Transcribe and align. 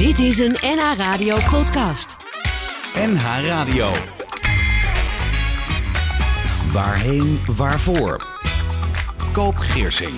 Dit 0.00 0.18
is 0.18 0.38
een 0.38 0.56
NH 0.60 0.96
Radio 0.96 1.36
podcast. 1.50 2.16
NH 2.94 3.22
Radio. 3.46 3.90
Waarheen, 6.72 7.40
waarvoor? 7.46 8.26
Koop 9.32 9.56
Geersing. 9.56 10.12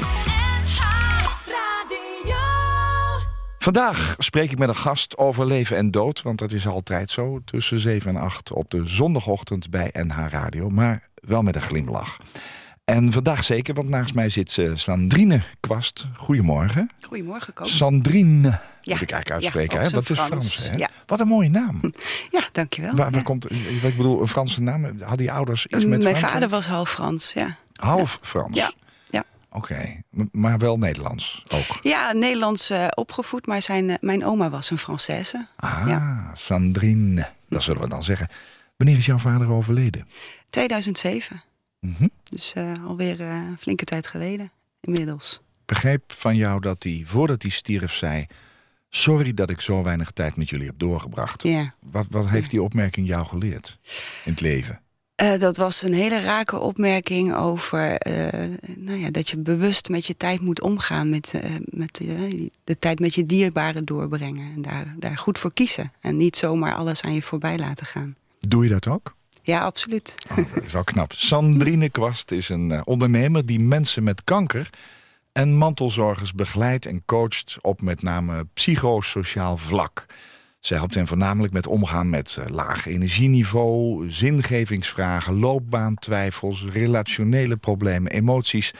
Vandaag 3.59 4.15
spreek 4.19 4.51
ik 4.51 4.59
met 4.59 4.69
een 4.69 4.77
gast 4.77 5.19
over 5.19 5.47
leven 5.47 5.77
en 5.77 5.91
dood, 5.91 6.23
want 6.23 6.39
dat 6.39 6.53
is 6.53 6.67
altijd 6.67 7.11
zo 7.11 7.41
tussen 7.45 7.79
7 7.79 8.17
en 8.17 8.23
8 8.23 8.53
op 8.53 8.71
de 8.71 8.87
zondagochtend 8.87 9.71
bij 9.71 9.91
NH 9.93 10.27
Radio, 10.29 10.69
maar 10.69 11.09
wel 11.15 11.43
met 11.43 11.55
een 11.55 11.63
glimlach. 11.63 12.17
En 12.93 13.13
vandaag 13.13 13.45
zeker, 13.45 13.75
want 13.75 13.89
naast 13.89 14.15
mij 14.15 14.29
zit 14.31 14.57
uh, 14.57 14.73
Sandrine 14.77 15.43
Kwast. 15.61 16.07
Goedemorgen. 16.17 16.91
Goedemorgen, 17.01 17.53
Koop. 17.53 17.67
Sandrine, 17.67 18.49
Ja. 18.81 18.93
moet 18.93 19.01
ik 19.03 19.11
eigenlijk 19.11 19.31
uitspreken. 19.31 19.81
hè? 19.81 19.91
Dat 19.91 20.11
is 20.11 20.19
Frans. 20.21 20.69
Hè? 20.71 20.77
Ja. 20.79 20.89
Wat 21.07 21.21
een 21.21 21.27
mooie 21.29 21.49
naam. 21.51 21.81
Ja, 22.31 22.43
dankjewel. 22.53 22.95
Waar, 22.95 23.11
waar 23.11 23.23
komt, 23.23 23.53
ik 23.53 23.97
bedoel, 23.97 24.21
een 24.21 24.29
Franse 24.29 24.61
naam? 24.63 24.85
Hadden 24.85 25.27
je 25.27 25.33
ouders 25.33 25.67
iets 25.67 25.85
met 25.85 26.03
Mijn 26.03 26.17
vader 26.17 26.49
was 26.49 26.67
half 26.67 26.91
Frans, 26.91 27.33
ja. 27.33 27.57
Half 27.75 28.19
Frans? 28.23 28.57
Ja, 28.57 28.73
ja. 29.11 29.25
Oké, 29.51 30.03
maar 30.33 30.59
wel 30.59 30.79
Nederlands 30.79 31.43
ook? 31.55 31.79
Ja, 31.83 32.13
Nederlands 32.13 32.71
eh, 32.71 32.87
opgevoed, 32.95 33.47
maar 33.47 33.63
zijn, 33.63 33.91
eh, 33.91 33.97
mijn 34.01 34.25
oma 34.25 34.51
was 34.51 34.71
een 34.71 34.79
Française. 34.79 35.37
Ah, 35.57 35.85
Ja. 35.87 36.31
Sandrine, 36.35 37.29
dat 37.49 37.63
zullen 37.63 37.83
we 37.83 37.89
dan 37.89 38.05
zeggen. 38.05 38.29
Wanneer 38.77 38.97
is 38.97 39.07
jouw 39.07 39.19
vader 39.19 39.49
overleden? 39.51 40.09
2007. 40.51 41.43
Mhm. 41.87 42.09
Dus 42.25 42.53
eh, 42.53 42.87
alweer 42.87 43.21
eh, 43.21 43.27
een 43.29 43.59
flinke 43.59 43.85
tijd 43.85 44.07
geleden, 44.07 44.51
inmiddels. 44.81 45.41
begreep 45.65 46.13
van 46.13 46.37
jou 46.37 46.61
dat 46.61 46.83
hij, 46.83 47.03
voordat 47.07 47.43
hij 47.43 47.51
stierf, 47.51 47.93
zei... 47.93 48.27
sorry 48.89 49.35
dat 49.35 49.51
ik 49.51 49.61
zo 49.61 49.83
weinig 49.83 50.11
tijd 50.11 50.37
met 50.37 50.49
jullie 50.51 50.67
heb 50.67 50.79
doorgebracht. 50.79 51.43
Ja. 51.43 51.75
Wat, 51.91 52.07
wat 52.11 52.29
heeft 52.29 52.51
die 52.51 52.63
opmerking 52.63 53.07
jou 53.07 53.27
geleerd 53.27 53.79
in 54.25 54.31
het 54.31 54.41
leven? 54.41 54.81
Eh, 55.15 55.39
dat 55.39 55.57
was 55.57 55.83
een 55.83 55.93
hele 55.95 56.21
rake 56.21 56.59
opmerking 56.59 57.35
over 57.35 57.97
eh, 57.97 58.49
nou 58.77 58.99
ja, 58.99 59.11
dat 59.11 59.29
je 59.29 59.39
bewust 59.39 59.89
met 59.89 60.07
je 60.07 60.17
tijd 60.17 60.41
moet 60.41 60.61
omgaan. 60.61 61.11
Met, 61.11 61.35
eh, 61.35 61.51
met 61.65 62.01
eh, 62.01 62.49
de 62.65 62.79
tijd 62.79 62.99
met 63.01 63.15
je 63.15 63.27
dierbaren 63.27 63.85
doorbrengen. 63.85 64.53
En 64.55 64.63
daar, 64.63 64.95
daar 64.99 65.19
goed 65.19 65.39
voor 65.39 65.53
kiezen. 65.53 65.93
En 66.01 66.17
niet 66.17 66.37
zomaar 66.37 66.75
alles 66.75 67.03
aan 67.03 67.15
je 67.15 67.23
voorbij 67.23 67.59
laten 67.59 67.87
gaan. 67.87 68.17
Doe 68.39 68.65
je 68.65 68.71
dat 68.71 68.89
ook? 68.89 69.17
Ja, 69.43 69.61
absoluut. 69.61 70.17
Oh, 70.31 70.37
dat 70.55 70.65
is 70.65 70.73
wel 70.73 70.85
knap. 70.85 71.13
Sandrine 71.13 71.89
Kwast 71.89 72.31
is 72.31 72.49
een 72.49 72.73
eh, 72.73 72.81
ondernemer 72.85 73.47
die 73.47 73.61
mensen 73.61 74.03
met 74.03 74.25
kanker... 74.25 74.71
en 75.33 75.57
mantelzorgers 75.57 76.33
begeleidt 76.33 76.87
en 76.87 77.05
coacht 77.05 77.57
op 77.61 77.81
met 77.81 78.03
name 78.03 78.47
psychosociaal 78.55 79.57
vlak. 79.57 80.07
Zij 80.61 80.77
helpt 80.77 80.95
hen 80.95 81.07
voornamelijk 81.07 81.53
met 81.53 81.67
omgaan 81.67 82.11
met 82.11 82.37
eh, 82.37 82.55
laag 82.55 82.87
energieniveau... 82.87 84.11
zingevingsvragen, 84.11 85.39
loopbaantwijfels, 85.39 86.65
relationele 86.65 87.57
problemen, 87.57 88.13
emoties... 88.13 88.73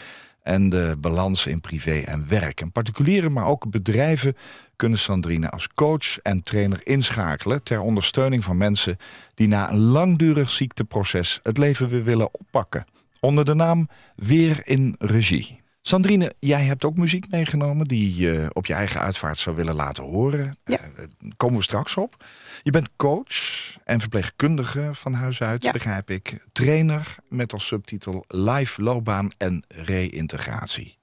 en 0.43 0.69
de 0.69 0.97
balans 0.99 1.47
in 1.47 1.61
privé 1.61 1.99
en 1.99 2.29
werk. 2.29 2.61
En 2.61 2.73
particulieren, 2.73 3.33
maar 3.33 3.47
ook 3.47 3.71
bedrijven 3.71 4.37
kunnen 4.83 5.01
Sandrine 5.01 5.51
als 5.51 5.69
coach 5.75 6.19
en 6.19 6.43
trainer 6.43 6.81
inschakelen... 6.87 7.63
ter 7.63 7.81
ondersteuning 7.81 8.45
van 8.45 8.57
mensen 8.57 8.97
die 9.35 9.49
na 9.49 9.71
een 9.71 9.79
langdurig 9.79 10.51
ziekteproces... 10.51 11.41
het 11.43 11.59
leven 11.59 11.89
weer 11.89 12.05
willen 12.05 12.35
oppakken. 12.35 12.85
Onder 13.21 13.45
de 13.45 13.55
naam 13.55 13.89
Weer 14.17 14.61
in 14.65 14.95
Regie. 14.99 15.61
Sandrine, 15.81 16.35
jij 16.39 16.65
hebt 16.65 16.85
ook 16.85 16.97
muziek 16.97 17.31
meegenomen... 17.31 17.87
die 17.87 18.17
je 18.17 18.51
op 18.53 18.67
je 18.67 18.75
eigen 18.75 19.01
uitvaart 19.01 19.39
zou 19.39 19.57
willen 19.57 19.75
laten 19.75 20.05
horen. 20.05 20.57
Ja. 20.65 20.79
Eh, 20.79 20.97
daar 20.97 21.09
komen 21.37 21.57
we 21.57 21.63
straks 21.63 21.97
op. 21.97 22.25
Je 22.63 22.71
bent 22.71 22.89
coach 22.97 23.77
en 23.85 24.01
verpleegkundige 24.01 24.91
van 24.93 25.13
huis 25.13 25.43
uit, 25.43 25.63
Ja. 25.63 25.73
begrijp 25.73 26.11
ik. 26.11 26.45
Trainer 26.53 27.17
met 27.29 27.53
als 27.53 27.67
subtitel 27.67 28.25
Live 28.29 28.83
loopbaan 28.83 29.31
en 29.39 29.65
reïntegratie. 29.69 31.01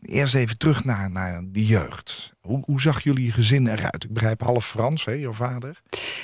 Eerst 0.00 0.34
even 0.34 0.58
terug 0.58 0.84
naar, 0.84 1.10
naar 1.10 1.42
die 1.44 1.66
jeugd. 1.66 2.32
Hoe, 2.40 2.62
hoe 2.64 2.80
zag 2.80 3.02
jullie 3.02 3.32
gezin 3.32 3.66
eruit? 3.66 4.04
Ik 4.04 4.12
begrijp 4.12 4.40
half 4.40 4.66
Frans, 4.66 5.04
hè, 5.04 5.12
jouw 5.12 5.32
vader. 5.32 5.82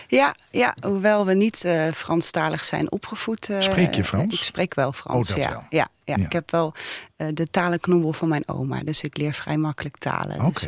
Ja, 0.08 0.34
ja 0.50 0.74
hoewel 0.86 1.26
we 1.26 1.34
niet 1.34 1.64
eh 1.64 1.92
Franstalig 1.92 2.64
zijn 2.64 2.90
opgevoed. 2.92 3.50
eh, 3.50 3.60
Spreek 3.60 3.94
je 3.94 4.04
Frans? 4.04 4.34
Ik 4.34 4.42
spreek 4.42 4.74
wel 4.74 4.92
Frans, 4.92 5.30
Oh, 5.30 5.36
ja. 5.36 5.50
wel. 5.50 5.64
Ja, 5.70 5.88
ja. 6.04 6.16
Ik 6.16 6.32
heb 6.32 6.50
wel 6.50 6.74
eh, 7.16 7.26
de 7.32 7.46
talenknobbel 7.50 8.12
van 8.12 8.28
mijn 8.28 8.48
oma. 8.48 8.80
Dus 8.82 9.02
ik 9.02 9.16
leer 9.16 9.34
vrij 9.34 9.56
makkelijk 9.56 9.96
talen. 9.96 10.52
Dus, 10.52 10.66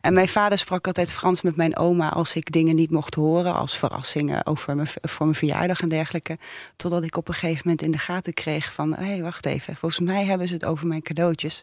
en 0.00 0.12
mijn 0.14 0.28
vader 0.28 0.58
sprak 0.58 0.86
altijd 0.86 1.12
Frans 1.12 1.42
met 1.42 1.56
mijn 1.56 1.76
oma... 1.76 2.08
als 2.08 2.34
ik 2.34 2.52
dingen 2.52 2.74
niet 2.76 2.90
mocht 2.90 3.14
horen. 3.14 3.54
Als 3.54 3.78
verrassingen 3.78 4.46
over 4.46 4.76
mijn, 4.76 4.88
voor 5.02 5.26
mijn 5.26 5.38
verjaardag 5.38 5.80
en 5.80 5.88
dergelijke. 5.88 6.38
Totdat 6.76 7.04
ik 7.04 7.16
op 7.16 7.28
een 7.28 7.34
gegeven 7.34 7.60
moment 7.64 7.82
in 7.82 7.90
de 7.90 7.98
gaten 7.98 8.32
kreeg 8.34 8.72
van... 8.72 8.94
hé, 8.94 9.04
hey, 9.04 9.22
wacht 9.22 9.46
even, 9.46 9.76
volgens 9.76 10.00
mij 10.10 10.24
hebben 10.24 10.48
ze 10.48 10.54
het 10.54 10.64
over 10.64 10.86
mijn 10.86 11.02
cadeautjes. 11.02 11.62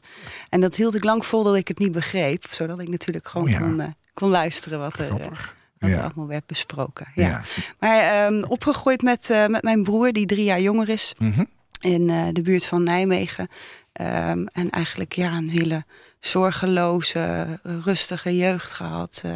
En 0.50 0.62
dat 0.62 0.76
hield 0.76 0.96
ik 0.96 1.04
lang 1.04 1.26
vol 1.26 1.44
dat 1.44 1.56
ik 1.56 1.68
het 1.68 1.80
niet 1.80 1.92
begreep. 1.92 2.46
Zodat 2.52 2.80
ik 2.80 2.90
natuurlijk 2.90 3.28
gewoon 3.28 3.48
Oh 3.48 3.54
ja. 3.54 3.60
kon, 3.60 3.96
kon 4.14 4.30
luisteren 4.30 4.80
wat 4.80 5.00
er... 5.00 5.54
wat 5.82 5.90
er 5.90 5.96
Ja. 5.96 6.02
allemaal 6.04 6.28
werd 6.28 6.46
besproken. 6.46 7.08
Ja. 7.16 7.28
Ja. 7.28 7.42
Maar 7.80 8.00
ehm, 8.00 8.44
opgegroeid 8.44 9.02
met, 9.02 9.30
eh, 9.30 9.48
met 9.48 9.64
mijn 9.64 9.84
broer, 9.84 10.12
die 10.14 10.26
drie 10.26 10.44
jaar 10.44 10.62
jonger 10.62 10.90
is. 10.90 11.14
Mhm. 11.18 11.44
In 11.82 12.10
eh, 12.10 12.28
de 12.32 12.42
buurt 12.42 12.66
van 12.66 12.84
Nijmegen. 12.84 13.48
Ehm, 13.94 14.46
en 14.54 14.70
eigenlijk 14.70 15.14
ja, 15.14 15.32
een 15.38 15.50
hele 15.50 15.84
zorgeloze, 16.20 17.20
eh, 17.64 17.74
rustige 17.84 18.38
jeugd 18.38 18.72
gehad. 18.72 19.22
Eh, 19.26 19.36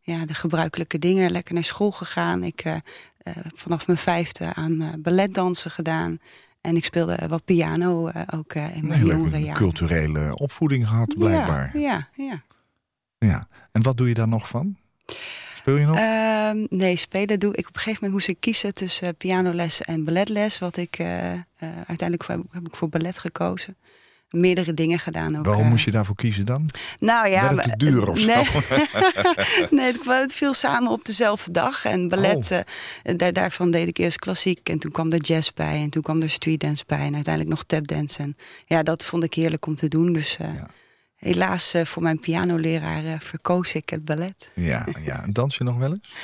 ja, 0.00 0.26
de 0.26 0.34
gebruikelijke 0.34 0.98
dingen. 0.98 1.30
Lekker 1.30 1.54
naar 1.54 1.64
school 1.64 1.90
gegaan. 1.92 2.42
Ik 2.44 2.60
heb 2.60 2.80
vanaf 3.54 3.86
mijn 3.86 3.98
vijfde 3.98 4.54
aan 4.54 4.94
balletdansen 5.02 5.70
gedaan. 5.70 6.18
En 6.60 6.76
ik 6.76 6.84
speelde 6.84 7.18
wat 7.28 7.44
piano 7.44 8.10
ook 8.34 8.54
in 8.54 8.86
mijn 8.86 9.00
hele 9.00 9.12
jongere 9.12 9.38
jaren. 9.38 9.54
culturele 9.62 10.34
opvoeding 10.36 10.88
gehad, 10.88 11.14
blijkbaar. 11.18 11.78
Ja, 11.78 12.08
ja, 12.16 12.24
ja. 12.26 12.42
Ja. 13.18 13.48
En 13.72 13.82
wat 13.82 13.96
doe 13.96 14.08
je 14.08 14.14
daar 14.14 14.28
nog 14.28 14.48
van? 14.48 14.76
Speel 15.62 15.76
je 15.76 15.86
nog? 15.86 15.96
Ehm, 15.96 16.66
nee, 16.68 16.96
spelen 16.96 17.38
doe 17.38 17.52
ik. 17.54 17.68
Op 17.68 17.74
een 17.74 17.80
gegeven 17.80 17.92
moment 17.94 18.12
moest 18.12 18.28
ik 18.28 18.40
kiezen 18.40 18.74
tussen 18.74 19.06
eh, 19.08 19.12
pianoles 19.18 19.82
en 19.82 20.04
balletles. 20.04 20.58
Wat 20.58 20.76
ik 20.76 20.98
eh, 20.98 21.32
eh, 21.32 21.40
uiteindelijk 21.58 22.24
voor, 22.24 22.42
heb 22.50 22.66
ik 22.66 22.76
voor 22.76 22.88
ballet 22.88 23.18
gekozen. 23.18 23.76
Meerdere 24.30 24.74
dingen 24.74 24.98
gedaan 24.98 25.38
ook. 25.38 25.44
Waarom 25.44 25.68
moest 25.68 25.84
je 25.84 25.90
daarvoor 25.90 26.14
kiezen 26.14 26.46
dan? 26.46 26.68
Nou 26.98 27.28
ja, 27.28 27.54
Werd 27.54 27.64
het 27.64 27.78
te 27.78 27.84
duur 27.84 28.08
of 28.08 28.18
zo? 28.18 28.26
nee. 29.76 29.92
nee, 29.92 29.92
het, 30.06 30.34
viel 30.34 30.54
samen 30.54 30.90
op 30.90 31.04
dezelfde 31.04 31.50
dag. 31.50 31.84
En 31.84 32.08
ballet, 32.08 32.50
Oh. 33.02 33.16
daar, 33.16 33.32
daarvan 33.32 33.70
deed 33.70 33.88
ik 33.88 33.98
eerst 33.98 34.18
klassiek. 34.18 34.68
En 34.68 34.78
toen 34.78 34.90
kwam 34.90 35.10
er 35.12 35.20
jazz 35.20 35.50
bij. 35.54 35.82
En 35.82 35.90
toen 35.90 36.02
kwam 36.02 36.22
er 36.22 36.30
streetdance 36.30 36.84
bij. 36.86 37.06
En 37.06 37.14
uiteindelijk 37.14 37.54
nog 37.54 37.64
tapdance. 37.64 38.18
En 38.18 38.36
ja, 38.66 38.82
dat 38.82 39.04
vond 39.04 39.24
ik 39.24 39.34
heerlijk 39.34 39.66
om 39.66 39.74
te 39.74 39.88
doen. 39.88 40.12
Dus 40.12 40.36
Ja. 40.36 40.66
Helaas 41.22 41.74
eh, 41.74 41.84
voor 41.84 42.02
mijn 42.02 42.18
pianoleraar 42.20 43.04
eh, 43.04 43.20
verkoos 43.20 43.74
ik 43.74 43.88
het 43.88 44.04
ballet. 44.04 44.50
Ja, 44.54 44.86
ja. 45.04 45.24
Dans 45.30 45.56
je 45.56 45.64
nog 45.64 45.76
wel 45.78 45.90
eens? 45.90 46.12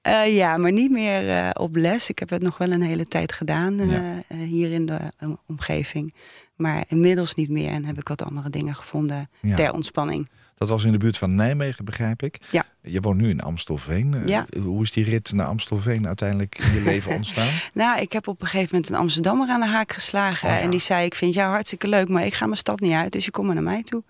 Eh, 0.00 0.36
ja, 0.36 0.56
maar 0.56 0.72
niet 0.72 0.90
meer 0.90 1.50
op 1.56 1.76
les. 1.76 2.08
Ik 2.08 2.18
heb 2.18 2.30
het 2.30 2.42
nog 2.42 2.58
wel 2.58 2.70
een 2.70 2.82
hele 2.82 3.06
tijd 3.06 3.32
gedaan 3.32 3.88
Ja. 3.88 4.22
hier 4.36 4.70
in 4.70 4.86
de 4.86 4.98
omgeving. 5.46 6.14
Maar 6.60 6.84
inmiddels 6.88 7.34
niet 7.34 7.50
meer 7.50 7.70
en 7.70 7.84
heb 7.84 7.98
ik 7.98 8.08
wat 8.08 8.22
andere 8.24 8.50
dingen 8.50 8.74
gevonden 8.74 9.30
Ja. 9.40 9.56
ter 9.56 9.72
ontspanning. 9.72 10.28
Dat 10.54 10.68
was 10.68 10.84
in 10.84 10.92
de 10.92 10.98
buurt 10.98 11.18
van 11.18 11.34
Nijmegen, 11.34 11.84
begrijp 11.84 12.22
ik. 12.22 12.38
Ja. 12.50 12.64
Je 12.82 13.00
woont 13.00 13.16
nu 13.20 13.28
in 13.28 13.40
Amstelveen. 13.40 14.14
Eh, 14.14 14.26
Ja. 14.26 14.46
Hoe 14.62 14.82
is 14.82 14.92
die 14.92 15.04
rit 15.04 15.32
naar 15.32 15.46
Amstelveen 15.46 16.06
uiteindelijk 16.06 16.58
in 16.58 16.72
je 16.72 16.82
leven 16.82 17.14
ontstaan? 17.16 17.48
Nou, 17.74 18.00
ik 18.00 18.12
heb 18.12 18.28
op 18.28 18.40
een 18.40 18.46
gegeven 18.46 18.68
moment 18.72 18.90
een 18.92 18.96
Amsterdammer 18.98 19.48
aan 19.48 19.60
de 19.60 19.66
haak 19.66 19.92
geslagen. 19.92 20.48
Oh 20.48 20.54
ja. 20.54 20.60
En 20.60 20.70
die 20.70 20.80
zei, 20.80 21.04
ik 21.04 21.14
vind 21.14 21.34
jou 21.34 21.50
hartstikke 21.50 21.88
leuk, 21.88 22.08
maar 22.08 22.24
ik 22.26 22.34
ga 22.34 22.44
mijn 22.44 22.56
stad 22.56 22.80
niet 22.80 22.92
uit. 22.92 23.12
Dus 23.12 23.24
je 23.24 23.30
komt 23.30 23.46
maar 23.46 23.54
naar 23.54 23.64
mij 23.64 23.82
toe. 23.82 24.02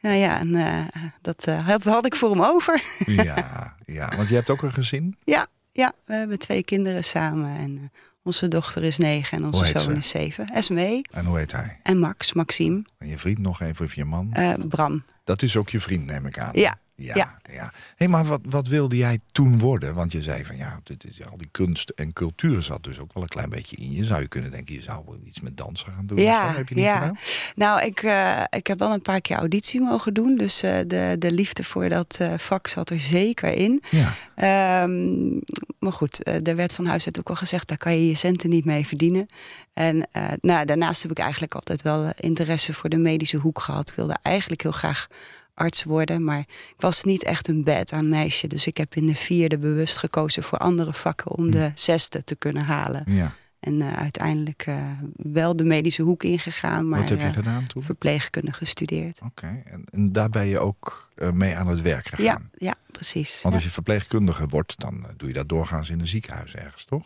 Nou 0.00 0.16
ja, 0.16 0.38
en 0.38 0.54
eh, 0.54 1.02
dat 1.20 1.44
eh, 1.46 1.66
had, 1.66 1.84
had 1.84 2.06
ik 2.06 2.14
voor 2.14 2.30
hem 2.30 2.42
over. 2.42 2.82
ja, 3.06 3.76
ja, 3.84 4.12
want 4.16 4.28
je 4.28 4.34
hebt 4.34 4.50
ook 4.50 4.62
een 4.62 4.72
gezin. 4.72 5.16
ja, 5.24 5.46
ja, 5.72 5.92
we 6.04 6.14
hebben 6.14 6.38
twee 6.38 6.62
kinderen 6.62 7.04
samen. 7.04 7.56
En 7.56 7.90
onze 8.22 8.48
dochter 8.48 8.82
is 8.84 8.98
negen 8.98 9.38
en 9.38 9.44
onze 9.44 9.66
zoon 9.66 9.82
ze? 9.82 9.92
is 9.92 10.08
zeven. 10.08 10.46
Esmee 10.48 11.00
En 11.10 11.24
hoe 11.24 11.38
heet 11.38 11.52
hij? 11.52 11.78
en 11.82 11.98
Max, 11.98 12.32
Maxime, 12.32 12.84
En 12.98 13.08
je 13.08 13.18
vriend 13.18 13.38
nog 13.38 13.60
even 13.60 13.84
of 13.84 13.94
je 13.94 14.04
man? 14.04 14.32
eh, 14.32 14.52
Bram. 14.68 15.04
Dat 15.24 15.42
is 15.42 15.56
ook 15.56 15.68
je 15.70 15.80
vriend, 15.80 16.06
neem 16.06 16.26
ik 16.26 16.38
aan. 16.38 16.50
Ja, 16.54 16.74
Ja, 16.94 17.14
ja. 17.14 17.34
ja. 17.52 17.72
Hé, 17.96 18.08
maar 18.08 18.24
wat, 18.24 18.40
wat 18.44 18.68
wilde 18.68 18.96
jij 18.96 19.20
toen 19.32 19.58
worden? 19.58 19.94
Want 19.94 20.12
je 20.12 20.22
zei 20.22 20.44
van 20.44 20.56
ja, 20.56 20.80
dit 20.84 21.04
is, 21.04 21.26
al 21.26 21.36
die 21.36 21.48
kunst 21.50 21.90
en 21.90 22.12
cultuur 22.12 22.62
zat 22.62 22.82
dus 22.82 22.98
ook 22.98 23.14
wel 23.14 23.22
een 23.22 23.28
klein 23.28 23.50
beetje 23.50 23.76
in 23.76 23.92
je. 23.92 24.04
Zou 24.04 24.20
je 24.20 24.28
kunnen 24.28 24.50
denken, 24.50 24.74
je 24.74 24.82
zou 24.82 25.02
wel 25.06 25.18
iets 25.24 25.40
met 25.40 25.56
dansen 25.56 25.92
gaan 25.92 26.06
doen? 26.06 26.18
Ja, 26.18 26.50
zo? 26.50 26.56
Heb 26.56 26.68
je 26.68 26.74
niet 26.74 26.84
ja. 26.84 26.96
gedaan? 26.96 27.16
Nou, 27.54 27.82
ik, 27.82 28.02
eh, 28.02 28.42
ik 28.50 28.66
heb 28.66 28.78
wel 28.78 28.92
een 28.92 29.02
paar 29.02 29.20
keer 29.20 29.36
auditie 29.36 29.80
mogen 29.80 30.14
doen. 30.14 30.36
Dus 30.36 30.62
eh, 30.62 30.78
de, 30.86 31.16
de 31.18 31.32
liefde 31.32 31.64
voor 31.64 31.88
dat 31.88 32.16
eh, 32.20 32.32
vak 32.38 32.66
zat 32.66 32.90
er 32.90 33.00
zeker 33.00 33.52
in. 33.52 33.82
Ja. 33.90 34.14
Ehm, 34.34 35.30
maar 35.78 35.92
goed, 35.92 36.26
er 36.26 36.56
werd 36.56 36.74
van 36.74 36.86
huis 36.86 37.06
uit 37.06 37.18
ook 37.18 37.28
al 37.28 37.36
gezegd... 37.36 37.68
daar 37.68 37.78
kan 37.78 37.92
je 37.92 38.08
je 38.08 38.14
centen 38.14 38.50
niet 38.50 38.64
mee 38.64 38.86
verdienen. 38.86 39.28
En 39.72 40.08
nou, 40.40 40.64
daarnaast 40.64 41.02
heb 41.02 41.10
ik 41.10 41.18
eigenlijk 41.18 41.54
altijd 41.54 41.82
wel 41.82 42.12
interesse 42.16 42.74
voor 42.74 42.90
de 42.90 42.96
medische 42.96 43.36
hoek 43.36 43.60
gehad. 43.60 43.90
Ik 43.90 43.96
wilde 43.96 44.16
eigenlijk 44.22 44.62
heel 44.62 44.72
graag 44.72 45.08
arts 45.54 45.84
worden. 45.84 46.24
Maar 46.24 46.38
ik 46.38 46.74
was 46.76 47.04
niet 47.04 47.22
echt 47.22 47.48
een 47.48 47.64
bed 47.64 47.92
aan 47.92 48.08
meisje. 48.08 48.46
Dus 48.46 48.66
ik 48.66 48.76
heb 48.76 48.94
in 48.94 49.06
de 49.06 49.14
vierde 49.14 49.58
bewust 49.58 49.96
gekozen 49.96 50.42
voor 50.42 50.58
andere 50.58 50.92
vakken 50.92 51.30
om 51.30 51.50
de 51.50 51.72
zesde 51.74 52.24
te 52.24 52.36
kunnen 52.36 52.64
halen. 52.64 53.04
Ja. 53.06 53.34
En 53.62 53.80
uh, 53.80 53.92
uiteindelijk 53.92 54.66
uh, 54.68 54.76
wel 55.16 55.56
de 55.56 55.64
medische 55.64 56.02
hoek 56.02 56.22
ingegaan, 56.22 56.88
maar 56.88 57.00
Wat 57.00 57.08
heb 57.08 57.20
je 57.20 57.26
uh, 57.26 57.32
gedaan 57.32 57.66
toen? 57.66 57.82
verpleegkunde 57.82 58.52
gestudeerd. 58.52 59.20
Oké, 59.24 59.62
en, 59.64 59.84
en 59.90 60.12
daar 60.12 60.30
ben 60.30 60.46
je 60.46 60.58
ook 60.58 61.08
mee 61.32 61.56
aan 61.56 61.66
het 61.68 61.80
werk 61.80 62.08
gegaan? 62.08 62.24
Ja, 62.24 62.40
ja 62.54 62.74
precies. 62.90 63.42
Want 63.42 63.54
als 63.54 63.64
je 63.64 63.70
verpleegkundige 63.70 64.46
wordt, 64.46 64.80
dan 64.80 65.06
doe 65.16 65.28
je 65.28 65.34
dat 65.34 65.48
doorgaans 65.48 65.90
in 65.90 66.00
een 66.00 66.06
ziekenhuis 66.06 66.54
ergens, 66.54 66.84
toch? 66.84 67.04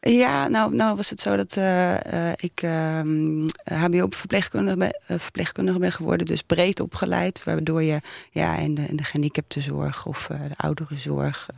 Ja, 0.00 0.48
nou, 0.48 0.74
nou 0.74 0.96
was 0.96 1.10
het 1.10 1.20
zo 1.20 1.36
dat 1.36 1.58
ik 2.36 2.62
HBO-verpleegkundige 3.64 4.76
ben, 4.76 5.00
verpleegkundige 5.00 5.78
ben 5.78 5.92
geworden, 5.92 6.26
dus 6.26 6.42
breed 6.42 6.80
opgeleid, 6.80 7.44
waardoor 7.44 7.82
je 7.82 8.00
ja, 8.30 8.56
in, 8.56 8.74
de, 8.74 8.82
in 8.82 8.96
de 8.96 9.04
gehandicaptenzorg 9.04 10.06
of 10.06 10.26
de 10.26 10.56
ouderenzorg 10.56 11.48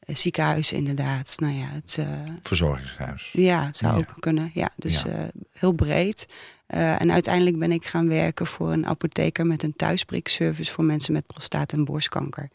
ziekenhuis 0.00 0.72
inderdaad. 0.72 1.34
Nou 1.36 1.54
ja, 1.54 1.66
het, 1.66 1.96
uh, 2.00 2.06
Verzorgingshuis. 2.42 3.30
Ja, 3.32 3.68
zou 3.72 3.92
Ja. 3.92 3.98
ook 3.98 4.14
kunnen. 4.20 4.50
Ja, 4.54 4.70
dus 4.76 5.02
Ja. 5.02 5.08
eh, 5.08 5.18
heel 5.52 5.72
breed. 5.72 6.26
Eh, 6.66 7.00
en 7.00 7.12
uiteindelijk 7.12 7.58
ben 7.58 7.72
ik 7.72 7.86
gaan 7.86 8.08
werken 8.08 8.46
voor 8.46 8.72
een 8.72 8.86
apotheker 8.86 9.46
met 9.46 9.62
een 9.62 9.76
thuisprikservice 9.76 10.72
voor 10.72 10.84
mensen 10.84 11.12
met 11.12 11.26
prostaat- 11.26 11.72
en 11.72 11.84
borstkanker. 11.84 12.50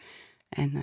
En 0.50 0.76
eh, 0.76 0.82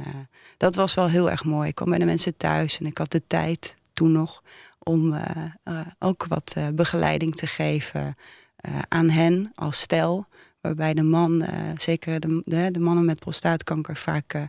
dat 0.57 0.75
was 0.75 0.95
wel 0.95 1.09
heel 1.09 1.31
erg 1.31 1.45
mooi. 1.45 1.69
Ik 1.69 1.75
kwam 1.75 1.89
bij 1.89 1.99
de 1.99 2.05
mensen 2.05 2.37
thuis 2.37 2.79
en 2.79 2.87
ik 2.87 2.99
had 2.99 3.11
de 3.11 3.23
tijd 3.27 3.75
toen 3.93 4.13
nog 4.13 4.43
om 4.79 5.13
eh, 5.15 5.45
eh, 5.63 5.81
ook 5.99 6.27
wat 6.29 6.53
eh, 6.57 6.67
begeleiding 6.75 7.35
te 7.35 7.47
geven 7.47 8.15
eh, 8.57 8.79
aan 8.89 9.09
hen 9.11 9.53
als 9.55 9.81
stel. 9.81 10.27
Waarbij 10.61 10.95
de 10.95 11.03
man, 11.03 11.43
eh, 11.43 11.59
zeker 11.77 12.21
de, 12.21 12.43
de, 12.45 12.69
de 12.71 12.81
mannen 12.81 13.05
met 13.05 13.19
prostaatkanker, 13.19 13.97
vaak 13.97 14.33
eh, 14.35 14.43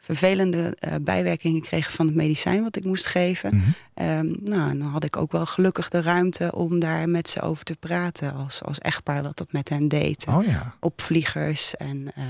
vervelende 0.00 0.76
eh, 0.78 0.94
bijwerkingen 1.00 1.62
kregen 1.62 1.92
van 1.92 2.06
het 2.06 2.14
medicijn 2.14 2.62
wat 2.62 2.76
ik 2.76 2.84
moest 2.84 3.06
geven. 3.06 3.56
Mhm. 3.56 3.68
Ehm, 3.94 4.26
nou, 4.42 4.70
en 4.70 4.78
dan 4.78 4.88
had 4.88 5.04
ik 5.04 5.16
ook 5.16 5.32
wel 5.32 5.46
gelukkig 5.46 5.88
de 5.88 6.02
ruimte 6.02 6.52
om 6.54 6.78
daar 6.78 7.08
met 7.08 7.28
ze 7.28 7.40
over 7.40 7.64
te 7.64 7.76
praten. 7.76 8.34
Als, 8.34 8.62
als 8.62 8.78
echtpaar 8.78 9.22
wat 9.22 9.36
dat 9.36 9.52
met 9.52 9.68
hen 9.68 9.88
deed. 9.88 10.24
Oh 10.28 10.44
ja. 10.46 10.74
Opvliegers 10.80 11.76
en 11.76 12.12
eh, 12.14 12.24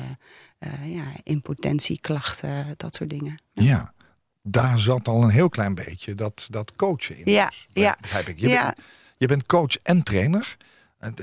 eh, 0.59 0.95
ja, 0.95 1.05
impotentieklachten, 1.23 2.75
dat 2.77 2.95
soort 2.95 3.11
dingen. 3.11 3.41
ja. 3.53 3.97
Daar 4.43 4.79
zat 4.79 5.09
al 5.09 5.23
een 5.23 5.31
heel 5.31 5.49
klein 5.49 5.75
beetje 5.75 6.15
dat, 6.15 6.47
dat 6.51 6.73
coachen 6.77 7.17
in. 7.17 7.33
Ja, 7.33 7.47
dus. 7.47 7.67
ja. 7.73 7.99
Ik. 8.27 8.39
Je, 8.41 8.49
Ja. 8.49 8.63
bent, 8.65 8.77
je 9.17 9.27
bent 9.27 9.47
coach 9.47 9.79
en 9.83 10.03
trainer. 10.03 10.57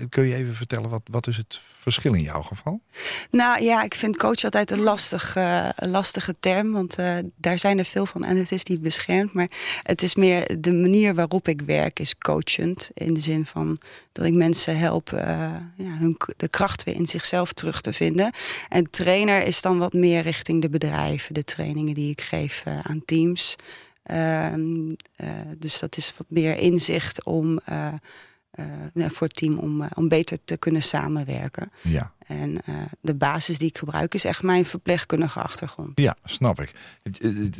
Kun 0.10 0.26
je 0.26 0.36
even 0.36 0.56
vertellen, 0.56 0.90
wat, 0.90 1.02
wat 1.06 1.28
is 1.28 1.38
het 1.38 1.60
verschil 1.64 2.14
in 2.14 2.22
jouw 2.22 2.42
geval? 2.42 2.82
Nou 3.32 3.64
ja, 3.64 3.84
ik 3.84 3.96
vind 3.96 4.18
coach 4.18 4.44
altijd 4.44 4.72
een, 4.72 4.80
lastig, 4.80 5.36
eh, 5.36 5.70
lastige 5.76 6.34
term. 6.40 6.72
Want 6.72 6.96
eh, 6.98 7.18
daar 7.36 7.60
zijn 7.60 7.78
er 7.78 7.86
veel 7.86 8.06
van 8.06 8.24
en 8.24 8.38
het 8.38 8.52
is 8.52 8.64
niet 8.64 8.82
beschermd. 8.82 9.34
Maar 9.34 9.50
het 9.82 10.02
is 10.02 10.16
meer 10.16 10.62
de 10.62 10.72
manier 10.72 11.16
waarop 11.16 11.48
ik 11.48 11.62
werk 11.62 12.00
is 12.00 12.18
coachend. 12.18 12.90
In 12.94 13.14
de 13.14 13.20
zin 13.20 13.46
van 13.46 13.78
dat 14.12 14.26
ik 14.26 14.34
mensen 14.34 14.78
help 14.78 15.12
eh, 15.12 15.28
ja, 15.76 15.98
hun, 15.98 16.18
de 16.38 16.48
kracht 16.48 16.84
weer 16.84 16.96
in 16.96 17.08
zichzelf 17.08 17.54
terug 17.54 17.82
te 17.82 17.94
vinden. 17.94 18.32
En 18.70 18.90
trainer 18.90 19.44
is 19.46 19.62
dan 19.62 19.78
wat 19.78 19.94
meer 19.94 20.22
richting 20.22 20.62
de 20.62 20.70
bedrijven. 20.70 21.34
De 21.34 21.44
trainingen 21.44 21.94
die 21.94 22.12
ik 22.12 22.22
geef 22.22 22.64
aan 22.84 23.02
teams. 23.06 23.56
Ehm, 24.06 24.94
eh, 25.16 25.30
dus 25.58 25.80
dat 25.80 25.98
is 25.98 26.14
wat 26.18 26.28
meer 26.30 26.58
inzicht 26.58 27.24
om... 27.24 27.60
eh, 28.56 28.66
nou, 28.94 29.12
voor 29.12 29.28
het 29.28 29.36
team 29.36 29.58
om, 29.58 29.82
eh, 29.82 29.90
om 29.94 30.08
beter 30.08 30.38
te 30.46 30.58
kunnen 30.58 30.82
samenwerken. 30.82 31.72
Ja. 31.82 32.14
En 32.28 32.62
eh, 32.66 32.76
de 33.02 33.16
basis 33.16 33.58
die 33.58 33.68
ik 33.68 33.78
gebruik 33.78 34.14
is 34.14 34.26
echt 34.26 34.44
mijn 34.44 34.66
verpleegkundige 34.66 35.40
achtergrond. 35.40 36.00
Ja, 36.00 36.16
snap 36.24 36.62
ik. 36.62 36.72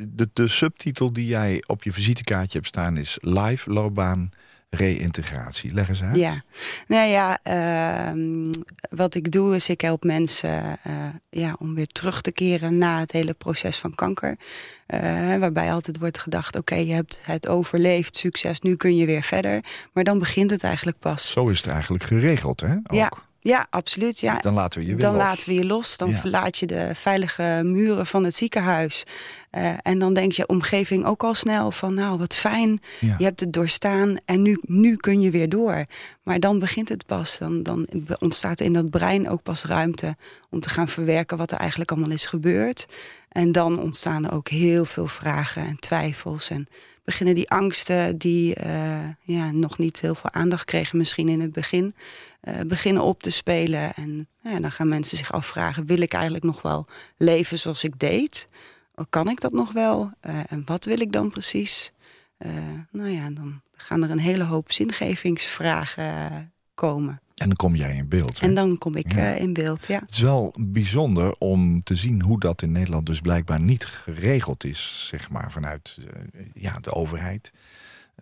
De, 0.10 0.30
de 0.34 0.48
subtitel 0.48 1.14
die 1.14 1.26
jij 1.26 1.64
op 1.68 1.84
je 1.84 1.94
visitekaartje 1.94 2.58
hebt 2.58 2.70
staan 2.70 2.98
is 2.98 3.18
Live 3.22 3.72
Loopbaan 3.72 4.32
Reïntegratie. 4.76 5.74
Leg 5.74 5.90
eens 5.90 6.04
uit. 6.04 6.16
Ja, 6.16 6.44
nou 6.88 7.10
ja, 7.10 7.40
ehm, 7.44 8.54
wat 8.90 9.16
ik 9.16 9.32
doe 9.32 9.56
is 9.56 9.70
ik 9.70 9.82
help 9.82 10.04
mensen 10.04 10.78
eh, 10.84 10.94
ja, 11.30 11.56
om 11.60 11.76
weer 11.76 11.88
terug 11.88 12.22
te 12.22 12.32
keren 12.32 12.78
na 12.78 13.00
het 13.00 13.12
hele 13.12 13.34
proces 13.34 13.78
van 13.78 13.96
kanker. 13.96 14.38
Eh, 14.86 15.36
waarbij 15.36 15.72
altijd 15.72 16.00
wordt 16.00 16.20
gedacht, 16.20 16.56
oké, 16.56 16.76
je 16.76 16.94
hebt 16.94 17.20
het 17.24 17.48
overleefd, 17.48 18.16
succes, 18.16 18.60
nu 18.60 18.76
kun 18.76 18.96
je 18.96 19.06
weer 19.06 19.24
verder. 19.24 19.64
Maar 19.94 20.04
dan 20.04 20.20
begint 20.20 20.52
het 20.52 20.64
eigenlijk 20.64 21.00
pas. 21.00 21.32
Zo 21.32 21.48
is 21.48 21.58
het 21.58 21.68
eigenlijk 21.68 22.04
geregeld, 22.04 22.60
hè? 22.60 22.74
Ook. 22.74 22.94
Ja, 22.94 23.12
ja, 23.46 23.68
absoluut. 23.70 24.20
Ja. 24.20 24.38
Dan 24.40 24.54
laten 24.54 24.80
we 24.80 24.86
je 24.86 24.92
weer 24.92 25.02
dan 25.02 25.14
los. 25.16 25.24
laten 25.24 25.48
we 25.50 25.54
je 25.56 25.66
los. 25.66 25.98
Dan 25.98 26.10
Ja. 26.10 26.18
verlaat 26.18 26.58
je 26.58 26.66
de 26.66 26.92
veilige 26.96 27.62
muren 27.64 28.06
van 28.06 28.24
het 28.24 28.36
ziekenhuis. 28.36 29.04
Eh, 29.50 29.72
en 29.82 30.00
dan 30.00 30.14
denkt 30.14 30.36
je 30.36 30.48
omgeving 30.48 31.06
ook 31.06 31.24
al 31.24 31.34
snel 31.34 31.72
van... 31.72 31.94
nou, 31.94 32.18
wat 32.18 32.36
fijn, 32.36 32.80
Ja. 33.00 33.16
je 33.18 33.24
hebt 33.24 33.40
het 33.40 33.54
doorstaan 33.54 34.18
en 34.26 34.42
nu, 34.42 34.58
nu 34.62 34.96
kun 34.96 35.22
je 35.22 35.30
weer 35.32 35.50
door. 35.50 35.86
Maar 36.24 36.40
dan 36.40 36.60
begint 36.60 36.90
het 36.90 37.06
pas. 37.06 37.38
Dan, 37.38 37.64
dan 37.64 37.88
ontstaat 38.20 38.60
in 38.60 38.74
dat 38.74 38.90
brein 38.90 39.30
ook 39.30 39.44
pas 39.44 39.64
ruimte... 39.66 40.16
om 40.50 40.60
te 40.60 40.70
gaan 40.70 40.88
verwerken 40.88 41.38
wat 41.38 41.52
er 41.52 41.58
eigenlijk 41.58 41.92
allemaal 41.92 42.12
is 42.12 42.26
gebeurd. 42.26 42.86
En 43.36 43.52
dan 43.52 43.80
ontstaan 43.80 44.26
er 44.26 44.34
ook 44.34 44.50
heel 44.50 44.86
veel 44.86 45.08
vragen 45.08 45.66
en 45.66 45.80
twijfels... 45.80 46.50
en 46.50 46.68
beginnen 47.04 47.36
die 47.36 47.50
angsten 47.50 48.18
die 48.18 48.56
eh, 48.56 49.08
ja, 49.22 49.52
nog 49.52 49.78
niet 49.78 50.02
heel 50.02 50.16
veel 50.16 50.32
aandacht 50.32 50.66
kregen... 50.66 50.98
misschien 50.98 51.30
in 51.30 51.42
het 51.42 51.52
begin, 51.52 51.96
eh, 52.42 52.60
beginnen 52.68 53.04
op 53.04 53.22
te 53.22 53.30
spelen. 53.30 53.94
En 53.94 54.28
nou 54.42 54.56
ja, 54.56 54.62
dan 54.62 54.72
gaan 54.72 54.88
mensen 54.88 55.18
zich 55.18 55.34
afvragen... 55.34 55.86
wil 55.86 56.02
ik 56.02 56.14
eigenlijk 56.14 56.44
nog 56.44 56.62
wel 56.62 56.88
leven 57.18 57.60
zoals 57.60 57.84
ik 57.84 58.00
deed? 58.00 58.48
Kan 59.10 59.30
ik 59.30 59.42
dat 59.42 59.52
nog 59.52 59.72
wel? 59.72 60.12
Eh, 60.20 60.40
en 60.48 60.62
wat 60.66 60.86
wil 60.86 61.00
ik 61.00 61.12
dan 61.12 61.30
precies? 61.30 61.92
Nou 62.92 63.10
ja, 63.10 63.30
dan 63.30 63.62
gaan 63.76 64.04
er 64.04 64.12
een 64.12 64.20
hele 64.20 64.44
hoop 64.44 64.72
zingevingsvragen 64.72 66.54
komen. 66.74 67.22
En 67.36 67.48
dan 67.48 67.56
kom 67.56 67.76
jij 67.76 67.96
in 67.96 68.10
beeld. 68.10 68.40
hè? 68.40 68.48
En 68.48 68.54
dan 68.54 68.78
kom 68.78 68.96
ik 68.96 69.14
Ja. 69.14 69.34
eh, 69.34 69.42
in 69.42 69.54
beeld, 69.54 69.88
ja. 69.88 70.00
Het 70.00 70.12
is 70.12 70.20
wel 70.20 70.54
bijzonder 70.60 71.36
om 71.38 71.84
te 71.84 71.96
zien 71.96 72.22
hoe 72.22 72.40
dat 72.40 72.62
in 72.62 72.72
Nederland 72.72 73.06
dus 73.06 73.20
blijkbaar 73.22 73.60
niet 73.62 73.86
geregeld 73.86 74.64
is, 74.64 75.06
zeg 75.10 75.30
maar, 75.30 75.52
vanuit 75.52 75.98
eh, 76.34 76.46
ja, 76.54 76.80
de 76.80 76.94
overheid. 76.94 77.52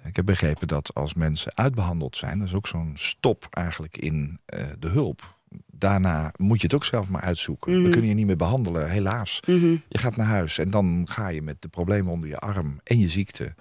Ik 0.04 0.16
heb 0.16 0.26
begrepen 0.26 0.68
dat 0.68 0.94
als 0.94 1.14
mensen 1.14 1.52
uitbehandeld 1.56 2.18
zijn, 2.18 2.40
dat 2.40 2.48
is 2.48 2.54
ook 2.54 2.68
zo'n 2.68 2.94
stop 2.96 3.48
eigenlijk 3.52 3.98
in 3.98 4.40
eh, 4.46 4.64
de 4.80 4.88
hulp. 4.88 5.36
Daarna 5.72 6.32
moet 6.38 6.58
je 6.60 6.66
het 6.66 6.76
ook 6.76 6.86
zelf 6.86 7.08
maar 7.10 7.22
uitzoeken. 7.22 7.72
We 7.74 7.80
Mhm. 7.80 7.90
kunnen 7.92 8.10
je 8.10 8.16
niet 8.16 8.26
meer 8.26 8.36
behandelen, 8.38 8.90
helaas. 8.90 9.40
Mhm. 9.48 9.76
Je 9.88 9.98
gaat 9.98 10.16
naar 10.16 10.28
huis 10.28 10.58
en 10.58 10.70
dan 10.70 11.06
ga 11.10 11.28
je 11.28 11.42
met 11.42 11.62
de 11.62 11.68
problemen 11.68 12.12
onder 12.12 12.30
je 12.30 12.38
arm 12.40 12.80
en 12.84 13.00
je 13.00 13.10
ziekte... 13.10 13.54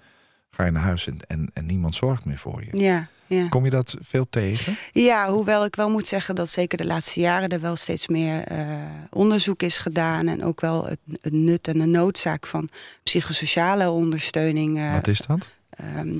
ga 0.50 0.64
je 0.64 0.70
naar 0.70 0.82
huis 0.82 1.06
en, 1.06 1.18
en, 1.28 1.50
en 1.52 1.66
niemand 1.66 1.94
zorgt 1.94 2.24
meer 2.24 2.38
voor 2.38 2.64
je. 2.64 2.78
Ja, 2.78 3.08
ja. 3.34 3.48
Kom 3.48 3.64
je 3.64 3.70
dat 3.70 3.94
veel 4.00 4.26
tegen? 4.30 4.76
Ja, 4.92 5.30
hoewel 5.30 5.64
ik 5.64 5.76
wel 5.76 5.90
moet 5.90 6.06
zeggen 6.06 6.34
dat 6.34 6.48
zeker 6.48 6.78
de 6.78 6.86
laatste 6.86 7.20
jaren 7.20 7.48
er 7.48 7.60
wel 7.60 7.76
steeds 7.76 8.08
meer 8.08 8.42
eh, 8.44 8.66
onderzoek 9.10 9.62
is 9.62 9.78
gedaan. 9.78 10.28
En 10.28 10.44
ook 10.44 10.60
wel 10.60 10.84
het, 10.86 10.98
het 11.20 11.32
nut 11.32 11.68
en 11.68 11.78
de 11.78 11.86
noodzaak 11.86 12.46
van 12.46 12.68
psychosociale 13.02 13.90
ondersteuning. 13.90 14.78
eh, 14.78 14.92
Wat 14.92 15.06
is 15.08 15.20
dat? 15.26 15.48
ehm, 15.70 16.18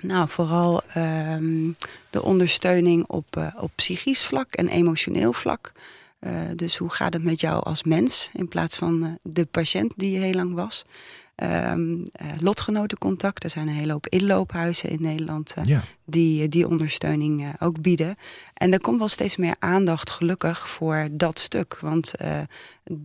nou, 0.00 0.28
vooral 0.28 0.82
ehm, 0.82 1.70
de 2.10 2.22
ondersteuning 2.22 3.06
op, 3.06 3.36
eh, 3.36 3.46
op 3.60 3.70
psychisch 3.74 4.24
vlak 4.24 4.52
en 4.54 4.68
emotioneel 4.68 5.32
vlak. 5.32 5.72
Dus 6.54 6.76
hoe 6.76 6.90
gaat 6.90 7.12
het 7.12 7.24
met 7.24 7.40
jou 7.40 7.64
als 7.64 7.82
mens 7.82 8.30
in 8.32 8.48
plaats 8.48 8.76
van 8.76 9.18
de 9.22 9.44
patiënt 9.44 9.92
die 9.96 10.10
je 10.12 10.18
heel 10.18 10.32
lang 10.32 10.54
was? 10.54 10.84
Ehm 11.36 12.02
eh, 12.12 12.26
lotgenotencontact. 12.40 13.44
Er 13.44 13.50
zijn 13.50 13.68
een 13.68 13.74
hele 13.74 13.92
hoop 13.92 14.08
inloophuizen 14.08 14.90
in 14.90 15.02
Nederland 15.02 15.54
eh, 15.56 15.64
Ja. 15.64 15.82
die 16.04 16.42
eh, 16.42 16.48
die 16.48 16.68
ondersteuning 16.68 17.54
ook 17.60 17.80
bieden. 17.80 18.16
En 18.54 18.72
er 18.72 18.80
komt 18.80 18.98
wel 18.98 19.08
steeds 19.08 19.36
meer 19.36 19.56
aandacht, 19.58 20.10
gelukkig, 20.10 20.68
voor 20.68 21.08
dat 21.12 21.38
stuk. 21.38 21.78
Want 21.80 22.12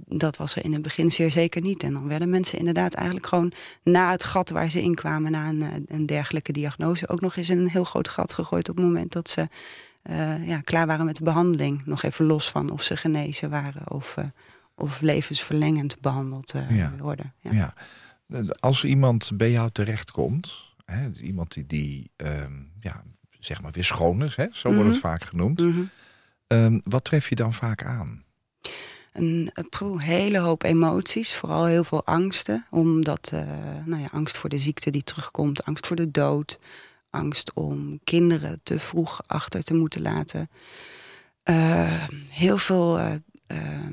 dat 0.07 0.38
was 0.38 0.55
er 0.55 0.63
in 0.63 0.73
het 0.73 0.81
begin 0.81 1.11
zeer 1.11 1.31
zeker 1.31 1.61
niet. 1.61 1.83
En 1.83 1.93
dan 1.93 2.07
werden 2.07 2.29
mensen 2.29 2.57
inderdaad 2.57 2.93
eigenlijk 2.93 3.27
gewoon 3.27 3.51
na 3.83 4.11
het 4.11 4.23
gat 4.23 4.50
waar 4.50 4.69
ze 4.69 4.81
in 4.81 4.95
kwamen, 4.95 5.31
na 5.31 5.50
een, 5.50 5.85
een 5.88 6.05
dergelijke 6.05 6.51
diagnose, 6.51 7.07
ook 7.09 7.21
nog 7.21 7.35
eens 7.35 7.50
in 7.50 7.57
een 7.57 7.69
heel 7.69 7.83
groot 7.83 8.07
gat 8.09 8.33
gegooid 8.33 8.69
op 8.69 8.75
het 8.75 8.85
moment 8.85 9.11
dat 9.11 9.29
ze 9.29 9.47
ja, 10.45 10.61
klaar 10.63 10.88
waren 10.88 11.05
met 11.05 11.15
de 11.15 11.23
behandeling. 11.23 11.81
Nog 11.85 12.03
even 12.03 12.25
los 12.25 12.50
van 12.51 12.69
of 12.69 12.81
ze 12.83 12.97
genezen 12.97 13.50
waren 13.50 13.91
of, 13.91 14.15
of 14.75 15.01
levensverlengend 15.01 16.00
behandeld 16.01 16.53
eh, 16.53 16.77
Ja. 16.77 16.93
worden. 17.00 17.33
Ja. 17.39 17.51
Ja. 17.51 17.73
Als 18.59 18.83
iemand 18.83 19.31
bij 19.33 19.51
jou 19.51 19.69
terechtkomt, 19.71 20.53
hè, 20.85 21.09
iemand 21.21 21.53
die, 21.53 21.65
die 21.65 22.11
ehm, 22.15 22.53
ja, 22.79 23.03
zeg 23.39 23.61
maar 23.61 23.71
weer 23.71 23.83
schoon 23.83 24.23
is, 24.23 24.35
hè, 24.35 24.45
zo 24.51 24.67
wordt 24.67 24.83
Mhm. 24.83 24.91
het 24.91 25.00
vaak 25.01 25.23
genoemd. 25.23 25.59
Mhm. 25.59 25.81
Ehm, 26.47 26.79
wat 26.83 27.03
tref 27.03 27.29
je 27.29 27.35
dan 27.35 27.53
vaak 27.53 27.83
aan? 27.83 28.23
Een, 29.13 29.50
een 29.53 29.69
poeh, 29.69 30.01
hele 30.03 30.39
hoop 30.39 30.63
emoties, 30.63 31.33
vooral 31.33 31.65
heel 31.65 31.83
veel 31.83 32.05
angsten. 32.05 32.65
Omdat, 32.69 33.29
eh, 33.33 33.41
nou 33.85 34.01
ja, 34.01 34.07
angst 34.11 34.38
voor 34.38 34.50
de 34.50 34.57
ziekte 34.59 34.89
die 34.89 35.03
terugkomt, 35.03 35.63
angst 35.65 35.88
voor 35.88 35.95
de 35.95 36.11
dood, 36.11 36.59
angst 37.09 37.53
om 37.53 38.00
kinderen 38.03 38.59
te 38.63 38.79
vroeg 38.79 39.21
achter 39.27 39.63
te 39.63 39.73
moeten 39.73 40.01
laten. 40.01 40.50
Eh, 41.43 42.03
heel 42.29 42.57
veel 42.57 43.00
eh, 43.00 43.13
eh, 43.47 43.88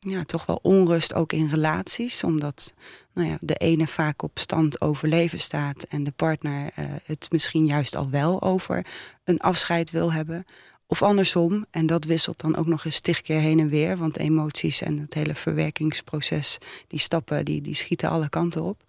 ja, 0.00 0.24
toch 0.24 0.46
wel 0.46 0.58
onrust 0.62 1.14
ook 1.14 1.32
in 1.32 1.48
relaties. 1.48 2.24
Omdat 2.24 2.74
nou 3.14 3.28
ja, 3.28 3.38
de 3.40 3.54
ene 3.54 3.86
vaak 3.86 4.22
op 4.22 4.38
stand 4.38 4.80
overleven 4.80 5.38
staat 5.38 5.82
en 5.82 6.04
de 6.04 6.12
partner 6.12 6.62
uh, 6.62 6.84
het 7.04 7.28
misschien 7.30 7.66
juist 7.66 7.96
al 7.96 8.10
wel 8.10 8.42
over 8.42 8.86
een 9.24 9.40
afscheid 9.40 9.90
wil 9.90 10.12
hebben. 10.12 10.44
Of 10.86 11.02
andersom, 11.02 11.66
en 11.70 11.86
dat 11.86 12.04
wisselt 12.04 12.40
dan 12.40 12.56
ook 12.56 12.66
nog 12.66 12.84
eens 12.84 13.00
tig 13.00 13.22
keer 13.22 13.40
heen 13.40 13.60
en 13.60 13.68
weer. 13.68 13.96
Want 13.96 14.18
emoties 14.18 14.82
en 14.82 14.98
het 14.98 15.14
hele 15.14 15.34
verwerkingsproces, 15.34 16.58
die 16.86 16.98
stappen, 16.98 17.44
die, 17.44 17.60
die 17.60 17.74
schieten 17.74 18.10
alle 18.10 18.28
kanten 18.28 18.62
op. 18.62 18.82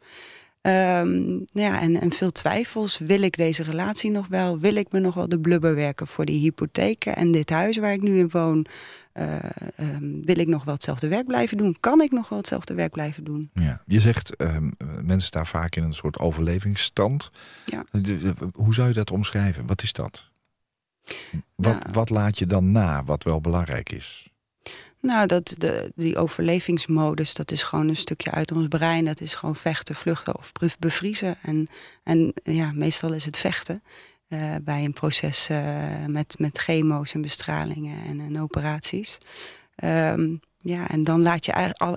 Um, 0.63 1.45
ja, 1.51 1.81
en, 1.81 2.01
en 2.01 2.11
veel 2.11 2.31
twijfels. 2.31 2.97
Wil 2.97 3.21
ik 3.21 3.37
deze 3.37 3.63
relatie 3.63 4.11
nog 4.11 4.27
wel? 4.27 4.59
Wil 4.59 4.75
ik 4.75 4.91
me 4.91 4.99
nog 4.99 5.13
wel 5.13 5.29
de 5.29 5.39
blubber 5.39 5.75
werken 5.75 6.07
voor 6.07 6.25
die 6.25 6.39
hypotheken 6.39 7.15
en 7.15 7.31
dit 7.31 7.49
huis 7.49 7.77
waar 7.77 7.93
ik 7.93 8.01
nu 8.01 8.17
in 8.17 8.29
woon? 8.29 8.65
Uh, 9.13 9.35
um, 9.79 10.25
wil 10.25 10.39
ik 10.39 10.47
nog 10.47 10.63
wel 10.63 10.73
hetzelfde 10.73 11.07
werk 11.07 11.27
blijven 11.27 11.57
doen? 11.57 11.77
Kan 11.79 12.01
ik 12.01 12.11
nog 12.11 12.29
wel 12.29 12.37
hetzelfde 12.37 12.73
werk 12.73 12.91
blijven 12.91 13.23
doen? 13.23 13.49
Ja, 13.53 13.81
je 13.85 14.01
zegt 14.01 14.41
um, 14.41 14.71
mensen 15.01 15.21
staan 15.21 15.47
vaak 15.47 15.75
in 15.75 15.83
een 15.83 15.93
soort 15.93 16.19
overlevingsstand. 16.19 17.31
Ja. 17.65 17.85
Hoe 18.53 18.73
zou 18.73 18.87
je 18.87 18.93
dat 18.93 19.11
omschrijven? 19.11 19.65
Wat 19.67 19.83
is 19.83 19.93
dat? 19.93 20.29
Wat, 21.55 21.73
Nou. 21.79 21.91
wat 21.91 22.09
laat 22.09 22.37
je 22.37 22.45
dan 22.45 22.71
na, 22.71 23.03
wat 23.03 23.23
wel 23.23 23.41
belangrijk 23.41 23.91
is? 23.91 24.30
Nou, 25.01 25.27
dat, 25.27 25.55
de, 25.57 25.91
die 25.95 26.17
overlevingsmodus, 26.17 27.33
dat 27.33 27.51
is 27.51 27.63
gewoon 27.63 27.87
een 27.87 27.95
stukje 27.95 28.31
uit 28.31 28.51
ons 28.51 28.67
brein. 28.67 29.05
Dat 29.05 29.21
is 29.21 29.33
gewoon 29.33 29.55
vechten, 29.55 29.95
vluchten 29.95 30.37
of 30.37 30.51
be- 30.51 30.75
bevriezen. 30.79 31.35
En, 31.41 31.67
en 32.03 32.33
ja, 32.43 32.71
meestal 32.73 33.13
is 33.13 33.25
het 33.25 33.37
vechten 33.37 33.83
uh, 34.27 34.55
bij 34.61 34.83
een 34.83 34.93
proces 34.93 35.49
uh, 35.49 36.05
met, 36.07 36.35
met 36.39 36.57
chemo's 36.57 37.13
en 37.13 37.21
bestralingen 37.21 37.97
en, 38.19 38.41
operaties. 38.41 39.17
Um, 39.83 40.39
ja, 40.57 40.89
en 40.89 41.03
dan 41.03 41.21
laat 41.21 41.45
je 41.45 41.51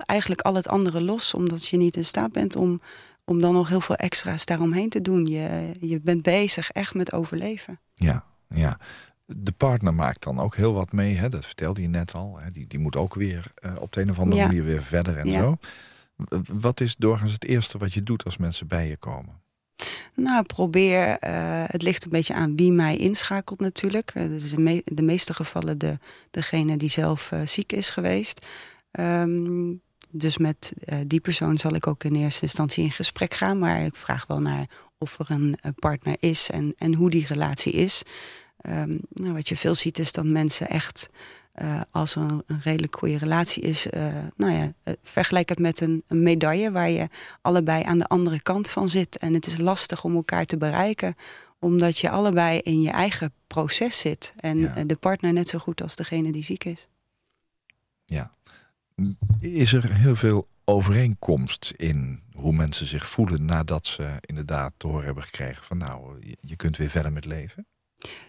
eigenlijk 0.05 0.41
al 0.41 0.55
het 0.55 0.67
andere 0.67 1.01
los, 1.01 1.33
omdat 1.33 1.67
je 1.67 1.77
niet 1.77 1.95
in 1.95 2.05
staat 2.05 2.31
bent 2.31 2.55
om, 2.55 2.81
om 3.25 3.41
dan 3.41 3.53
nog 3.53 3.69
heel 3.69 3.81
veel 3.81 3.95
extra's 3.95 4.45
daaromheen 4.45 4.89
te 4.89 5.01
doen. 5.01 5.25
Je, 5.25 5.71
je 5.79 5.99
bent 6.01 6.21
bezig 6.21 6.71
echt 6.71 6.93
met 6.93 7.13
overleven. 7.13 7.79
Ja, 7.93 8.25
ja. 8.49 8.79
De 9.25 9.51
partner 9.51 9.93
maakt 9.93 10.23
dan 10.23 10.39
ook 10.39 10.55
heel 10.55 10.73
wat 10.73 10.91
mee, 10.91 11.15
hè? 11.15 11.29
dat 11.29 11.45
vertelde 11.45 11.81
je 11.81 11.87
net 11.87 12.13
al. 12.13 12.37
Hè? 12.39 12.51
Die, 12.51 12.67
die 12.67 12.79
moet 12.79 12.95
ook 12.95 13.13
weer 13.15 13.51
uh, 13.65 13.75
op 13.79 13.91
de 13.91 14.01
een 14.01 14.09
of 14.09 14.19
andere 14.19 14.41
Ja. 14.41 14.47
manier 14.47 14.63
weer 14.63 14.83
verder 14.83 15.17
en 15.17 15.27
Ja. 15.27 15.39
zo. 15.39 15.57
Wat 16.53 16.81
is 16.81 16.95
doorgaans 16.95 17.31
het 17.31 17.45
eerste 17.45 17.77
wat 17.77 17.93
je 17.93 18.03
doet 18.03 18.23
als 18.25 18.37
mensen 18.37 18.67
bij 18.67 18.87
je 18.87 18.97
komen? 18.97 19.43
Nou, 20.13 20.43
probeer. 20.43 21.07
Uh, 21.23 21.63
het 21.67 21.81
ligt 21.81 22.03
een 22.03 22.09
beetje 22.09 22.33
aan 22.33 22.55
wie 22.55 22.71
mij 22.71 22.97
inschakelt, 22.97 23.59
natuurlijk. 23.59 24.15
Uh, 24.15 24.23
dat 24.23 24.41
is 24.41 24.53
in 24.53 24.63
me 24.63 24.81
de 24.85 25.01
meeste 25.01 25.33
gevallen 25.33 25.77
de, 25.77 25.99
degene 26.31 26.77
die 26.77 26.89
zelf 26.89 27.31
ziek 27.45 27.71
is 27.71 27.89
geweest. 27.89 28.45
Um, 28.99 29.81
dus 30.09 30.37
met 30.37 30.73
die 31.07 31.19
persoon 31.19 31.57
zal 31.57 31.75
ik 31.75 31.87
ook 31.87 32.03
in 32.03 32.15
eerste 32.15 32.41
instantie 32.41 32.83
in 32.83 32.91
gesprek 32.91 33.33
gaan. 33.33 33.59
Maar 33.59 33.81
ik 33.81 33.95
vraag 33.95 34.25
wel 34.27 34.39
naar 34.41 34.65
of 34.97 35.19
er 35.19 35.31
een, 35.31 35.57
een 35.61 35.75
partner 35.75 36.15
is 36.19 36.49
en, 36.49 36.73
en 36.77 36.93
hoe 36.93 37.09
die 37.09 37.25
relatie 37.27 37.73
is. 37.73 38.03
Um, 38.69 38.99
nou, 39.09 39.33
wat 39.33 39.49
je 39.49 39.57
veel 39.57 39.75
ziet 39.75 39.99
is 39.99 40.11
dat 40.11 40.25
mensen 40.25 40.67
echt. 40.67 41.09
Uh, 41.61 41.81
als 41.91 42.15
er 42.15 42.21
een, 42.21 42.43
een, 42.45 42.61
redelijk 42.61 42.95
goede 42.95 43.17
relatie 43.17 43.63
is, 43.63 43.87
uh, 43.87 44.07
nou 44.35 44.53
ja, 44.53 44.63
uh, 44.83 44.93
vergelijk 45.01 45.49
het 45.49 45.59
met 45.59 45.81
een, 45.81 46.03
een, 46.07 46.23
medaille 46.23 46.71
waar 46.71 46.89
je 46.89 47.07
allebei 47.41 47.83
aan 47.83 47.97
de 47.97 48.07
andere 48.07 48.41
kant 48.41 48.69
van 48.69 48.89
zit. 48.89 49.17
En 49.17 49.33
het 49.33 49.45
is 49.45 49.57
lastig 49.57 50.03
om 50.03 50.15
elkaar 50.15 50.45
te 50.45 50.57
bereiken, 50.57 51.15
omdat 51.59 51.97
je 51.97 52.09
allebei 52.09 52.59
in 52.59 52.81
je 52.81 52.89
eigen 52.89 53.33
proces 53.47 53.99
zit. 53.99 54.33
En 54.37 54.57
Ja. 54.57 54.83
de 54.83 54.95
partner 54.95 55.33
net 55.33 55.49
zo 55.49 55.57
goed 55.57 55.81
als 55.81 55.95
degene 55.95 56.31
die 56.31 56.43
ziek 56.43 56.63
is. 56.63 56.87
Ja. 58.05 58.35
Is 59.39 59.73
er 59.73 59.93
heel 59.93 60.15
veel 60.15 60.47
overeenkomst 60.65 61.73
in 61.77 62.21
hoe 62.33 62.53
mensen 62.53 62.87
zich 62.87 63.09
voelen 63.09 63.45
nadat 63.45 63.87
ze 63.87 64.17
inderdaad 64.21 64.73
te 64.77 64.87
horen 64.87 65.05
hebben 65.05 65.23
gekregen 65.23 65.63
van 65.63 65.77
nou, 65.77 66.19
je 66.41 66.55
kunt 66.55 66.77
weer 66.77 66.89
verder 66.89 67.13
met 67.13 67.25
leven? 67.25 67.67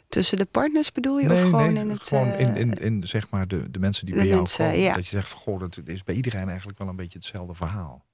Tussen 0.09 0.39
de 0.39 0.45
partners 0.45 0.93
bedoel 0.93 1.19
je? 1.19 1.27
Nee, 1.27 1.37
of 1.37 1.43
gewoon 1.43 1.73
nee, 1.73 1.83
in 1.83 1.91
het. 1.91 2.09
gewoon 2.09 2.29
uh, 2.29 2.41
in, 2.41 2.57
in, 2.57 2.73
in 2.73 3.07
zeg 3.07 3.31
maar 3.31 3.49
de, 3.49 3.71
de 3.71 3.79
mensen 3.79 4.07
die 4.07 4.15
de 4.15 4.21
bij 4.21 4.29
jou 4.29 4.41
mensen, 4.41 4.65
komen. 4.65 4.81
ja. 4.81 4.95
Dat 4.95 5.09
je 5.09 5.17
zegt 5.17 5.29
van 5.29 5.39
goh, 5.39 5.61
dat 5.61 5.79
is 5.85 6.05
bij 6.05 6.15
iedereen 6.15 6.49
eigenlijk 6.49 6.79
wel 6.79 6.89
een 6.89 6.97
beetje 6.97 7.19
hetzelfde 7.19 7.55
verhaal. 7.55 8.05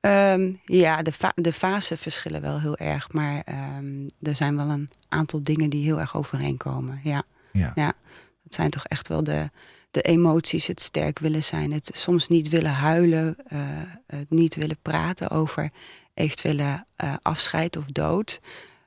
Um, 0.00 0.60
ja, 0.64 1.02
de, 1.02 1.12
fa 1.12 1.32
de 1.34 1.52
fasen 1.52 1.98
verschillen 1.98 2.40
wel 2.40 2.60
heel 2.60 2.76
erg. 2.76 3.12
Maar 3.12 3.42
um, 3.78 4.10
er 4.22 4.36
zijn 4.36 4.56
wel 4.56 4.68
een 4.68 4.88
aantal 5.08 5.42
dingen 5.42 5.70
die 5.70 5.84
heel 5.84 6.00
erg 6.00 6.16
overeenkomen. 6.16 7.00
Ja. 7.02 7.22
Ja. 7.52 7.72
ja. 7.74 7.94
Het 8.42 8.54
zijn 8.54 8.70
toch 8.70 8.86
echt 8.86 9.08
wel 9.08 9.24
de, 9.24 9.50
de 9.90 10.00
emoties, 10.00 10.66
het 10.66 10.80
sterk 10.80 11.18
willen 11.18 11.42
zijn. 11.42 11.72
Het 11.72 11.90
soms 11.94 12.28
niet 12.28 12.48
willen 12.48 12.72
huilen. 12.72 13.36
Uh, 13.52 13.58
het 14.06 14.30
niet 14.30 14.54
willen 14.54 14.78
praten 14.82 15.30
over 15.30 15.70
eventuele 16.14 16.84
uh, 17.04 17.14
afscheid 17.22 17.76
of 17.76 17.84
dood. 17.84 18.40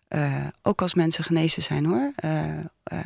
Uh, 0.09 0.47
ook 0.61 0.81
als 0.81 0.93
mensen 0.93 1.23
genezen 1.23 1.63
zijn 1.63 1.85
hoor. 1.85 2.13
Uh, 2.25 2.47
uh, 2.47 2.63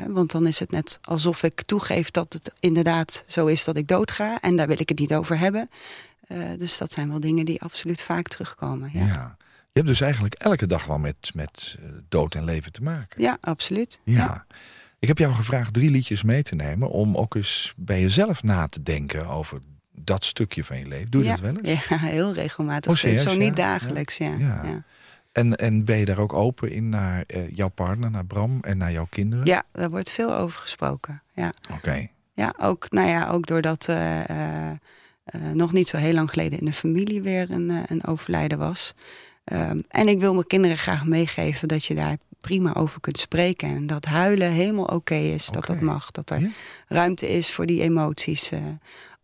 want 0.08 0.31
dan 0.31 0.48
is 0.48 0.60
het 0.60 0.72
net 0.72 1.00
alsof 1.01 1.43
ik 1.43 1.62
toegeef 1.62 2.12
dat 2.12 2.34
het 2.34 2.53
inderdaad 2.60 3.24
zo 3.27 3.46
is 3.46 3.63
dat 3.63 3.77
ik 3.77 3.88
doodga. 3.88 4.39
En 4.39 4.55
daar 4.55 4.67
wil 4.67 4.79
ik 4.79 4.89
het 4.89 5.00
niet 5.00 5.13
over 5.13 5.39
hebben. 5.39 5.70
Dus 6.58 6.77
dat 6.77 6.91
zijn 6.91 7.10
wel 7.10 7.20
dingen 7.20 7.46
die 7.46 7.62
absoluut 7.62 8.01
vaak 8.01 8.27
terugkomen. 8.27 8.89
Ja, 8.93 9.05
ja. 9.05 9.36
Je 9.39 9.79
hebt 9.79 9.88
dus 9.88 10.01
eigenlijk 10.01 10.34
elke 10.34 10.67
dag 10.67 10.86
wel 10.86 10.98
met, 10.98 11.31
met 11.34 11.77
dood 12.10 12.36
en 12.36 12.43
leven 12.43 12.72
te 12.72 12.81
maken. 12.81 13.22
ja 13.22 13.38
absoluut. 13.41 14.00
Ja. 14.03 14.17
ja. 14.17 14.46
Ik 15.00 15.08
heb 15.08 15.17
jou 15.17 15.34
gevraagd 15.34 15.74
drie 15.74 15.89
liedjes 15.89 16.24
mee 16.24 16.43
te 16.43 16.55
nemen... 16.55 16.89
om 16.89 17.17
ook 17.17 17.36
eens 17.36 17.74
bij 17.77 18.01
jezelf 18.01 18.43
na 18.43 18.67
te 18.67 18.84
denken 18.84 19.27
over 19.27 19.60
dat 19.91 20.24
stukje 20.24 20.63
van 20.63 20.77
je 20.77 20.88
leven. 20.88 21.12
Doe 21.12 21.22
je 21.22 21.27
ja. 21.27 21.36
dat 21.36 21.43
wel 21.43 21.58
eens? 21.58 21.88
Ja, 21.88 21.98
heel 21.98 22.34
regelmatig. 22.34 22.91
Oh, 22.91 22.98
serieus, 22.98 23.24
zo 23.24 23.36
niet 23.36 23.55
dagelijks, 23.55 24.17
ja. 24.17 24.84
En, 25.32 25.56
en 25.56 25.86
ben 25.86 25.98
je 25.98 26.06
daar 26.06 26.18
ook 26.18 26.34
open 26.34 26.72
in 26.72 26.90
naar 26.90 27.24
uh, 27.28 27.52
jouw 27.52 27.70
partner, 27.70 28.12
naar 28.12 28.26
Bram 28.26 28.58
en 28.62 28.78
naar 28.78 28.92
jouw 28.92 29.08
kinderen? 29.10 29.46
Ja, 29.46 29.64
daar 29.72 29.90
wordt 29.90 30.12
veel 30.12 30.36
over 30.36 30.60
gesproken. 30.60 31.22
Ja, 31.34 31.54
Oké. 31.64 31.74
Okay. 31.74 32.12
ja, 32.34 32.54
ook, 32.58 32.90
nou 32.90 33.08
ja, 33.08 33.30
ook 33.30 33.46
doordat 33.46 33.88
uh, 33.90 34.20
uh, 34.30 35.52
nog 35.54 35.74
niet 35.74 35.88
zo 35.88 35.98
heel 35.98 36.14
lang 36.14 36.30
geleden 36.30 36.60
in 36.60 36.66
de 36.66 36.74
familie 36.74 37.22
weer 37.22 37.52
een, 37.52 37.72
een 37.88 38.06
overlijden 38.06 38.58
was. 38.58 38.94
Um, 39.46 39.84
en 39.88 40.08
ik 40.08 40.20
wil 40.20 40.34
mijn 40.34 40.48
kinderen 40.48 40.78
graag 40.78 41.06
meegeven 41.06 41.68
dat 41.68 41.86
je 41.86 41.96
daar 41.96 42.18
prima 42.40 42.74
over 42.74 43.00
kunt 43.00 43.18
spreken. 43.18 43.70
En 43.70 43.88
dat 43.88 44.06
huilen 44.06 44.52
helemaal 44.52 44.86
oké 44.86 44.94
okay 44.94 45.34
is, 45.34 45.48
dat 45.48 45.66
dat 45.66 45.80
mag. 45.82 46.12
Dat 46.12 46.30
er 46.30 46.40
Ja? 46.40 46.50
ruimte 46.88 47.30
is 47.30 47.52
voor 47.52 47.66
die 47.66 47.82
emoties. 47.82 48.52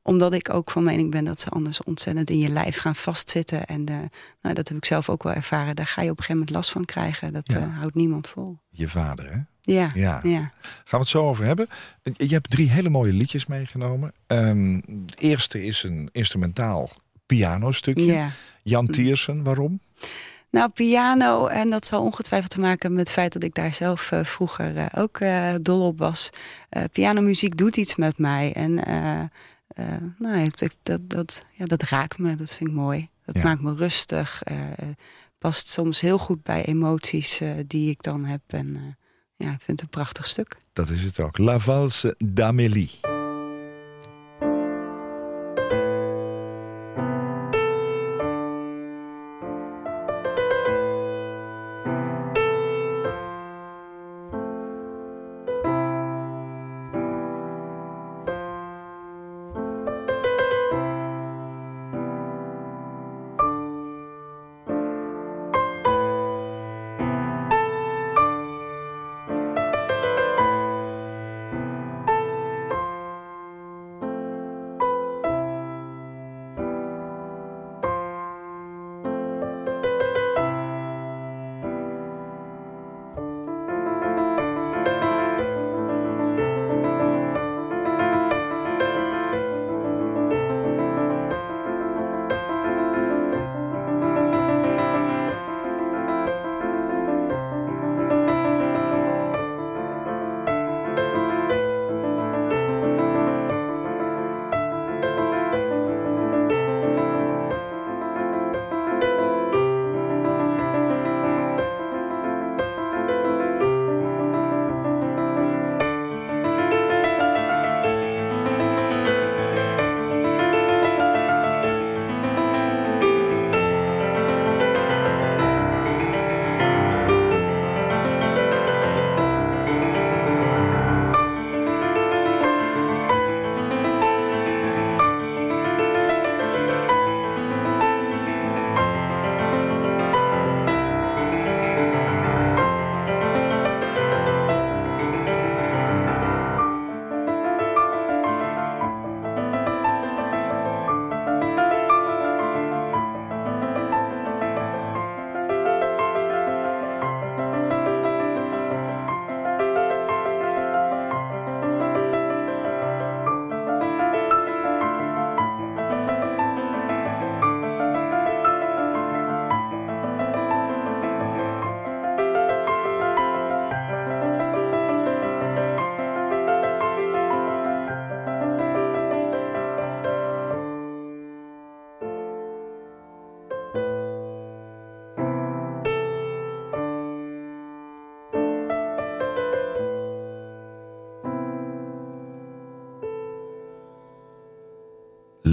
Omdat 0.08 0.34
ik 0.34 0.54
ook 0.54 0.72
van 0.72 0.84
mening 0.84 1.12
ben 1.12 1.24
dat 1.26 1.40
ze 1.40 1.50
anders 1.50 1.84
ontzettend 1.84 2.30
in 2.30 2.38
je 2.40 2.50
lijf 2.50 2.78
gaan 2.78 2.96
vastzitten. 2.96 3.66
En 3.66 3.90
uh, 3.90 3.96
nou, 4.42 4.56
dat 4.56 4.68
heb 4.68 4.78
ik 4.78 4.86
zelf 4.86 5.10
ook 5.10 5.24
wel 5.24 5.34
ervaren. 5.34 5.76
Daar 5.76 5.88
ga 5.88 6.02
je 6.02 6.10
op 6.12 6.18
een 6.18 6.24
gegeven 6.24 6.36
moment 6.40 6.56
last 6.56 6.72
van 6.72 6.86
krijgen. 6.86 7.34
Dat 7.34 7.52
Ja. 7.52 7.60
uh, 7.60 7.78
houdt 7.78 7.96
niemand 7.96 8.28
vol. 8.28 8.58
Je 8.70 8.90
vader, 8.90 9.32
hè? 9.32 9.38
Ja, 9.62 9.92
Ja. 9.94 10.20
ja. 10.24 10.40
Gaan 10.62 10.82
we 10.90 10.98
het 10.98 11.08
zo 11.08 11.28
over 11.28 11.46
hebben. 11.46 11.68
Je 12.04 12.28
hebt 12.34 12.50
drie 12.50 12.70
hele 12.70 12.90
mooie 12.90 13.14
liedjes 13.14 13.46
meegenomen. 13.46 14.14
Um, 14.28 14.76
het 15.06 15.20
eerste 15.20 15.64
is 15.66 15.84
een 15.84 16.10
instrumentaal 16.12 16.90
pianostukje. 17.26 18.06
ja. 18.06 18.30
Jan 18.64 18.88
Tiersen, 18.88 19.44
waarom? 19.44 19.80
Nou, 20.50 20.70
piano, 20.70 21.48
en 21.48 21.70
dat 21.70 21.86
zal 21.86 22.02
ongetwijfeld 22.02 22.52
te 22.52 22.60
maken 22.60 22.90
met 22.92 23.00
het 23.00 23.10
feit 23.10 23.34
dat 23.34 23.44
ik 23.44 23.56
daar 23.56 23.74
zelf 23.74 24.12
uh, 24.12 24.24
vroeger 24.24 24.76
uh, 24.76 24.86
ook 24.96 25.20
uh, 25.20 25.54
dol 25.62 25.82
op 25.88 25.98
was. 26.00 26.30
pianomuziek 26.92 27.58
doet 27.58 27.78
iets 27.78 27.96
met 27.96 28.18
mij. 28.18 28.54
En 28.54 28.80
nou, 30.17 30.50
dat, 30.84 31.00
dat, 31.10 31.46
ja, 31.51 31.65
dat 31.65 31.81
raakt 31.81 32.17
me, 32.17 32.36
dat 32.36 32.53
vind 32.53 32.69
ik 32.69 32.75
mooi. 32.75 33.10
Dat 33.25 33.36
Ja. 33.38 33.43
maakt 33.43 33.62
me 33.62 33.75
rustig. 33.75 34.43
past 35.39 35.67
soms 35.67 36.01
heel 36.01 36.17
goed 36.17 36.43
bij 36.43 36.65
emoties 36.65 37.41
die 37.67 37.89
ik 37.89 38.03
dan 38.03 38.25
heb. 38.25 38.41
En 38.48 38.98
ja, 39.36 39.51
ik 39.51 39.62
vind 39.62 39.67
het 39.67 39.81
een 39.81 39.89
prachtig 39.89 40.25
stuk. 40.27 40.57
Dat 40.74 40.89
is 40.89 41.03
het 41.03 41.19
ook. 41.19 41.38
La 41.38 41.60
Valse 41.60 42.15
d'Amélie. 42.17 43.00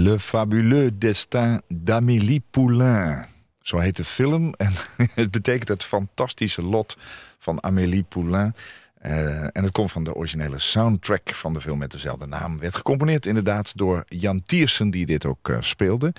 Le 0.05 0.17
fabuleux 0.19 0.91
destin 0.91 1.61
d'Amélie 1.67 2.39
Poulain. 2.51 3.25
Zo 3.61 3.77
heet 3.77 3.95
de 3.95 4.03
film. 4.03 4.53
En 4.53 4.71
het 5.21 5.31
betekent 5.31 5.67
het 5.67 5.83
fantastische 5.83 6.61
lot 6.61 6.97
van 7.39 7.63
Amélie 7.63 8.03
Poulain. 8.03 8.55
Uh, 9.05 9.43
en 9.43 9.63
het 9.63 9.71
komt 9.71 9.91
van 9.91 10.03
de 10.03 10.13
originele 10.13 10.59
soundtrack 10.59 11.33
van 11.33 11.53
de 11.53 11.61
film 11.61 11.77
met 11.77 11.91
dezelfde 11.91 12.25
naam. 12.25 12.59
Werd 12.59 12.75
gecomponeerd 12.75 13.25
inderdaad 13.25 13.77
door 13.77 14.03
Jan 14.07 14.41
Tiersen, 14.43 14.89
die 14.89 15.05
dit 15.05 15.25
ook 15.25 15.49
uh, 15.49 15.57
speelde. 15.59 16.13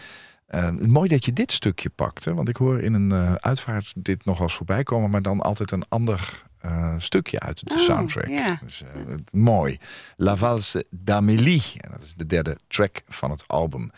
Uh, 0.50 0.70
mooi 0.70 1.08
dat 1.08 1.24
je 1.24 1.32
dit 1.32 1.52
stukje 1.52 1.90
pakte, 1.90 2.34
want 2.34 2.48
ik 2.48 2.56
hoor 2.56 2.80
in 2.80 2.94
een 2.94 3.40
uitvaart 3.40 3.92
dit 3.96 4.24
nog 4.24 4.40
eens 4.40 4.54
voorbij 4.54 4.82
komen, 4.82 5.10
maar 5.10 5.22
dan 5.22 5.40
altijd 5.40 5.70
een 5.70 5.84
ander 5.88 6.45
stukje 6.98 7.40
uit 7.40 7.66
de 7.66 7.74
Oh, 7.74 7.80
soundtrack. 7.80 8.60
Dus, 8.62 8.82
mooi. 9.32 9.78
La 10.16 10.36
Valse 10.36 10.86
d'Amélie. 10.90 11.62
En 11.76 11.90
dat 11.90 12.02
is 12.02 12.14
de 12.14 12.26
derde 12.26 12.56
track 12.68 13.02
van 13.08 13.30
het 13.30 13.44
album. 13.46 13.90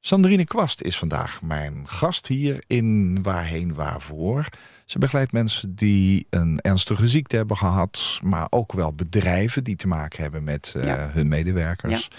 Sandrine 0.00 0.44
Kwast 0.44 0.80
is 0.82 0.98
vandaag 0.98 1.42
mijn 1.42 1.88
gast 1.88 2.26
hier 2.26 2.62
in 2.66 3.22
Waarheen 3.22 3.74
Waarvoor. 3.74 4.48
Ze 4.84 4.98
begeleidt 4.98 5.32
mensen 5.32 5.74
die 5.74 6.26
een 6.30 6.60
ernstige 6.60 7.08
ziekte 7.08 7.36
hebben 7.36 7.56
gehad... 7.56 8.18
maar 8.22 8.46
ook 8.50 8.72
wel 8.72 8.94
bedrijven 8.94 9.64
die 9.64 9.76
te 9.76 9.86
maken 9.86 10.22
hebben 10.22 10.44
met 10.44 10.74
uh, 10.76 10.84
Ja. 10.84 11.10
hun 11.12 11.28
medewerkers. 11.28 12.10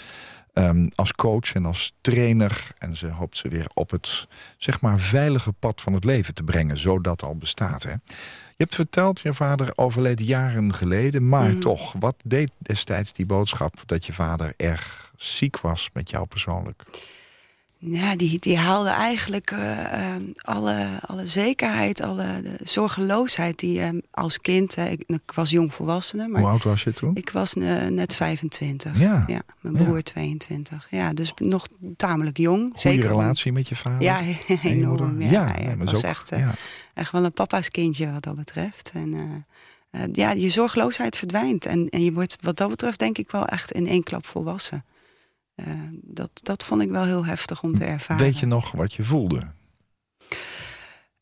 Um, 0.54 0.89
als 0.96 1.12
coach 1.13 1.54
en 1.54 1.66
als 1.66 1.94
trainer. 2.02 2.72
En 2.78 2.96
ze 2.96 3.08
hoopt 3.08 3.38
ze 3.38 3.48
weer 3.48 3.68
op 3.74 3.92
het 3.92 4.28
zeg 4.58 4.82
maar, 4.82 5.00
veilige 5.00 5.52
pad 5.52 5.82
van 5.82 5.94
het 5.94 6.04
leven 6.04 6.34
te 6.34 6.44
brengen... 6.44 6.78
zodat 6.78 7.24
al 7.24 7.36
bestaat. 7.38 7.84
Hè? 7.84 7.94
Je 8.63 8.69
hebt 8.69 8.82
verteld, 8.82 9.19
je 9.19 9.34
vader 9.34 9.71
overleed 9.76 10.19
jaren 10.19 10.73
geleden... 10.73 11.30
maar 11.30 11.49
Mhm. 11.49 11.60
toch, 11.60 11.93
wat 11.99 12.15
deed 12.23 12.52
destijds 12.58 13.13
die 13.13 13.26
boodschap... 13.26 13.84
dat 13.86 14.06
je 14.06 14.13
vader 14.13 14.54
erg 14.58 15.12
ziek 15.17 15.60
was 15.60 15.89
met 15.93 16.10
jou 16.10 16.26
persoonlijk? 16.26 16.84
Ja, 17.86 18.15
die, 18.15 18.39
die 18.39 18.58
haalde 18.58 18.89
eigenlijk 18.89 19.52
eh, 19.52 19.93
eh, 20.15 20.22
alle, 20.41 20.88
alle 21.08 21.28
zekerheid, 21.28 22.02
alle 22.02 22.41
de 22.41 22.56
zorgeloosheid 22.63 23.60
die 23.60 23.82
eh, 23.82 23.89
als 24.12 24.41
kind... 24.41 24.78
ik, 24.78 25.04
ik 25.08 25.32
was 25.36 25.50
jongvolwassene, 25.50 26.28
maar 26.28 26.41
Hoe 26.41 26.50
oud 26.50 26.63
was 26.63 26.84
je 26.84 26.93
toen? 26.93 27.15
ik 27.15 27.30
was 27.30 27.54
eh, 27.54 27.86
net 27.88 28.15
25. 28.15 29.00
Ja. 29.00 29.24
Ja, 29.28 29.41
mijn 29.62 29.76
Ja. 29.78 29.84
broer 29.84 30.04
22. 30.04 30.88
Ja, 30.89 31.13
dus 31.13 31.34
nog 31.36 31.67
tamelijk 31.98 32.38
jong. 32.38 32.62
Goede 32.62 32.80
zeker 32.80 33.08
relatie 33.08 33.52
met 33.52 33.67
je 33.67 33.76
vader? 33.76 34.02
Ja, 34.02 34.19
enorm. 34.63 35.22
Ja, 35.22 35.30
ja, 35.60 35.69
is 35.69 35.76
was 35.78 35.96
ook- 35.96 36.02
echt, 36.04 36.32
eh, 36.32 36.39
ja. 36.39 36.54
echt 36.93 37.12
wel 37.12 37.24
een 37.24 37.34
papa's 37.34 37.69
kindje 37.69 38.12
wat 38.12 38.24
dat 38.24 38.36
betreft. 38.36 38.91
En 38.93 39.46
ja, 40.13 40.32
je 40.32 40.50
zorgeloosheid 40.50 41.17
verdwijnt. 41.17 41.65
En, 41.65 41.89
en 41.89 42.04
je 42.04 42.13
wordt 42.13 42.38
wat 42.41 42.58
dat 42.58 42.69
betreft 42.69 43.00
denk 43.00 43.17
ik 43.17 43.32
wel 43.32 43.46
echt 43.48 43.72
in 43.72 43.88
één 43.88 44.04
klap 44.04 44.26
volwassen. 44.26 44.84
Eh, 45.56 45.66
dat, 46.02 46.30
dat 46.34 46.63
vond 46.63 46.82
ik 46.82 46.89
wel 46.89 47.04
heel 47.06 47.26
heftig 47.26 47.63
om 47.63 47.76
te 47.76 47.86
ervaren. 47.86 48.24
Weet 48.24 48.39
je 48.39 48.46
nog 48.46 48.72
wat 48.72 48.94
je 48.94 49.04
voelde? 49.04 49.52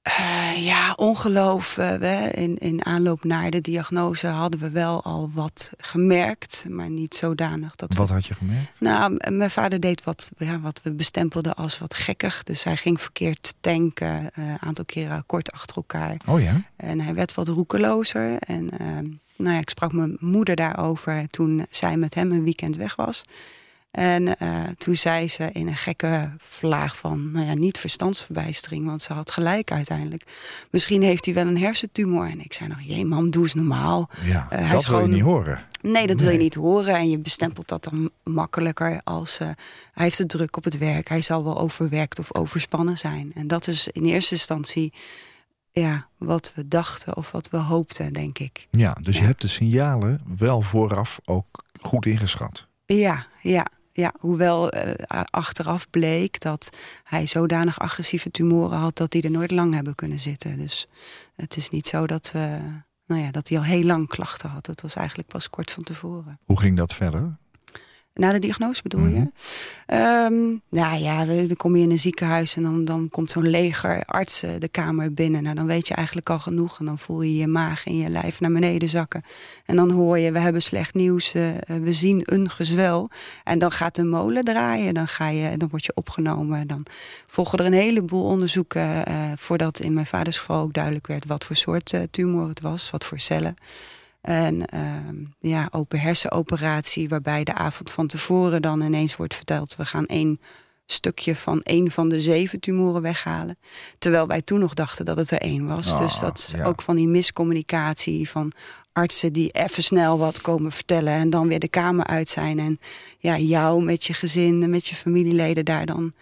Eh, 0.01 0.65
ja, 0.65 0.93
ongeloof. 0.93 1.77
eh, 1.77 1.95
we, 1.95 2.31
in, 2.33 2.57
in 2.57 2.85
aanloop 2.85 3.23
naar 3.23 3.51
de 3.51 3.61
diagnose 3.61 4.27
hadden 4.27 4.59
we 4.59 4.69
wel 4.69 5.03
al 5.03 5.29
wat 5.33 5.69
gemerkt. 5.77 6.65
Maar 6.69 6.89
niet 6.89 7.15
zodanig 7.15 7.75
dat 7.75 7.93
we 7.93 7.99
Wat 7.99 8.09
had 8.09 8.25
je 8.25 8.33
gemerkt? 8.33 8.79
Nou, 8.79 9.17
mijn 9.29 9.51
vader 9.51 9.79
deed 9.79 10.03
wat, 10.03 10.31
ja, 10.37 10.59
wat 10.59 10.81
we 10.83 10.91
bestempelden 10.91 11.55
als 11.55 11.79
wat 11.79 11.93
gekkig. 11.93 12.43
Dus 12.43 12.63
hij 12.63 12.77
ging 12.77 13.01
verkeerd 13.01 13.53
tanken, 13.61 14.29
een 14.33 14.59
aantal 14.59 14.85
keren 14.85 15.25
kort 15.25 15.51
achter 15.51 15.75
elkaar. 15.75 16.17
Oh 16.27 16.41
ja? 16.41 16.61
En 16.75 16.99
hij 16.99 17.13
werd 17.13 17.33
wat 17.33 17.47
roekelozer. 17.47 18.37
En 18.39 18.69
nou 19.35 19.55
ja, 19.55 19.59
ik 19.59 19.69
sprak 19.69 19.93
mijn 19.93 20.17
moeder 20.19 20.55
daarover 20.55 21.27
toen 21.27 21.65
zij 21.69 21.97
met 21.97 22.13
hem 22.13 22.31
een 22.31 22.43
weekend 22.43 22.75
weg 22.75 22.95
was. 22.95 23.23
En 23.91 24.37
eh, 24.37 24.63
toen 24.77 24.95
zei 24.95 25.29
ze 25.29 25.49
in 25.51 25.67
een 25.67 25.75
gekke 25.75 26.31
vlaag 26.37 26.97
van, 26.97 27.31
nou 27.31 27.45
ja, 27.45 27.53
niet 27.53 27.77
verstandsverbijstering, 27.77 28.85
want 28.85 29.01
ze 29.01 29.13
had 29.13 29.31
gelijk 29.31 29.71
uiteindelijk. 29.71 30.23
Misschien 30.69 31.01
heeft 31.01 31.25
hij 31.25 31.33
wel 31.33 31.47
een 31.47 31.57
hersentumor. 31.57 32.29
En 32.29 32.39
ik 32.39 32.53
zei 32.53 32.69
nog, 32.69 32.81
jee 32.81 33.05
mam, 33.05 33.31
doe 33.31 33.43
eens 33.43 33.53
normaal. 33.53 34.09
Ja, 34.23 34.47
Eh, 34.49 34.59
hij 34.59 34.69
dat 34.69 34.81
is 34.81 34.87
wil 34.87 35.01
je 35.01 35.07
niet 35.07 35.21
horen. 35.21 35.65
Nee, 35.81 36.07
dat 36.07 36.21
wil 36.21 36.31
je 36.31 36.37
niet 36.37 36.53
horen. 36.55 36.95
En 36.95 37.09
je 37.09 37.19
bestempelt 37.19 37.67
dat 37.67 37.83
dan 37.83 38.09
makkelijker 38.23 39.01
als 39.03 39.39
eh, 39.39 39.47
hij 39.93 40.03
heeft 40.03 40.17
het 40.17 40.29
druk 40.29 40.57
op 40.57 40.63
het 40.63 40.77
werk. 40.77 41.09
Hij 41.09 41.21
zal 41.21 41.43
wel 41.43 41.59
overwerkt 41.59 42.19
of 42.19 42.35
overspannen 42.35 42.97
zijn. 42.97 43.31
En 43.35 43.47
dat 43.47 43.67
is 43.67 43.87
in 43.87 44.05
eerste 44.05 44.33
instantie 44.33 44.93
ja, 45.71 46.07
wat 46.17 46.51
we 46.55 46.67
dachten 46.67 47.17
of 47.17 47.31
wat 47.31 47.49
we 47.49 47.57
hoopten, 47.57 48.13
denk 48.13 48.39
ik. 48.39 48.67
Ja, 48.71 48.93
dus 49.01 49.17
je 49.17 49.23
hebt 49.23 49.41
de 49.41 49.47
signalen 49.47 50.21
wel 50.37 50.61
vooraf 50.61 51.19
ook 51.25 51.63
goed 51.81 52.05
ingeschat. 52.05 52.67
Ja, 52.85 53.25
ja, 53.41 53.67
ja. 53.91 54.13
Hoewel 54.19 54.69
eh, 54.69 55.21
achteraf 55.29 55.89
bleek 55.89 56.39
dat 56.39 56.69
hij 57.03 57.27
zodanig 57.27 57.79
agressieve 57.79 58.31
tumoren 58.31 58.77
had 58.77 58.97
dat 58.97 59.11
die 59.11 59.21
er 59.21 59.31
nooit 59.31 59.51
lang 59.51 59.73
hebben 59.73 59.95
kunnen 59.95 60.19
zitten. 60.19 60.57
Dus 60.57 60.87
het 61.35 61.57
is 61.57 61.69
niet 61.69 61.87
zo 61.87 62.07
dat, 62.07 62.31
we, 62.31 62.57
nou 63.05 63.21
ja, 63.21 63.31
dat 63.31 63.47
hij 63.47 63.57
al 63.57 63.63
heel 63.63 63.83
lang 63.83 64.07
klachten 64.07 64.49
had. 64.49 64.67
Het 64.67 64.81
was 64.81 64.95
eigenlijk 64.95 65.27
pas 65.27 65.49
kort 65.49 65.71
van 65.71 65.83
tevoren. 65.83 66.39
Hoe 66.45 66.59
ging 66.59 66.77
dat 66.77 66.93
verder? 66.93 67.39
Na 68.13 68.31
de 68.31 68.39
diagnose 68.39 68.81
bedoel 68.81 69.05
je? 69.05 69.31
Ehm, 69.85 70.55
nou 70.69 71.01
ja, 71.01 71.25
dan 71.25 71.55
kom 71.55 71.75
je 71.75 71.83
in 71.83 71.91
een 71.91 71.97
ziekenhuis 71.97 72.55
en 72.55 72.63
dan, 72.63 72.83
dan 72.83 73.09
komt 73.09 73.29
zo'n 73.29 73.49
leger 73.49 74.03
artsen 74.05 74.59
de 74.59 74.67
kamer 74.67 75.13
binnen. 75.13 75.43
Nou, 75.43 75.55
dan 75.55 75.65
weet 75.65 75.87
je 75.87 75.93
eigenlijk 75.93 76.29
al 76.29 76.39
genoeg. 76.39 76.79
En 76.79 76.85
dan 76.85 76.99
voel 76.99 77.21
je 77.21 77.35
je 77.35 77.47
maag 77.47 77.85
en 77.85 77.97
je 77.97 78.09
lijf 78.09 78.39
naar 78.39 78.51
beneden 78.51 78.89
zakken. 78.89 79.21
En 79.65 79.75
dan 79.75 79.91
hoor 79.91 80.19
je, 80.19 80.31
we 80.31 80.39
hebben 80.39 80.61
slecht 80.61 80.93
nieuws, 80.93 81.33
eh, 81.33 81.49
eh, 81.49 81.57
we 81.81 81.93
zien 81.93 82.21
een 82.25 82.49
gezwel. 82.49 83.09
En 83.43 83.59
dan 83.59 83.71
gaat 83.71 83.95
de 83.95 84.03
molen 84.03 84.43
draaien, 84.43 84.93
dan, 84.93 85.07
ga 85.07 85.27
je, 85.27 85.57
dan 85.57 85.69
word 85.69 85.85
je 85.85 85.91
opgenomen. 85.95 86.67
Dan 86.67 86.85
volgen 87.27 87.59
er 87.59 87.65
een 87.65 87.73
heleboel 87.73 88.23
onderzoeken 88.23 89.05
eh, 89.05 89.31
voordat 89.35 89.79
in 89.79 89.93
mijn 89.93 90.05
vaders 90.05 90.37
geval 90.37 90.61
ook 90.61 90.73
duidelijk 90.73 91.07
werd 91.07 91.25
wat 91.25 91.45
voor 91.45 91.55
soort 91.55 91.93
eh, 91.93 92.01
tumor 92.11 92.47
het 92.47 92.61
was, 92.61 92.89
wat 92.89 93.05
voor 93.05 93.19
cellen. 93.19 93.55
En 94.21 94.65
ehm, 94.65 95.15
ja, 95.39 95.67
open 95.71 95.99
hersenoperatie, 95.99 97.09
waarbij 97.09 97.43
de 97.43 97.53
avond 97.53 97.91
van 97.91 98.07
tevoren 98.07 98.61
dan 98.61 98.81
ineens 98.81 99.15
wordt 99.15 99.35
verteld: 99.35 99.75
we 99.75 99.85
gaan 99.85 100.05
één 100.05 100.39
stukje 100.85 101.35
van 101.35 101.61
één 101.61 101.91
van 101.91 102.09
de 102.09 102.21
zeven 102.21 102.59
tumoren 102.59 103.01
weghalen. 103.01 103.57
Terwijl 103.97 104.27
wij 104.27 104.41
toen 104.41 104.59
nog 104.59 104.73
dachten 104.73 105.05
dat 105.05 105.17
het 105.17 105.31
er 105.31 105.41
één 105.41 105.67
was. 105.67 105.91
Ah, 105.91 105.99
dus 105.99 106.19
dat 106.19 106.37
is 106.37 106.53
ja. 106.55 106.65
ook 106.65 106.81
van 106.81 106.95
die 106.95 107.07
miscommunicatie 107.07 108.29
van 108.29 108.51
artsen 108.93 109.33
die 109.33 109.51
even 109.51 109.83
snel 109.83 110.17
wat 110.17 110.41
komen 110.41 110.71
vertellen 110.71 111.13
en 111.13 111.29
dan 111.29 111.47
weer 111.47 111.59
de 111.59 111.67
kamer 111.67 112.05
uit 112.05 112.29
zijn. 112.29 112.59
En 112.59 112.79
ja, 113.17 113.37
jou 113.37 113.83
met 113.83 114.05
je 114.05 114.13
gezin 114.13 114.63
en 114.63 114.69
met 114.69 114.87
je 114.87 114.95
familieleden 114.95 115.65
daar 115.65 115.85
dan 115.85 116.13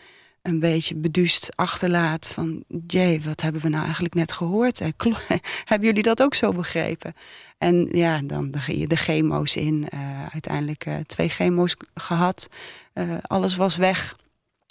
een 0.49 0.59
beetje 0.59 0.95
beduust 0.95 1.49
achterlaat 1.55 2.27
van... 2.27 2.63
jee, 2.87 3.21
wat 3.21 3.41
hebben 3.41 3.61
we 3.61 3.69
nou 3.69 3.83
eigenlijk 3.83 4.13
net 4.13 4.31
gehoord? 4.31 4.81
Klo- 4.97 5.17
hebben 5.65 5.87
jullie 5.87 6.03
dat 6.03 6.21
ook 6.21 6.33
zo 6.33 6.51
begrepen? 6.51 7.13
En 7.57 7.87
ja, 7.91 8.21
dan, 8.21 8.53
je 8.65 8.87
de 8.87 8.95
chemo's 8.95 9.55
in. 9.55 9.87
eh, 9.89 10.25
uiteindelijk 10.31 10.85
eh, 10.85 10.95
twee 11.05 11.29
chemo's 11.29 11.75
gehad. 11.93 12.47
Eh, 12.93 13.03
alles 13.21 13.55
was 13.55 13.75
weg. 13.75 14.15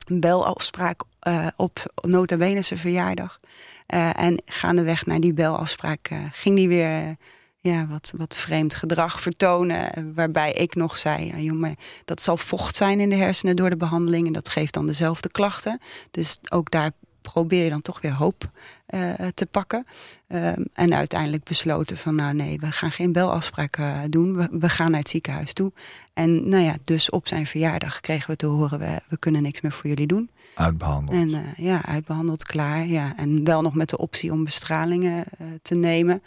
Een 0.07 0.21
belafspraak 0.21 1.03
eh, 1.21 1.47
op 1.57 1.95
nota 2.03 2.37
bene 2.37 2.62
zijn 2.62 2.79
verjaardag. 2.81 3.41
Eh, 3.87 4.21
en 4.21 4.43
gaandeweg 4.47 5.07
naar 5.07 5.21
die 5.21 5.33
belafspraak 5.33 6.09
eh, 6.09 6.19
ging 6.33 6.57
die 6.57 6.69
weer... 6.69 7.17
eh, 7.62 7.73
ja, 7.73 7.87
wat, 7.87 8.12
wat 8.16 8.35
vreemd 8.37 8.75
gedrag 8.75 9.21
vertonen. 9.21 9.92
eh, 9.92 10.05
Waarbij 10.14 10.53
ik 10.53 10.75
nog 10.75 10.99
zei, 10.99 11.27
ja, 11.27 11.38
jongen, 11.38 11.77
dat 12.05 12.23
zal 12.23 12.37
vocht 12.37 12.75
zijn 12.77 13.01
in 13.01 13.09
de 13.11 13.16
hersenen 13.16 13.57
door 13.57 13.71
de 13.71 13.77
behandeling. 13.77 14.27
En 14.27 14.33
dat 14.33 14.49
geeft 14.49 14.75
dan 14.75 14.87
dezelfde 14.87 15.29
klachten. 15.29 15.81
Dus 16.11 16.38
ook 16.49 16.71
daar 16.71 16.90
probeer 17.21 17.64
je 17.64 17.71
dan 17.71 17.83
toch 17.83 18.01
weer 18.01 18.12
hoop 18.12 18.51
eh, 18.87 19.12
te 19.35 19.47
pakken. 19.47 19.87
Ehm, 20.29 20.62
en 20.73 20.94
uiteindelijk 20.94 21.44
besloten 21.44 21.97
van, 21.97 22.14
nou 22.14 22.35
nee, 22.35 22.59
we 22.59 22.73
gaan 22.73 22.92
geen 22.92 23.12
belafspraak 23.12 23.77
eh, 23.77 23.99
doen. 24.09 24.37
We, 24.37 24.49
we 24.53 24.68
gaan 24.68 24.90
naar 24.90 25.01
het 25.01 25.09
ziekenhuis 25.09 25.53
toe. 25.53 25.73
En 26.14 26.49
nou 26.49 26.62
ja, 26.62 26.77
dus 26.85 27.11
op 27.11 27.29
zijn 27.29 27.47
verjaardag 27.47 28.01
kregen 28.01 28.31
we 28.31 28.37
te 28.37 28.47
horen, 28.47 28.79
we, 28.79 29.01
we 29.09 29.18
kunnen 29.18 29.42
niks 29.42 29.61
meer 29.61 29.73
voor 29.73 29.87
jullie 29.88 30.07
doen. 30.07 30.31
Uitbehandeld. 30.55 31.16
En 31.18 31.35
eh, 31.35 31.40
ja, 31.57 31.85
uitbehandeld, 31.85 32.44
klaar. 32.44 32.87
Ja. 32.87 33.16
En 33.16 33.44
wel 33.44 33.62
nog 33.62 33.75
met 33.75 33.88
de 33.88 33.99
optie 33.99 34.33
om 34.33 34.44
bestralingen 34.44 35.25
eh, 35.38 35.47
te 35.62 35.75
nemen. 35.75 36.23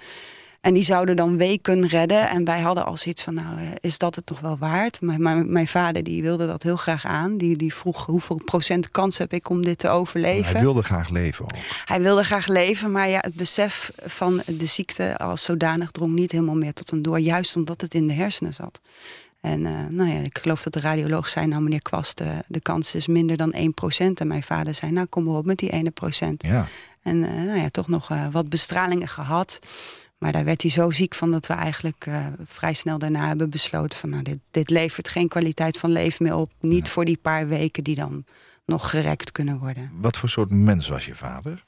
En 0.61 0.73
die 0.73 0.83
zouden 0.83 1.15
dan 1.15 1.37
weken 1.37 1.87
redden. 1.87 2.29
En 2.29 2.45
wij 2.45 2.61
hadden 2.61 2.85
al 2.85 2.97
zoiets 2.97 3.23
van, 3.23 3.33
nou, 3.33 3.57
eh, 3.59 3.67
is 3.79 3.97
dat 3.97 4.15
het 4.15 4.29
nog 4.29 4.39
wel 4.39 4.57
waard? 4.57 5.01
Maar, 5.01 5.19
maar 5.19 5.45
mijn 5.45 5.67
vader 5.67 6.03
die 6.03 6.21
wilde 6.21 6.47
dat 6.47 6.63
heel 6.63 6.75
graag 6.75 7.05
aan. 7.05 7.37
Die, 7.37 7.57
die 7.57 7.73
vroeg, 7.73 8.05
hoeveel 8.05 8.41
procent 8.45 8.91
kans 8.91 9.17
heb 9.17 9.33
ik 9.33 9.49
om 9.49 9.63
dit 9.63 9.77
te 9.77 9.89
overleven? 9.89 10.51
Hij 10.51 10.61
wilde 10.61 10.83
graag 10.83 11.09
leven 11.09 11.43
ook. 11.43 11.51
Hij 11.85 12.01
wilde 12.01 12.23
graag 12.23 12.47
leven, 12.47 12.91
maar 12.91 13.09
ja, 13.09 13.19
het 13.19 13.35
besef 13.35 13.91
van 14.05 14.41
de 14.45 14.65
ziekte 14.65 15.17
als 15.17 15.43
zodanig 15.43 15.91
drong 15.91 16.13
niet 16.13 16.31
helemaal 16.31 16.55
meer 16.55 16.73
tot 16.73 16.89
hem 16.89 17.01
door. 17.01 17.19
Juist 17.19 17.55
omdat 17.55 17.81
het 17.81 17.93
in 17.93 18.07
de 18.07 18.13
hersenen 18.13 18.53
zat. 18.53 18.81
En 19.39 19.65
eh, 19.65 19.71
nou 19.89 20.09
ja, 20.09 20.19
ik 20.19 20.39
geloof 20.41 20.63
dat 20.63 20.73
de 20.73 20.79
radioloog 20.79 21.29
zei, 21.29 21.47
nou 21.47 21.61
meneer 21.61 21.81
Kwast, 21.81 22.19
eh, 22.19 22.27
de 22.47 22.59
kans 22.59 22.95
is 22.95 23.07
minder 23.07 23.37
dan 23.37 23.53
1%. 23.53 24.19
En 24.19 24.27
mijn 24.27 24.43
vader 24.43 24.73
zei, 24.73 24.91
nou 24.91 25.07
kom 25.07 25.23
maar 25.23 25.35
op 25.35 25.45
met 25.45 25.57
die 25.57 25.71
ene 25.71 25.91
procent. 25.91 26.43
Ja. 26.43 26.65
En 27.01 27.19
nou 27.19 27.59
ja, 27.59 27.69
toch 27.69 27.87
nog 27.87 28.09
wat 28.31 28.49
bestralingen 28.49 29.07
gehad. 29.07 29.59
Maar 30.21 30.31
daar 30.31 30.45
werd 30.45 30.61
hij 30.61 30.71
zo 30.71 30.91
ziek 30.91 31.15
van 31.15 31.31
dat 31.31 31.47
we 31.47 31.53
eigenlijk 31.53 32.05
eh, 32.05 32.25
vrij 32.45 32.73
snel 32.73 32.97
daarna 32.97 33.27
hebben 33.27 33.49
besloten 33.49 33.99
van 33.99 34.09
nou, 34.09 34.23
dit, 34.23 34.37
dit 34.51 34.69
levert 34.69 35.09
geen 35.09 35.27
kwaliteit 35.27 35.77
van 35.77 35.91
leven 35.91 36.25
meer 36.25 36.35
op. 36.35 36.51
Niet 36.59 36.89
voor 36.89 37.05
die 37.05 37.17
paar 37.17 37.47
weken 37.47 37.83
die 37.83 37.95
dan 37.95 38.25
nog 38.65 38.89
gerekt 38.89 39.31
kunnen 39.31 39.59
worden. 39.59 39.91
Wat 39.93 40.17
voor 40.17 40.29
soort 40.29 40.49
mens 40.49 40.87
was 40.87 41.05
je 41.05 41.15
vader? 41.15 41.65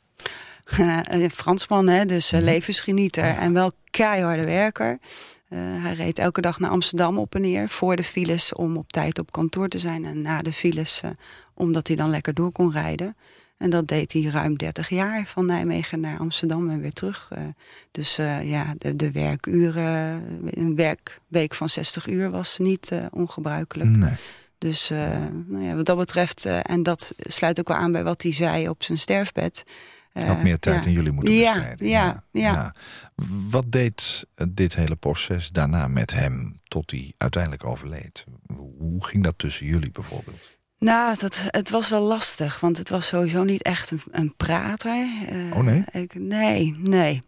Een 1.04 1.30
Fransman, 1.30 1.88
hè, 1.88 2.06
dus 2.06 2.34
uh, 2.34 2.40
levensgenieter 2.40 3.24
en 3.24 3.54
wel 3.54 3.72
keiharde 3.90 4.46
werker. 4.46 5.00
Hij 5.56 5.94
reed 5.94 6.20
elke 6.20 6.42
dag 6.42 6.60
naar 6.60 6.70
Amsterdam 6.70 7.18
op 7.18 7.36
en 7.36 7.42
neer 7.42 7.70
voor 7.70 7.96
de 7.96 8.04
files 8.04 8.54
om 8.54 8.78
op 8.78 8.92
tijd 8.92 9.20
op 9.20 9.32
kantoor 9.32 9.68
te 9.68 9.80
zijn. 9.80 10.06
En 10.06 10.22
na 10.22 10.42
de 10.42 10.54
files 10.54 11.02
omdat 11.54 11.88
hij 11.88 11.96
dan 11.96 12.10
lekker 12.10 12.34
door 12.34 12.52
kon 12.52 12.72
rijden. 12.72 13.16
En 13.58 13.70
dat 13.70 13.88
deed 13.88 14.14
hij 14.14 14.22
ruim 14.22 14.58
30 14.58 14.90
jaar, 14.90 15.26
van 15.26 15.46
Nijmegen 15.46 16.00
naar 16.00 16.20
Amsterdam 16.20 16.70
en 16.70 16.82
weer 16.82 16.94
terug. 16.94 17.30
Uh, 17.34 17.40
dus 17.92 18.16
ja, 18.42 18.74
de, 18.78 18.96
de, 18.96 19.12
werkuren, 19.12 20.24
een 20.60 20.76
werkweek 20.76 21.56
van 21.56 21.70
60 21.70 22.08
uur 22.08 22.30
was 22.30 22.58
niet 22.58 22.92
ongebruikelijk. 23.12 23.90
Nee. 23.90 24.14
Dus 24.58 24.90
nou 25.48 25.64
ja, 25.64 25.76
wat 25.76 25.86
dat 25.86 25.98
betreft, 25.98 26.46
en 26.46 26.84
dat 26.84 27.14
sluit 27.18 27.60
ook 27.60 27.68
wel 27.68 27.78
aan 27.78 27.92
bij 27.92 28.04
wat 28.04 28.22
hij 28.22 28.34
zei 28.34 28.70
op 28.70 28.84
zijn 28.84 28.98
sterfbed. 28.98 29.64
Had 30.14 30.44
meer 30.44 30.60
tijd 30.60 30.84
ja. 30.84 30.90
in 30.90 30.96
jullie 30.96 31.12
moeten 31.12 31.34
ja, 31.34 31.54
besteden. 31.54 31.88
Ja, 31.88 32.24
ja, 32.32 32.52
ja. 32.52 32.76
Wat 33.50 33.72
deed 33.72 34.26
dit 34.50 34.76
hele 34.76 34.96
proces 34.96 35.50
daarna 35.50 35.88
met 35.88 36.14
hem 36.14 36.60
tot 36.64 36.92
hij 36.92 37.14
uiteindelijk 37.18 37.66
overleed? 37.66 38.24
Hoe 38.78 39.06
ging 39.06 39.24
dat 39.24 39.38
tussen 39.38 39.66
jullie 39.66 39.92
bijvoorbeeld? 39.92 40.58
Nou, 40.84 41.18
dat, 41.18 41.44
het 41.48 41.70
was 41.70 41.90
wel 41.90 42.02
lastig, 42.02 42.60
want 42.60 42.78
het 42.78 42.90
was 42.90 43.08
sowieso 43.08 43.44
niet 43.44 43.62
echt 43.62 43.92
een, 43.92 44.02
een 44.12 44.36
prater. 44.36 45.06
Uh, 45.32 45.58
oh 45.58 45.64
nee? 45.64 45.84
Ik, 45.92 46.20
nee, 46.20 46.76
nee. 46.78 47.22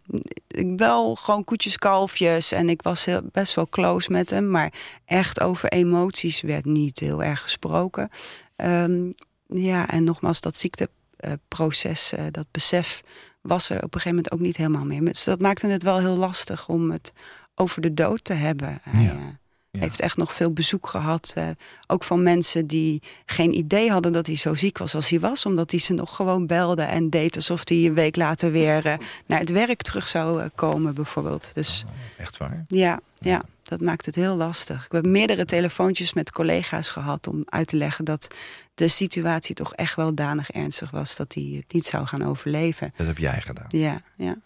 Ik 0.48 0.68
wel 0.76 1.16
gewoon 1.16 1.44
koetjes, 1.44 1.78
kalfjes 1.78 2.52
en 2.52 2.70
ik 2.70 2.82
was 2.82 3.06
heel, 3.06 3.22
best 3.32 3.56
wel 3.56 3.70
close 3.70 4.12
met 4.12 4.30
hem. 4.30 4.50
Maar 4.50 4.74
echt 5.06 5.42
over 5.42 5.70
emoties 5.70 6.42
werd 6.42 6.66
niet 6.66 7.00
heel 7.00 7.24
erg 7.24 7.42
gesproken. 7.42 8.10
Um, 8.56 9.14
ja, 9.48 9.90
en 9.90 10.04
nogmaals, 10.04 10.42
dat 10.42 10.58
ziekteproces, 10.58 12.14
uh, 12.14 12.26
dat 12.32 12.46
besef 12.52 13.02
was 13.42 13.70
er 13.70 13.76
op 13.76 13.84
een 13.84 14.02
gegeven 14.02 14.16
moment 14.16 14.32
ook 14.32 14.40
niet 14.40 14.58
helemaal 14.58 14.86
meer. 14.86 15.06
Dus 15.06 15.24
dat 15.24 15.40
maakte 15.40 15.68
het 15.68 15.84
wel 15.84 16.00
heel 16.00 16.18
lastig 16.18 16.70
om 16.70 16.92
het 16.92 17.14
over 17.56 17.82
de 17.82 17.94
dood 17.94 18.24
te 18.24 18.34
hebben. 18.34 18.82
Ja. 18.98 19.40
Ja. 19.76 19.82
heeft 19.82 20.00
echt 20.00 20.18
nog 20.18 20.34
veel 20.34 20.52
bezoek 20.52 20.88
gehad. 20.88 21.34
Uh, 21.38 21.48
ook 21.88 22.04
van 22.04 22.24
mensen 22.24 22.68
die 22.68 23.02
geen 23.26 23.58
idee 23.58 23.92
hadden 23.92 24.12
dat 24.12 24.26
hij 24.26 24.36
zo 24.36 24.54
ziek 24.54 24.78
was 24.78 24.96
als 24.96 25.10
hij 25.10 25.20
was. 25.20 25.46
Omdat 25.46 25.72
hij 25.72 25.80
ze 25.80 25.94
nog 25.94 26.16
gewoon 26.16 26.48
belde 26.48 26.84
en 26.84 27.10
deed 27.10 27.36
alsof 27.36 27.62
hij 27.68 27.78
een 27.78 27.94
week 27.94 28.16
later 28.16 28.52
weer 28.52 28.86
uh, 28.86 28.94
naar 29.26 29.40
het 29.40 29.50
werk 29.50 29.82
terug 29.82 30.08
zou 30.08 30.42
uh, 30.42 30.48
komen 30.56 30.94
bijvoorbeeld. 30.94 31.50
Dus, 31.54 31.84
oh, 31.88 32.24
echt 32.24 32.38
waar? 32.38 32.66
Ja, 32.68 33.00
ja, 33.18 33.42
dat 33.64 33.82
maakt 33.82 34.06
het 34.06 34.16
heel 34.16 34.36
lastig. 34.36 34.86
Ik 34.86 34.92
heb 34.92 35.06
meerdere 35.06 35.46
telefoontjes 35.46 36.14
met 36.14 36.32
collega's 36.32 36.90
gehad 36.90 37.28
om 37.28 37.44
uit 37.46 37.68
te 37.68 37.76
leggen 37.76 38.06
dat 38.06 38.28
de 38.76 38.88
situatie 38.88 39.56
toch 39.56 39.74
echt 39.74 39.96
wel 39.96 40.14
danig 40.14 40.52
ernstig 40.52 40.92
was. 40.92 41.16
Dat 41.16 41.34
hij 41.34 41.54
het 41.56 41.74
niet 41.74 41.86
zou 41.86 42.06
gaan 42.08 42.24
overleven. 42.24 42.94
Dat 42.96 43.08
heb 43.08 43.18
jij 43.18 43.42
gedaan? 43.42 43.66
Ja, 43.68 44.02
ja. 44.16 44.38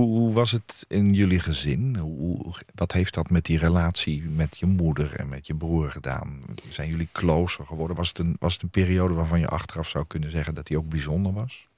Hoe, 0.00 0.32
was 0.32 0.50
het 0.50 0.84
in 0.88 1.14
jullie 1.14 1.40
gezin? 1.40 1.96
Hoe, 1.96 2.54
wat 2.74 2.92
heeft 2.92 3.14
dat 3.14 3.30
met 3.30 3.44
die 3.44 3.58
relatie 3.58 4.22
met 4.22 4.58
je 4.58 4.66
moeder 4.66 5.16
en 5.16 5.28
met 5.28 5.46
je 5.46 5.54
broer 5.54 5.90
gedaan? 5.90 6.42
Zijn 6.68 6.90
jullie 6.90 7.08
closer 7.12 7.66
geworden? 7.66 7.96
Was 7.96 8.08
het 8.08 8.18
een, 8.18 8.36
was 8.38 8.52
het 8.52 8.62
een 8.62 8.70
periode 8.70 9.14
waarvan 9.14 9.40
je 9.40 9.48
achteraf 9.48 9.88
zou 9.88 10.04
kunnen 10.06 10.30
zeggen 10.30 10.54
dat 10.54 10.66
die 10.66 10.78
ook 10.78 10.88
bijzonder 10.88 11.32
was? 11.32 11.68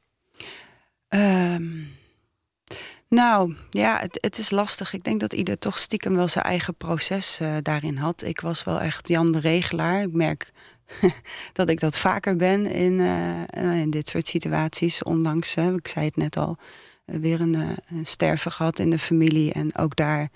Um, 1.08 1.86
nou, 3.08 3.54
ja, 3.70 3.98
het, 3.98 4.18
het, 4.20 4.38
is 4.38 4.50
lastig. 4.50 4.92
Ik 4.92 5.04
denk 5.04 5.20
dat 5.20 5.32
ieder 5.32 5.58
toch 5.58 5.78
stiekem 5.78 6.14
wel 6.14 6.28
zijn 6.28 6.44
eigen 6.44 6.74
proces 6.74 7.38
uh, 7.42 7.56
daarin 7.62 7.96
had. 7.96 8.24
Ik 8.24 8.40
was 8.40 8.64
wel 8.64 8.80
echt 8.80 9.08
Jan 9.08 9.32
de 9.32 9.40
Regelaar. 9.40 10.02
Ik 10.02 10.12
merk 10.12 10.52
dat 11.52 11.68
ik 11.68 11.80
dat 11.80 11.96
vaker 11.96 12.36
ben 12.36 12.66
in, 12.66 12.92
uh, 12.92 13.80
in 13.80 13.90
dit 13.90 14.08
soort 14.08 14.26
situaties. 14.26 15.02
Ondanks, 15.02 15.56
ik 15.56 15.88
zei 15.88 16.06
het 16.06 16.16
net 16.16 16.36
al, 16.36 16.58
weer 17.20 17.40
een, 17.40 17.54
een 17.54 18.06
sterven 18.06 18.52
gehad 18.52 18.78
in 18.78 18.90
de 18.90 18.98
familie. 18.98 19.52
En 19.52 19.76
ook 19.76 19.96
daar 19.96 20.30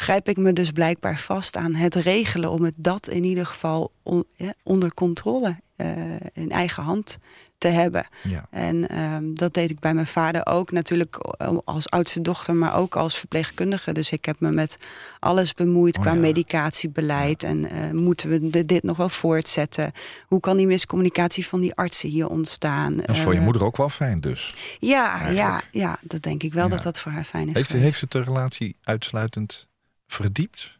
grijp 0.00 0.28
ik 0.28 0.36
me 0.36 0.52
dus 0.52 0.70
blijkbaar 0.70 1.18
vast 1.18 1.56
aan 1.56 1.74
het 1.74 1.94
regelen... 1.94 2.50
om 2.50 2.62
het 2.62 2.74
dat 2.76 3.08
in 3.08 3.24
ieder 3.24 3.46
geval 3.46 3.92
on, 4.02 4.24
ja, 4.36 4.54
onder 4.62 4.94
controle 4.94 5.56
uh, 5.76 5.86
in 6.32 6.50
eigen 6.50 6.82
hand 6.82 7.18
te 7.58 7.68
hebben. 7.68 8.06
Ja. 8.22 8.46
En 8.50 8.98
um, 8.98 9.34
dat 9.34 9.54
deed 9.54 9.70
ik 9.70 9.78
bij 9.78 9.94
mijn 9.94 10.06
vader 10.06 10.46
ook. 10.46 10.70
Natuurlijk 10.70 11.16
als 11.64 11.90
oudste 11.90 12.20
dochter, 12.20 12.54
maar 12.54 12.76
ook 12.76 12.96
als 12.96 13.18
verpleegkundige. 13.18 13.92
Dus 13.92 14.10
ik 14.10 14.24
heb 14.24 14.40
me 14.40 14.50
met 14.50 14.74
alles 15.18 15.54
bemoeid 15.54 15.96
Oh, 15.96 16.02
qua 16.02 16.12
ja. 16.12 16.20
medicatiebeleid. 16.20 17.42
En 17.42 17.58
uh, 17.58 17.90
moeten 17.90 18.28
we 18.28 18.66
dit 18.66 18.82
nog 18.82 18.96
wel 18.96 19.08
voortzetten? 19.08 19.92
Hoe 20.26 20.40
kan 20.40 20.56
die 20.56 20.66
miscommunicatie 20.66 21.46
van 21.46 21.60
die 21.60 21.74
artsen 21.74 22.08
hier 22.08 22.28
ontstaan? 22.28 22.96
Dat 22.96 23.08
is 23.08 23.20
voor 23.20 23.34
je 23.34 23.40
moeder 23.40 23.64
ook 23.64 23.76
wel 23.76 23.88
fijn 23.88 24.20
dus. 24.20 24.54
Ja, 24.78 24.88
ja, 24.88 25.20
eigenlijk. 25.20 25.64
ja, 25.70 25.98
dat 26.02 26.22
denk 26.22 26.42
ik 26.42 26.52
wel 26.52 26.68
dat 26.68 26.82
dat 26.82 26.98
voor 26.98 27.12
haar 27.12 27.24
fijn 27.24 27.48
is 27.48 27.54
Heeft, 27.54 27.72
heeft 27.72 28.00
het 28.00 28.10
de 28.10 28.22
relatie 28.22 28.76
uitsluitend 28.82 29.68
verdiept? 30.12 30.78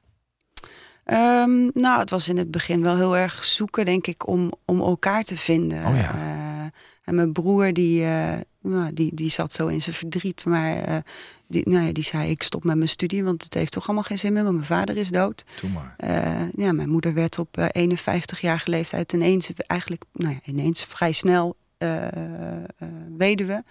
Um, 1.05 1.71
nou, 1.75 2.01
het 2.01 2.11
was 2.11 2.29
in 2.29 2.37
het 2.37 2.51
begin 2.51 2.83
wel 2.83 2.97
heel 2.97 3.17
erg 3.17 3.45
zoeken, 3.45 3.85
denk 3.85 4.07
ik, 4.07 4.27
om, 4.27 4.53
om 4.65 4.81
elkaar 4.81 5.23
te 5.23 5.37
vinden. 5.37 5.87
Oh 5.87 5.97
ja. 5.97 6.15
Uh, 6.15 6.67
en 7.05 7.15
mijn 7.15 7.33
broer, 7.33 7.73
die, 7.73 8.03
uh, 8.03 8.33
nou, 8.61 8.93
die, 8.93 9.15
die 9.15 9.31
zat 9.31 9.53
zo 9.53 9.67
in 9.67 9.83
zijn 9.83 9.97
verdriet. 9.97 10.45
Maar 10.45 10.89
uh, 10.89 10.97
die, 11.47 11.69
nou 11.69 11.87
ja, 11.87 11.93
die 11.93 12.03
zei, 12.03 12.31
ik 12.31 12.43
stop 12.43 12.65
met 12.65 12.77
mijn 12.77 12.89
studie, 12.89 13.25
want 13.25 13.43
het 13.43 13.55
heeft 13.55 13.73
toch 13.73 13.85
allemaal 13.85 14.03
geen 14.03 14.19
zin 14.19 14.33
meer. 14.33 14.43
Want 14.43 14.55
mijn 14.55 14.67
vader 14.67 14.97
is 14.97 15.09
dood. 15.09 15.45
Doe 15.61 15.71
maar. 15.71 15.97
Ja, 16.57 16.73
mijn 16.73 16.89
moeder 16.89 17.15
werd 17.15 17.39
op 17.39 17.71
51-jarige 17.79 18.71
leeftijd 18.71 19.13
ineens, 19.13 19.51
eigenlijk 19.67 20.05
nou 20.13 20.35
ja, 20.35 20.41
ineens 20.53 20.85
vrij 20.85 21.13
snel 21.13 21.57
weduwe. 23.17 23.53
Ja. 23.53 23.65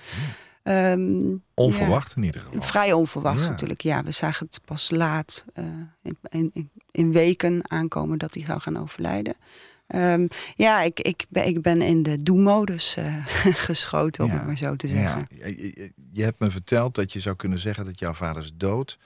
Um, 0.69 1.43
Onverwacht 1.53 2.15
in 2.15 2.23
ieder 2.23 2.41
geval. 2.41 2.62
Vrij 2.62 2.93
onverwacht 2.93 3.43
Ja. 3.43 3.49
natuurlijk. 3.49 3.82
Ja, 3.82 4.03
we 4.03 4.12
zagen 4.12 4.45
het 4.45 4.60
pas 4.65 4.89
laat 4.89 5.45
uh, 5.55 5.65
in, 6.01 6.51
in, 6.53 6.69
in, 6.91 7.12
weken 7.12 7.69
aankomen 7.71 8.17
dat 8.17 8.34
hij 8.34 8.43
zou 8.43 8.60
gaan 8.60 8.77
overlijden. 8.77 9.36
Um, 9.95 10.27
ja, 10.55 10.82
ik, 10.82 10.99
ik, 10.99 11.25
ben, 11.29 11.45
ik 11.47 11.62
ben 11.62 11.82
in 11.82 12.03
de 12.03 12.23
doe-modus 12.23 12.95
uh, 12.99 13.25
geschoten, 13.67 14.23
om 14.23 14.29
Ja. 14.29 14.36
het 14.38 14.45
maar 14.45 14.58
zo 14.58 14.75
te 14.75 14.88
zeggen. 14.88 15.27
Ja. 15.38 15.45
Je- 15.47 15.91
je- 16.12 16.23
hebt 16.23 16.39
me 16.39 16.51
verteld 16.51 16.95
dat 16.95 17.13
je 17.13 17.19
zou 17.19 17.36
kunnen 17.36 17.60
zeggen 17.60 17.86
dat 17.86 17.99
jouw 17.99 18.13
vaders 18.13 18.51
dood 18.55 18.97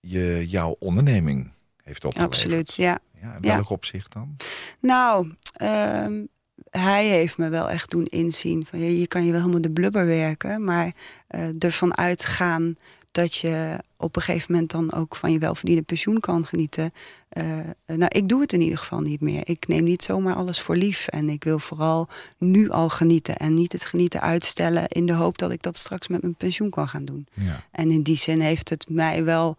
je 0.00 0.44
jouw 0.48 0.76
onderneming 0.78 1.52
heeft 1.82 2.04
opgeleverd. 2.04 2.34
Absoluut, 2.36 2.74
ja. 2.74 2.98
Ja, 3.20 3.34
in 3.34 3.40
welk 3.40 3.68
opzicht 3.70 4.12
dan? 4.12 4.36
Nou, 4.80 5.32
um, 5.62 6.28
hij 6.70 7.06
heeft 7.06 7.38
me 7.38 7.48
wel 7.48 7.70
echt 7.70 7.90
doen 7.90 8.06
inzien 8.06 8.66
van 8.66 8.78
ja, 8.78 8.98
je 8.98 9.06
kan 9.06 9.24
je 9.24 9.30
wel 9.30 9.40
helemaal 9.40 9.62
de 9.62 9.70
blubber 9.70 10.06
werken, 10.06 10.64
maar 10.64 10.92
uh, 11.30 11.62
ervan 11.62 11.96
uitgaan 11.96 12.76
dat 13.14 13.34
je 13.34 13.78
op 13.96 14.16
een 14.16 14.22
gegeven 14.22 14.52
moment 14.52 14.70
dan 14.70 14.92
ook 14.92 15.16
van 15.16 15.32
je 15.32 15.38
welverdiende 15.38 15.82
pensioen 15.82 16.20
kan 16.20 16.46
genieten. 16.46 16.92
Uh, 17.32 17.58
nou, 17.86 18.06
ik 18.08 18.28
doe 18.28 18.40
het 18.40 18.52
in 18.52 18.60
ieder 18.60 18.78
geval 18.78 19.00
niet 19.00 19.20
meer. 19.20 19.42
Ik 19.44 19.66
neem 19.66 19.84
niet 19.84 20.02
zomaar 20.02 20.34
alles 20.34 20.60
voor 20.60 20.76
lief. 20.76 21.08
En 21.08 21.28
ik 21.28 21.44
wil 21.44 21.58
vooral 21.58 22.08
nu 22.38 22.70
al 22.70 22.88
genieten. 22.88 23.36
En 23.36 23.54
niet 23.54 23.72
het 23.72 23.84
genieten 23.84 24.20
uitstellen 24.20 24.88
in 24.88 25.06
de 25.06 25.12
hoop 25.12 25.38
dat 25.38 25.50
ik 25.50 25.62
dat 25.62 25.76
straks 25.76 26.08
met 26.08 26.22
mijn 26.22 26.34
pensioen 26.34 26.70
kan 26.70 26.88
gaan 26.88 27.04
doen. 27.04 27.26
Ja. 27.34 27.64
En 27.70 27.90
in 27.90 28.02
die 28.02 28.16
zin 28.16 28.40
heeft 28.40 28.68
het 28.68 28.86
mij 28.88 29.24
wel, 29.24 29.56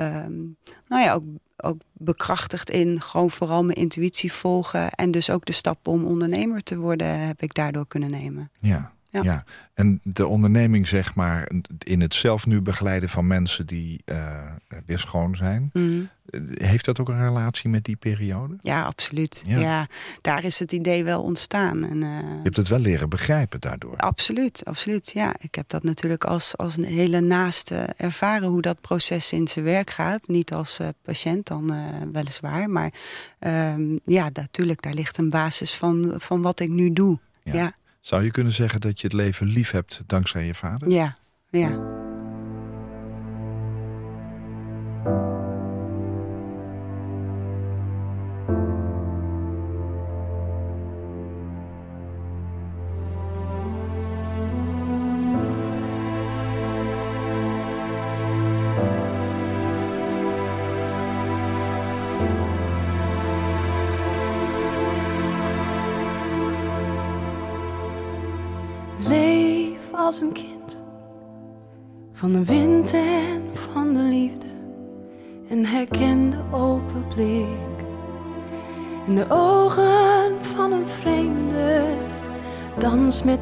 um, 0.00 0.56
nou 0.88 1.02
ja, 1.02 1.12
ook, 1.12 1.24
ook 1.66 1.80
bekrachtigd 1.92 2.70
in 2.70 3.00
gewoon 3.00 3.30
vooral 3.30 3.64
mijn 3.64 3.78
intuïtie 3.78 4.32
volgen. 4.32 4.90
En 4.90 5.10
dus 5.10 5.30
ook 5.30 5.44
de 5.44 5.52
stap 5.52 5.88
om 5.88 6.04
ondernemer 6.04 6.62
te 6.62 6.76
worden, 6.76 7.26
heb 7.26 7.42
ik 7.42 7.54
daardoor 7.54 7.86
kunnen 7.86 8.10
nemen. 8.10 8.50
Ja. 8.56 8.92
Ja. 9.24 9.32
Ja. 9.32 9.44
en 9.74 10.00
de 10.02 10.26
onderneming, 10.26 10.88
zeg 10.88 11.14
maar, 11.14 11.50
in 11.78 12.00
het 12.00 12.14
zelf 12.14 12.46
nu 12.46 12.60
begeleiden 12.60 13.08
van 13.08 13.26
mensen 13.26 13.66
die 13.66 14.02
uh, 14.04 14.52
weer 14.86 14.98
schoon 14.98 15.36
zijn. 15.36 15.70
Mm. 15.72 16.08
Heeft 16.54 16.84
dat 16.84 17.00
ook 17.00 17.08
een 17.08 17.24
relatie 17.24 17.70
met 17.70 17.84
die 17.84 17.96
periode? 17.96 18.56
Ja, 18.60 18.82
absoluut. 18.82 19.42
Ja. 19.46 19.58
Ja. 19.58 19.86
daar 20.20 20.44
is 20.44 20.58
het 20.58 20.72
idee 20.72 21.04
wel 21.04 21.22
ontstaan. 21.22 21.84
En, 21.84 21.96
uh, 21.96 22.18
Je 22.20 22.40
hebt 22.42 22.56
het 22.56 22.68
wel 22.68 22.78
leren 22.78 23.08
begrijpen 23.08 23.60
daardoor. 23.60 23.96
Absoluut, 23.96 24.64
absoluut. 24.64 25.10
Ja, 25.14 25.34
ik 25.40 25.54
heb 25.54 25.68
dat 25.68 25.82
natuurlijk 25.82 26.24
als, 26.24 26.56
als 26.56 26.76
een 26.76 26.84
hele 26.84 27.20
naaste 27.20 27.74
ervaren 27.96 28.48
hoe 28.48 28.62
dat 28.62 28.80
proces 28.80 29.32
in 29.32 29.48
zijn 29.48 29.64
werk 29.64 29.90
gaat. 29.90 30.28
Niet 30.28 30.52
als 30.52 30.80
uh, 30.80 30.88
patiënt 31.02 31.46
dan 31.46 31.74
weliswaar, 32.12 32.70
maar 32.70 32.92
um, 33.40 34.00
ja, 34.04 34.30
natuurlijk, 34.32 34.82
daar 34.82 34.94
ligt 34.94 35.18
een 35.18 35.30
basis 35.30 35.74
van, 35.74 36.14
van 36.18 36.42
wat 36.42 36.60
ik 36.60 36.68
nu 36.68 36.92
doe. 36.92 37.18
Ja. 37.42 37.54
ja. 37.54 37.74
Zou 38.06 38.22
je 38.24 38.30
kunnen 38.30 38.52
zeggen 38.52 38.80
dat 38.80 39.00
je 39.00 39.06
het 39.06 39.16
leven 39.16 39.46
lief 39.46 39.70
hebt 39.70 40.02
dankzij 40.06 40.46
je 40.46 40.54
vader? 40.54 40.90
Ja, 40.90 41.16
ja. 41.50 42.04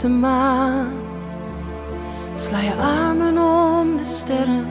De 0.05 0.11
maan. 0.11 0.89
Sla 2.35 2.61
je 2.61 2.75
armen 2.75 3.39
om 3.39 3.97
de 3.97 4.05
sterren. 4.05 4.67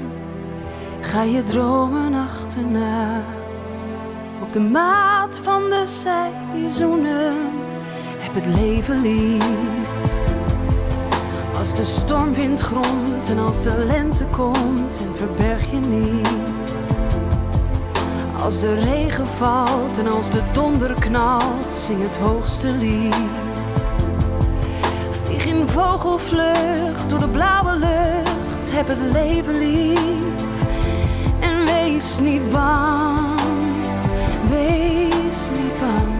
Ga 1.01 1.21
je 1.21 1.43
dromen 1.43 2.13
achterna. 2.13 3.21
Op 4.41 4.53
de 4.53 4.59
maat 4.59 5.39
van 5.43 5.69
de 5.69 5.85
seizoenen. 5.85 7.35
Heb 8.17 8.33
het 8.33 8.45
leven 8.45 9.01
lief. 9.01 9.45
Als 11.57 11.75
de 11.75 11.83
stormwind 11.83 12.61
gromt 12.61 13.29
en 13.29 13.39
als 13.39 13.63
de 13.63 13.83
lente 13.87 14.25
komt 14.25 15.03
en 15.07 15.17
verberg 15.17 15.71
je 15.71 15.79
niet. 15.79 16.77
Als 18.43 18.61
de 18.61 18.73
regen 18.73 19.27
valt 19.27 19.97
en 19.97 20.07
als 20.07 20.29
de 20.29 20.41
donder 20.51 20.93
knalt, 20.99 21.73
zing 21.73 22.01
het 22.01 22.17
hoogste 22.17 22.71
lied. 22.71 23.42
Vogelvlucht 26.03 27.09
door 27.09 27.19
de 27.19 27.29
blauwe 27.29 27.75
lucht, 27.75 28.71
heb 28.71 28.87
het 28.87 28.97
leven 29.13 29.57
lief. 29.57 30.63
En 31.39 31.65
wees 31.65 32.19
niet 32.19 32.51
bang, 32.51 33.39
wees 34.49 35.49
niet 35.49 35.79
bang. 35.79 36.13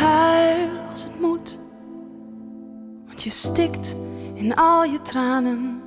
Huil 0.00 0.68
als 0.90 1.02
het 1.02 1.20
moet, 1.20 1.58
want 3.06 3.22
je 3.22 3.30
stikt 3.30 3.96
in 4.34 4.54
al 4.54 4.84
je 4.84 5.02
tranen, 5.02 5.82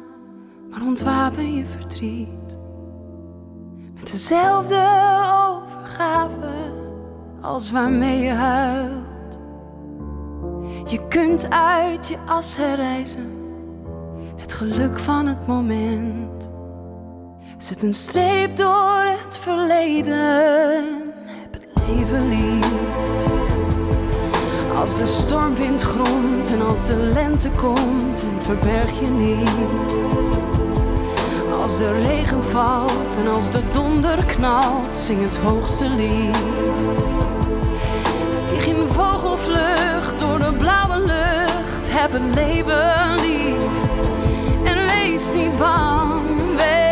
maar 0.69 0.81
ontwapen 0.81 1.53
je 1.53 1.65
verdriet. 1.65 2.57
Met 3.93 4.11
dezelfde 4.11 4.83
overgave 5.47 6.53
als 7.41 7.71
waarmee 7.71 8.19
je 8.19 8.31
huilt. 8.31 9.14
Je 10.87 11.07
kunt 11.07 11.49
uit 11.49 12.07
je 12.07 12.17
as 12.27 12.57
herreizen, 12.57 13.31
het 14.35 14.53
geluk 14.53 14.99
van 14.99 15.27
het 15.27 15.47
moment. 15.47 16.49
Zet 17.57 17.83
een 17.83 17.93
streep 17.93 18.55
door 18.55 19.03
het 19.05 19.37
verleden, 19.37 20.83
heb 21.25 21.53
het 21.53 21.67
leven 21.87 22.27
lief. 22.27 22.71
Als 24.75 24.97
de 24.97 25.05
stormwind 25.05 25.81
gromt 25.81 26.51
en 26.51 26.61
als 26.61 26.87
de 26.87 26.97
lente 26.97 27.49
komt, 27.49 28.23
en 28.23 28.41
verberg 28.41 28.99
je 28.99 29.07
niet. 29.07 30.07
Als 31.61 31.77
de 31.77 31.91
regen 31.91 32.43
valt 32.43 33.17
en 33.17 33.27
als 33.27 33.51
de 33.51 33.61
donder 33.71 34.25
knalt, 34.25 34.95
zing 34.95 35.23
het 35.23 35.37
hoogste 35.37 35.89
lied. 35.89 37.03
Vlieg 38.55 38.75
in 38.75 38.87
vogelvlucht 38.87 40.19
door 40.19 40.39
de 40.39 40.53
blauwe 40.57 40.99
lucht, 40.99 41.91
heb 41.91 42.11
het 42.11 42.35
leven 42.35 43.15
lief. 43.15 43.73
En 44.63 44.85
wees 44.87 45.33
niet 45.33 45.57
bang, 45.57 46.21
wees 46.55 46.84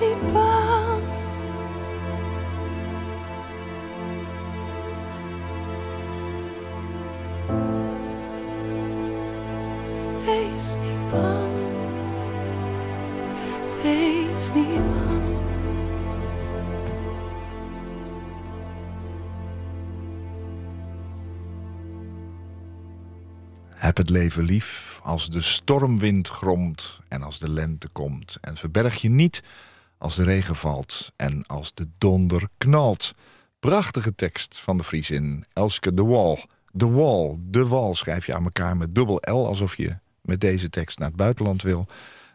Niet 0.00 0.32
bang. 0.32 1.02
Heb 23.74 23.96
het 23.96 24.10
leven 24.10 24.44
lief 24.44 25.00
als 25.02 25.30
de 25.30 25.42
stormwind 25.42 26.28
gromt 26.28 27.00
en 27.08 27.22
als 27.22 27.38
de 27.38 27.50
lente 27.50 27.88
komt. 27.88 28.38
En 28.40 28.56
verberg 28.56 28.96
je 28.96 29.10
niet 29.10 29.42
als 30.02 30.14
de 30.14 30.24
regen 30.24 30.56
valt 30.56 31.12
en 31.16 31.44
als 31.46 31.74
de 31.74 31.88
donder 31.98 32.48
knalt. 32.58 33.12
Prachtige 33.60 34.14
tekst 34.14 34.60
van 34.60 34.76
de 34.76 34.84
Friesin 34.84 35.44
Elske 35.52 35.94
de 35.94 36.02
Wal. 36.04 36.38
De 36.72 36.86
Wal, 36.86 37.38
de 37.40 37.66
Wal 37.66 37.94
schrijf 37.94 38.26
je 38.26 38.34
aan 38.34 38.44
elkaar 38.44 38.76
met 38.76 38.94
dubbel 38.94 39.16
L... 39.20 39.46
alsof 39.46 39.76
je 39.76 39.96
met 40.20 40.40
deze 40.40 40.70
tekst 40.70 40.98
naar 40.98 41.08
het 41.08 41.16
buitenland 41.16 41.62
wil. 41.62 41.86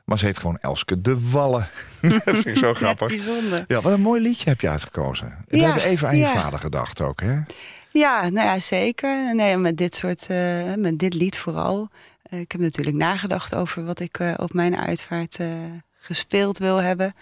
Maar 0.06 0.20
ze 0.20 0.26
heet 0.26 0.38
gewoon 0.38 0.58
Elske 0.58 1.02
de 1.02 1.30
Wallen. 1.30 1.70
dat 2.02 2.22
vind 2.24 2.46
ik 2.46 2.58
zo 2.58 2.74
grappig. 2.74 3.08
bijzonder. 3.08 3.64
Ja, 3.68 3.82
wat 3.82 3.94
een 3.94 4.02
mooi 4.02 4.22
liedje 4.22 4.50
heb 4.50 4.62
je 4.62 4.70
uitgekozen. 4.70 5.38
We 5.48 5.58
Ja, 5.58 5.66
hebben 5.66 5.84
even 5.84 6.08
aan 6.08 6.18
je 6.18 6.22
ja. 6.22 6.34
vader 6.42 6.60
gedacht 6.60 7.02
ook, 7.02 7.22
hè? 7.22 7.40
Ja, 7.90 8.30
nou 8.30 8.48
ja, 8.48 8.60
zeker. 8.60 9.36
Nee, 9.36 9.58
met 9.58 9.78
dit 9.78 9.96
soort, 9.96 10.28
eh, 10.30 10.74
met 10.76 11.00
dit 11.00 11.14
lied 11.14 11.38
vooral. 11.38 11.90
Eh, 12.22 12.40
ik 12.40 12.52
heb 12.52 12.62
natuurlijk 12.62 12.98
nagedacht 12.98 13.56
over 13.56 13.86
wat 13.86 14.00
ik 14.00 14.18
eh, 14.20 14.34
op 14.38 14.54
mijn 14.54 14.78
uitvaart 14.78 15.38
gespeeld 16.00 16.58
wil 16.58 16.82
hebben. 16.82 17.16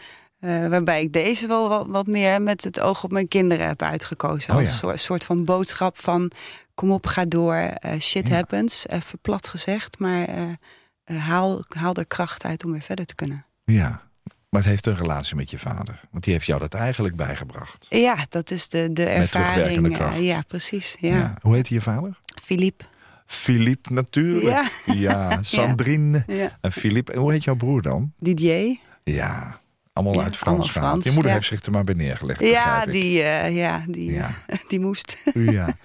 Eh, 0.46 0.68
waarbij 0.68 1.02
ik 1.02 1.14
deze 1.14 1.48
wel 1.48 1.70
wat, 1.70 1.88
wat 1.88 2.08
meer 2.08 2.42
met 2.42 2.64
het 2.64 2.80
oog 2.80 3.04
op 3.04 3.12
mijn 3.12 3.28
kinderen 3.28 3.68
heb 3.68 3.82
uitgekozen. 3.82 4.50
Oh 4.54 4.56
Als 4.60 4.66
ja. 4.68 4.72
een 4.74 4.78
soort, 4.80 5.00
soort 5.02 5.24
van 5.26 5.46
boodschap 5.46 5.98
van 6.00 6.32
kom 6.76 6.92
op, 6.92 7.06
ga 7.08 7.26
door, 7.26 7.54
eh, 7.56 8.00
shit 8.00 8.28
Ja. 8.28 8.36
happens. 8.36 8.88
Even 8.88 9.20
plat 9.22 9.48
gezegd, 9.48 10.00
maar 10.00 10.26
eh, 10.28 11.18
haal, 11.18 11.64
haal 11.68 11.94
er 11.94 12.06
kracht 12.08 12.44
uit 12.46 12.66
om 12.66 12.72
weer 12.72 12.82
verder 12.82 13.06
te 13.06 13.16
kunnen. 13.16 13.46
Ja, 13.64 14.02
maar 14.50 14.62
het 14.62 14.70
heeft 14.70 14.86
een 14.86 14.96
relatie 14.98 15.36
met 15.36 15.50
je 15.50 15.60
vader. 15.60 16.00
Want 16.12 16.24
die 16.24 16.34
heeft 16.34 16.46
jou 16.46 16.60
dat 16.60 16.74
eigenlijk 16.74 17.16
bijgebracht. 17.16 17.86
Ja, 17.90 18.16
dat 18.30 18.52
is 18.52 18.70
de, 18.70 18.88
de 18.88 19.04
terugwerkende 19.04 19.90
ervaring. 19.90 19.94
kracht. 19.96 20.22
ja, 20.22 20.42
precies. 20.48 20.96
Ja. 21.00 21.38
Hoe 21.42 21.56
heet 21.56 21.68
je 21.68 21.82
vader? 21.82 22.20
Philippe. 22.44 22.84
Philippe 23.26 23.94
natuurlijk. 23.94 24.72
Ja. 24.86 25.40
Sandrine. 25.42 26.26
En 26.62 26.72
Philippe. 26.72 27.12
En 27.12 27.20
hoe 27.20 27.32
heet 27.32 27.44
jouw 27.44 27.56
broer 27.56 27.82
dan? 27.82 28.14
Didier. 28.20 28.78
Ja, 29.04 29.60
allemaal 29.96 30.24
uit 30.24 30.38
Frans 30.38 30.74
Je 30.74 31.12
moeder 31.14 31.32
heeft 31.32 31.48
zich 31.48 31.64
er 31.64 31.72
maar 31.72 31.84
bij 31.84 31.94
neergelegd. 31.96 32.40
Ja, 32.40 32.86
ik. 32.86 32.92
die, 32.92 33.22
eh, 33.24 33.56
ja, 33.56 33.84
die, 33.88 34.12
Ja. 34.12 34.30
die 34.68 34.80
moest. 34.80 35.24
Ja. 35.34 35.68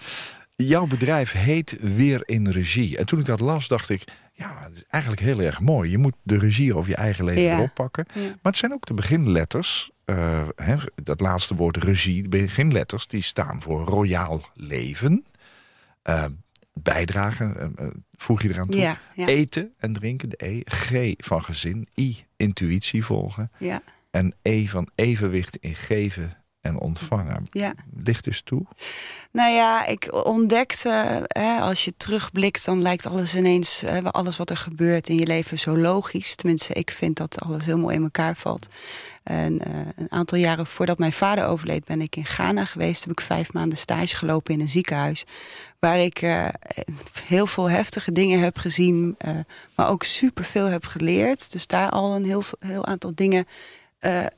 Jouw 0.57 0.87
bedrijf 0.87 1.33
heet 1.33 1.77
Weer 1.81 2.23
in 2.25 2.49
Regie. 2.49 2.99
En 2.99 3.07
toen 3.07 3.19
ik 3.19 3.25
dat 3.27 3.41
las, 3.41 3.69
dacht 3.69 3.89
ik... 3.89 4.05
Ja, 4.33 4.57
het 4.63 4.73
is 4.77 4.85
eigenlijk 4.89 5.23
heel 5.23 5.41
erg 5.41 5.61
mooi. 5.61 5.91
Je 5.91 5.99
moet 5.99 6.15
de 6.23 6.39
regie 6.39 6.77
over 6.77 6.91
je 6.91 6.97
eigen 6.97 7.25
leven 7.25 7.43
Ja. 7.43 7.57
erop 7.57 7.75
pakken. 7.75 8.07
Ja. 8.13 8.21
Maar 8.21 8.37
het 8.43 8.57
zijn 8.57 8.73
ook 8.73 8.87
de 8.87 8.95
beginletters. 8.95 9.91
eh, 10.05 10.49
hè, 10.57 10.75
dat 11.03 11.21
laatste 11.21 11.55
woord 11.55 11.77
regie, 11.77 12.23
de 12.23 12.29
beginletters... 12.29 13.07
die 13.07 13.23
staan 13.23 13.63
voor 13.63 13.85
royaal 13.85 14.45
leven. 14.55 15.25
Eh, 16.03 16.25
bijdragen, 16.73 17.57
eh, 17.57 17.87
eh, 17.87 17.91
voeg 18.17 18.43
je 18.43 18.49
eraan 18.49 18.69
toe. 18.69 18.81
Ja. 18.81 18.99
Eten 19.15 19.73
en 19.79 19.93
drinken, 19.93 20.29
de 20.29 20.45
E. 20.47 20.61
G 20.65 21.15
van 21.25 21.45
gezin. 21.45 21.89
I, 21.97 22.25
intuïtie 22.37 23.05
volgen. 23.05 23.51
Ja, 23.59 23.83
En 24.11 24.35
E 24.43 24.67
van 24.67 24.89
evenwicht 24.95 25.57
in 25.57 25.75
geven 25.75 26.39
en 26.61 26.81
ontvangen. 26.81 27.43
Ja. 27.43 27.75
Licht 28.05 28.27
eens 28.27 28.43
toe. 28.43 28.67
Nou 29.33 29.53
ja, 29.53 29.87
ik 29.87 30.25
ontdekte, 30.25 31.25
hè, 31.27 31.61
als 31.61 31.85
je 31.85 31.95
terugblikt, 31.97 32.65
dan 32.65 32.83
lijkt 32.83 33.07
alles 33.07 33.37
ineens, 33.37 33.81
hè, 33.81 34.03
alles 34.03 34.37
wat 34.37 34.51
er 34.51 34.57
gebeurt 34.57 35.09
in 35.09 35.17
je 35.17 35.27
leven 35.27 35.59
zo 35.59 35.77
logisch. 35.77 36.35
Tenminste, 36.35 36.73
ik 36.73 36.91
vind 36.91 37.17
dat 37.17 37.41
alles 37.41 37.65
heel 37.65 37.79
mooi 37.79 37.95
in 37.95 38.03
elkaar 38.03 38.37
valt. 38.37 38.69
En 39.23 39.53
uh, 39.53 39.89
een 39.97 40.13
aantal 40.13 40.39
jaren 40.39 40.67
voordat 40.67 40.99
mijn 40.99 41.13
vader 41.13 41.47
overleed, 41.47 41.85
ben 41.85 42.01
ik 42.01 42.17
in 42.17 42.27
Ghana 42.27 42.65
geweest. 42.65 43.03
Heb 43.03 43.13
ik 43.13 43.21
vijf 43.21 43.53
maanden 43.53 43.79
stage 43.79 44.17
gelopen 44.17 44.55
in 44.55 44.61
een 44.61 44.69
ziekenhuis. 44.69 45.25
Waar 45.79 45.99
ik 45.99 46.23
uh, 46.23 46.49
heel 47.25 47.47
veel 47.47 47.71
heftige 47.71 48.13
dingen 48.13 48.41
heb 48.41 48.59
gezien, 48.59 49.17
uh, 49.27 49.39
maar 49.75 49.89
ook 49.89 50.03
superveel 50.03 50.67
heb 50.67 50.85
geleerd. 50.85 51.53
Dus 51.53 51.67
daar 51.67 51.91
al 51.91 52.15
een 52.15 52.25
heel, 52.25 52.43
heel 52.59 52.87
aantal 52.87 53.13
dingen 53.15 53.47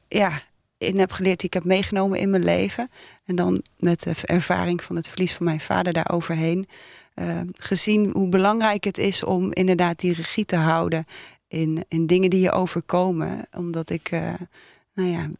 ja, 0.08 0.42
in 0.82 0.98
heb 0.98 1.12
geleerd 1.12 1.38
die 1.38 1.48
ik 1.48 1.54
heb 1.54 1.64
meegenomen 1.64 2.18
in 2.18 2.30
mijn 2.30 2.44
leven. 2.44 2.90
En 3.24 3.34
dan 3.34 3.62
met 3.78 4.02
de 4.02 4.14
ervaring 4.24 4.82
van 4.82 4.96
het 4.96 5.08
verlies 5.08 5.32
van 5.32 5.46
mijn 5.46 5.60
vader 5.60 5.92
daaroverheen. 5.92 6.68
Uh, 7.14 7.40
gezien 7.52 8.10
hoe 8.12 8.28
belangrijk 8.28 8.84
het 8.84 8.98
is 8.98 9.24
om 9.24 9.52
inderdaad 9.52 9.98
die 9.98 10.14
regie 10.14 10.44
te 10.44 10.56
houden 10.56 11.06
in, 11.48 11.84
in 11.88 12.06
dingen 12.06 12.30
die 12.30 12.40
je 12.40 12.52
overkomen. 12.52 13.46
Omdat 13.56 13.90
ik, 13.90 14.10
uh, 14.12 14.34
nou 14.94 15.08
ja, 15.08 15.30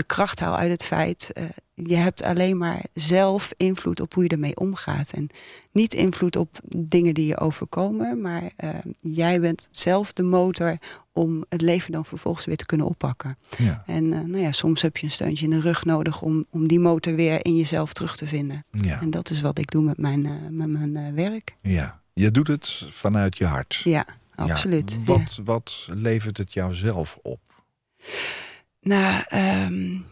de 0.00 0.06
kracht 0.06 0.40
haal 0.40 0.56
uit 0.56 0.70
het 0.70 0.84
feit, 0.84 1.30
uh, 1.38 1.44
je 1.74 1.96
hebt 1.96 2.22
alleen 2.22 2.58
maar 2.58 2.84
zelf 2.92 3.52
invloed 3.56 4.00
op 4.00 4.14
hoe 4.14 4.22
je 4.22 4.28
ermee 4.28 4.56
omgaat. 4.56 5.12
En 5.12 5.28
niet 5.72 5.94
invloed 5.94 6.36
op 6.36 6.60
dingen 6.76 7.14
die 7.14 7.26
je 7.26 7.38
overkomen, 7.38 8.20
maar 8.20 8.42
uh, 8.42 8.70
jij 8.96 9.40
bent 9.40 9.68
zelf 9.70 10.12
de 10.12 10.22
motor 10.22 10.78
om 11.12 11.44
het 11.48 11.60
leven 11.60 11.92
dan 11.92 12.04
vervolgens 12.04 12.46
weer 12.46 12.56
te 12.56 12.66
kunnen 12.66 12.86
oppakken. 12.86 13.38
Ja. 13.56 13.82
En 13.86 14.04
uh, 14.04 14.20
nou 14.20 14.38
ja, 14.38 14.52
soms 14.52 14.82
heb 14.82 14.96
je 14.96 15.06
een 15.06 15.12
steuntje 15.12 15.44
in 15.44 15.50
de 15.50 15.60
rug 15.60 15.84
nodig 15.84 16.22
om, 16.22 16.46
om 16.50 16.68
die 16.68 16.80
motor 16.80 17.14
weer 17.14 17.44
in 17.44 17.56
jezelf 17.56 17.92
terug 17.92 18.16
te 18.16 18.26
vinden. 18.26 18.64
Ja. 18.70 19.00
En 19.00 19.10
dat 19.10 19.30
is 19.30 19.40
wat 19.40 19.58
ik 19.58 19.70
doe 19.70 19.82
met 19.82 19.98
mijn, 19.98 20.22
met 20.56 20.68
mijn 20.68 21.14
werk. 21.14 21.56
Ja, 21.62 22.00
je 22.12 22.30
doet 22.30 22.46
het 22.46 22.86
vanuit 22.88 23.38
je 23.38 23.44
hart. 23.46 23.80
Ja, 23.84 24.06
absoluut. 24.34 24.92
Ja. 24.92 25.12
Wat, 25.12 25.40
wat 25.44 25.88
levert 25.90 26.36
het 26.36 26.52
jou 26.52 26.74
zelf 26.74 27.18
op? 27.22 27.40
Nou, 28.80 29.24
um, 29.66 30.04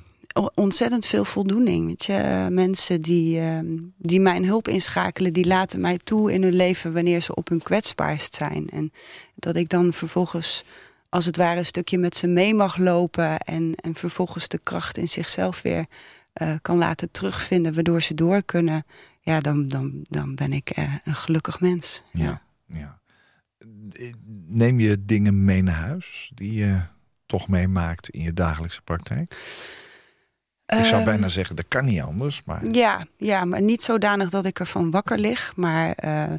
ontzettend 0.54 1.06
veel 1.06 1.24
voldoening. 1.24 1.86
Weet 1.86 2.04
je? 2.04 2.46
Mensen 2.50 3.02
die, 3.02 3.40
uh, 3.40 3.58
die 3.96 4.20
mijn 4.20 4.44
hulp 4.44 4.68
inschakelen, 4.68 5.32
die 5.32 5.46
laten 5.46 5.80
mij 5.80 5.98
toe 6.04 6.32
in 6.32 6.42
hun 6.42 6.54
leven 6.54 6.92
wanneer 6.92 7.20
ze 7.20 7.34
op 7.34 7.48
hun 7.48 7.62
kwetsbaarst 7.62 8.34
zijn. 8.34 8.68
En 8.68 8.92
dat 9.34 9.56
ik 9.56 9.68
dan 9.68 9.92
vervolgens, 9.92 10.64
als 11.08 11.24
het 11.24 11.36
ware, 11.36 11.58
een 11.58 11.66
stukje 11.66 11.98
met 11.98 12.16
ze 12.16 12.26
mee 12.26 12.54
mag 12.54 12.76
lopen 12.76 13.38
en, 13.38 13.74
en 13.74 13.94
vervolgens 13.94 14.48
de 14.48 14.58
kracht 14.58 14.96
in 14.96 15.08
zichzelf 15.08 15.62
weer 15.62 15.86
uh, 16.42 16.54
kan 16.62 16.76
laten 16.76 17.10
terugvinden, 17.10 17.74
waardoor 17.74 18.02
ze 18.02 18.14
door 18.14 18.42
kunnen. 18.42 18.86
Ja, 19.20 19.40
dan, 19.40 19.66
dan, 19.66 20.04
dan 20.08 20.34
ben 20.34 20.52
ik 20.52 20.78
uh, 20.78 20.94
een 21.04 21.14
gelukkig 21.14 21.60
mens. 21.60 22.02
Ja, 22.12 22.42
ja. 22.66 23.00
Neem 24.46 24.80
je 24.80 25.04
dingen 25.04 25.44
mee 25.44 25.62
naar 25.62 25.74
huis 25.74 26.32
die 26.34 26.52
je 26.52 26.80
toch 27.28 27.48
meemaakt 27.48 28.08
in 28.08 28.22
je 28.22 28.32
dagelijkse 28.32 28.82
praktijk? 28.82 29.34
Ik 30.76 30.84
zou 30.84 31.04
bijna 31.04 31.28
zeggen, 31.28 31.56
dat 31.56 31.64
kan 31.68 31.84
niet 31.84 32.00
anders. 32.00 32.42
Maar... 32.44 32.60
Ja, 32.70 33.06
ja, 33.16 33.44
maar 33.44 33.62
niet 33.62 33.82
zodanig 33.82 34.30
dat 34.30 34.44
ik 34.44 34.58
ervan 34.58 34.90
wakker 34.90 35.18
lig. 35.18 35.52
Maar 35.56 35.96
uh, 36.04 36.34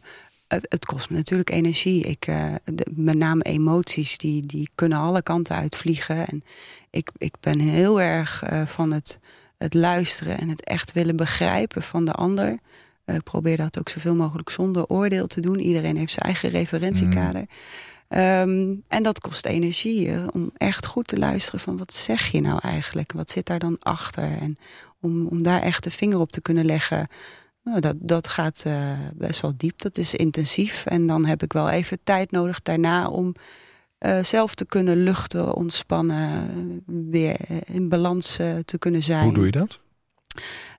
het, 0.47 0.65
het, 0.69 0.85
kost 0.85 1.09
me 1.09 1.15
natuurlijk 1.15 1.49
energie. 1.49 2.03
Ik, 2.03 2.27
uh, 2.27 2.53
de, 2.65 2.85
met 2.95 3.17
name 3.17 3.43
emoties, 3.43 4.17
die, 4.17 4.45
die 4.45 4.69
kunnen 4.75 4.97
alle 4.97 5.21
kanten 5.21 5.55
uitvliegen. 5.55 6.27
En 6.27 6.43
ik, 6.89 7.11
ik 7.17 7.35
ben 7.39 7.59
heel 7.59 8.01
erg 8.01 8.51
uh, 8.51 8.65
van 8.65 8.91
het, 8.91 9.19
het 9.57 9.73
luisteren 9.73 10.37
en 10.37 10.49
het 10.49 10.63
echt 10.63 10.91
willen 10.91 11.15
begrijpen 11.15 11.81
van 11.81 12.05
de 12.05 12.13
ander. 12.13 12.59
ik 13.05 13.23
probeer 13.23 13.57
dat 13.57 13.79
ook 13.79 13.89
zoveel 13.89 14.15
mogelijk 14.15 14.49
zonder 14.49 14.85
oordeel 14.85 15.27
te 15.27 15.41
doen. 15.41 15.59
Iedereen 15.59 15.97
heeft 15.97 16.13
zijn 16.13 16.25
eigen 16.25 16.49
referentiekader. 16.49 17.41
Mm. 17.41 17.47
Um, 18.15 18.83
en 18.87 19.03
dat 19.03 19.19
kost 19.19 19.45
energie 19.45 20.07
uh, 20.07 20.27
om 20.31 20.51
echt 20.57 20.85
goed 20.85 21.07
te 21.07 21.17
luisteren 21.17 21.59
van 21.59 21.77
wat 21.77 21.93
zeg 21.93 22.27
je 22.27 22.41
nou 22.41 22.59
eigenlijk? 22.61 23.11
Wat 23.11 23.29
zit 23.29 23.45
daar 23.45 23.59
dan 23.59 23.77
achter? 23.79 24.23
En 24.23 24.57
om, 25.01 25.27
om 25.27 25.43
daar 25.43 25.61
echt 25.61 25.83
de 25.83 25.91
vinger 25.91 26.19
op 26.19 26.31
te 26.31 26.41
kunnen 26.41 26.65
leggen. 26.65 27.07
Nou, 27.63 27.79
dat, 27.79 27.95
dat 27.99 28.27
gaat 28.27 28.63
uh, 28.67 28.91
best 29.15 29.41
wel 29.41 29.53
diep, 29.57 29.81
dat 29.81 29.97
is 29.97 30.15
intensief. 30.15 30.85
En 30.85 31.07
dan 31.07 31.25
heb 31.25 31.43
ik 31.43 31.53
wel 31.53 31.69
even 31.69 31.99
tijd 32.03 32.31
nodig 32.31 32.61
daarna 32.61 33.07
om 33.07 33.35
uh, 33.99 34.23
zelf 34.23 34.55
te 34.55 34.65
kunnen 34.65 35.03
luchten, 35.03 35.55
ontspannen, 35.55 36.83
weer 36.85 37.37
in 37.65 37.89
balans 37.89 38.35
te 38.65 38.77
kunnen 38.79 39.03
zijn. 39.03 39.23
Hoe 39.23 39.33
doe 39.33 39.45
je 39.45 39.51
dat? 39.51 39.79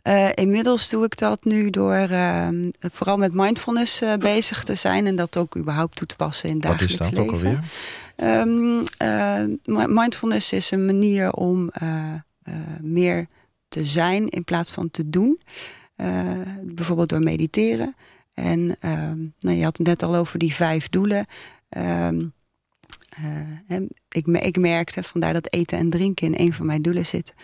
Uh, 0.03 0.29
inmiddels 0.35 0.89
doe 0.89 1.05
ik 1.05 1.17
dat 1.17 1.45
nu 1.45 1.71
door 1.71 2.11
uh, 2.11 2.49
vooral 2.81 3.17
met 3.17 3.35
mindfulness 3.35 4.03
uh, 4.03 4.15
bezig 4.15 4.65
te 4.65 4.75
zijn 4.75 5.07
en 5.07 5.17
dat 5.17 5.37
ook 5.37 5.57
überhaupt 5.57 5.97
toe 5.97 6.07
te 6.07 6.17
passen 6.17 6.49
in 6.49 6.55
het 6.55 6.63
dagelijks 6.63 6.97
Wat 6.97 7.09
is 7.11 7.15
dat 7.15 7.27
leven. 7.27 7.39
ook 7.39 7.61
alweer? 8.17 8.87
Um, 9.77 9.95
mindfulness 9.95 10.53
is 10.53 10.71
een 10.71 10.87
manier 10.87 11.33
om 11.33 11.71
meer 12.81 13.27
te 13.69 13.85
zijn 13.85 14.29
in 14.29 14.45
plaats 14.45 14.71
van 14.71 14.91
te 14.91 15.11
doen. 15.11 15.41
bijvoorbeeld 16.63 17.09
door 17.09 17.23
mediteren. 17.23 17.95
En 18.35 18.77
ehm, 18.81 19.19
nou, 19.41 19.57
je 19.57 19.65
had 19.65 19.79
het 19.79 19.87
net 19.87 20.03
al 20.03 20.17
over 20.17 20.39
die 20.39 20.55
vijf 20.55 20.89
doelen. 20.89 21.27
Um, 21.69 22.33
ik, 24.09 24.27
ik 24.27 24.57
merkte, 24.57 25.03
vandaar 25.03 25.33
dat 25.33 25.53
eten 25.53 25.79
en 25.79 25.91
drinken 25.91 26.27
in 26.27 26.47
een 26.47 26.53
van 26.53 26.67
mijn 26.67 26.83
doelen 26.83 27.07
zit. 27.07 27.35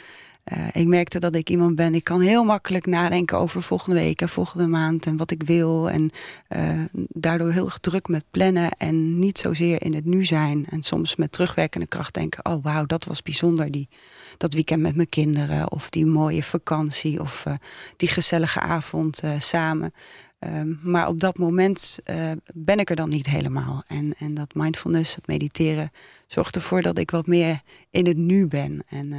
Uh, 0.53 0.67
ik 0.73 0.87
merkte 0.87 1.19
dat 1.19 1.35
ik 1.35 1.51
iemand 1.51 1.75
ben, 1.75 1.95
ik 1.95 2.05
kan 2.05 2.21
heel 2.21 2.45
makkelijk 2.45 2.87
nadenken 2.87 3.39
over 3.39 3.63
volgende 3.63 4.01
week 4.01 4.21
en 4.21 4.29
volgende 4.29 4.67
maand 4.67 5.07
en 5.07 5.17
wat 5.17 5.31
ik 5.31 5.43
wil. 5.43 5.91
En 5.91 6.11
uh, 6.57 6.81
daardoor 7.09 7.51
heel 7.53 7.65
erg 7.65 7.79
druk 7.79 8.09
met 8.09 8.25
plannen 8.31 8.71
en 8.71 9.19
niet 9.19 9.39
zozeer 9.39 9.83
in 9.83 9.95
het 9.95 10.05
nu 10.05 10.25
zijn. 10.25 10.67
En 10.71 10.83
soms 10.83 11.17
met 11.17 11.33
terugwerkende 11.33 11.87
kracht 11.87 12.15
denken, 12.15 12.45
oh 12.45 12.63
wauw, 12.65 12.87
dat 12.87 13.05
was 13.05 13.23
bijzonder. 13.23 13.71
Die, 13.71 13.89
dat 14.37 14.55
weekend 14.55 14.83
met 14.83 14.97
mijn 14.97 15.09
kinderen 15.09 15.71
of 15.73 15.91
die 15.91 16.07
mooie 16.07 16.43
vakantie 16.43 17.21
of 17.21 17.45
uh, 17.49 17.55
die 17.97 18.09
gezellige 18.09 18.61
avond 18.61 19.23
samen. 19.39 19.93
Um, 20.47 20.79
maar 20.83 21.09
op 21.09 21.21
dat 21.21 21.39
moment 21.39 21.99
uh, 22.11 22.31
ben 22.55 22.79
ik 22.79 22.91
er 22.91 22.97
dan 22.97 23.09
niet 23.09 23.27
helemaal. 23.27 23.83
En, 23.87 24.15
en 24.19 24.35
dat 24.35 24.55
mindfulness, 24.55 25.15
het 25.15 25.27
mediteren, 25.27 25.91
zorgt 26.27 26.55
ervoor 26.57 26.83
dat 26.83 26.99
ik 26.99 27.11
wat 27.11 27.27
meer 27.27 27.61
in 27.91 28.07
het 28.07 28.17
nu 28.17 28.47
ben. 28.47 28.83
En 28.89 29.07
uh, 29.13 29.19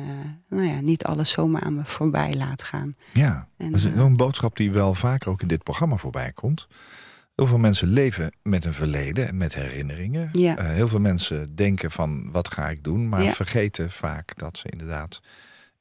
nou 0.49 0.63
ja, 0.67 0.79
niet 0.81 1.03
alles 1.03 1.29
zomaar 1.31 1.61
aan 1.61 1.75
me 1.75 1.81
voorbij 1.85 2.35
laat 2.35 2.63
gaan. 2.63 2.93
Ja, 3.13 3.47
en, 3.57 3.71
dat 3.71 3.79
is 3.79 3.83
een 3.83 4.15
boodschap 4.15 4.57
die 4.57 4.71
wel 4.71 4.93
vaker 4.93 5.29
ook 5.29 5.41
in 5.41 5.47
dit 5.47 5.63
programma 5.63 5.95
voorbij 5.95 6.31
komt. 6.31 6.67
Heel 7.35 7.47
veel 7.47 7.57
mensen 7.57 7.87
leven 7.87 8.31
met 8.43 8.65
een 8.65 8.73
verleden 8.73 9.27
en 9.27 9.37
met 9.37 9.53
herinneringen. 9.55 10.29
Ja. 10.31 10.59
Uh, 10.59 10.69
heel 10.69 10.87
veel 10.87 10.99
mensen 10.99 11.55
denken 11.55 11.91
van 11.91 12.31
wat 12.31 12.53
ga 12.53 12.69
ik 12.69 12.83
doen, 12.83 13.09
maar 13.09 13.23
Ja. 13.23 13.33
vergeten 13.33 13.91
vaak 13.91 14.37
dat 14.37 14.57
ze 14.57 14.69
inderdaad. 14.69 15.19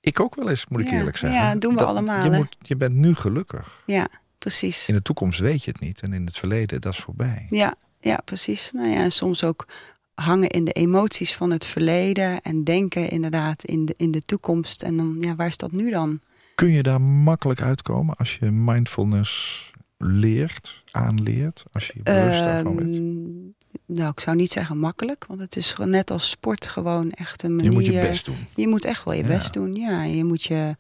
Ik 0.01 0.21
ook 0.21 0.35
wel 0.35 0.49
eens, 0.49 0.67
moet 0.67 0.81
ik 0.81 0.91
Ja, 0.91 0.97
eerlijk 0.99 1.17
zeggen. 1.17 1.41
ja, 1.41 1.55
doen 1.57 1.73
we 1.73 1.79
Dat- 1.79 1.89
allemaal, 1.89 2.25
Je, 2.25 2.31
moet, 2.31 2.57
je 2.61 2.77
bent 2.77 2.95
nu 2.95 3.15
gelukkig. 3.15 3.83
Ja, 3.87 4.09
precies. 4.47 4.89
In 4.89 4.95
de 4.95 5.03
toekomst 5.03 5.41
weet 5.41 5.65
je 5.65 5.71
het 5.71 5.81
niet. 5.81 6.01
En 6.01 6.13
in 6.13 6.27
het 6.27 6.39
verleden, 6.39 6.81
dat 6.81 6.93
is 6.93 6.99
voorbij. 6.99 7.45
Ja, 7.49 7.75
ja, 8.01 8.21
precies. 8.25 8.71
Nou 8.73 8.89
ja, 8.89 8.97
en 8.97 9.13
soms 9.13 9.45
ook 9.45 9.67
hangen 10.15 10.49
in 10.49 10.65
de 10.65 10.73
emoties 10.73 11.35
van 11.35 11.51
het 11.51 11.65
verleden 11.67 12.41
en 12.43 12.65
denken 12.65 13.09
inderdaad 13.11 13.65
in 13.65 13.85
de, 13.87 13.95
in 13.97 14.11
de 14.11 14.21
toekomst. 14.21 14.83
En 14.83 14.97
dan, 14.97 15.17
ja, 15.21 15.35
waar 15.35 15.47
is 15.47 15.57
dat 15.57 15.73
nu 15.73 15.91
dan? 15.91 16.21
Kun 16.55 16.71
je 16.71 16.83
daar 16.83 17.01
makkelijk 17.01 17.63
uitkomen 17.63 18.17
als 18.17 18.37
je 18.41 18.51
mindfulness 18.51 19.71
leert, 19.99 20.83
aanleert? 20.91 21.65
Als 21.73 21.87
je 21.87 21.93
je 21.97 22.03
bewust 22.03 22.39
daarvan 22.39 22.77
bent? 22.77 22.95
Ehm, 22.97 23.97
nou, 23.99 24.11
ik 24.11 24.21
zou 24.21 24.37
niet 24.37 24.51
zeggen 24.51 24.79
makkelijk, 24.79 25.25
want 25.29 25.41
het 25.41 25.57
is 25.57 25.77
net 25.85 26.11
als 26.11 26.31
sport 26.31 26.67
gewoon 26.67 27.11
echt 27.11 27.43
een 27.43 27.51
Je 27.51 27.57
manier. 27.57 27.73
moet 27.73 27.87
je 27.87 27.93
best 27.93 28.25
doen. 28.25 28.47
Je 28.55 28.69
moet 28.69 28.85
echt 28.85 29.05
wel 29.05 29.15
je 29.15 29.23
Ja. 29.23 29.29
best 29.29 29.53
doen. 29.53 29.75
Ja, 29.75 30.03
je 30.05 30.25
moet 30.25 30.43
je 30.43 30.77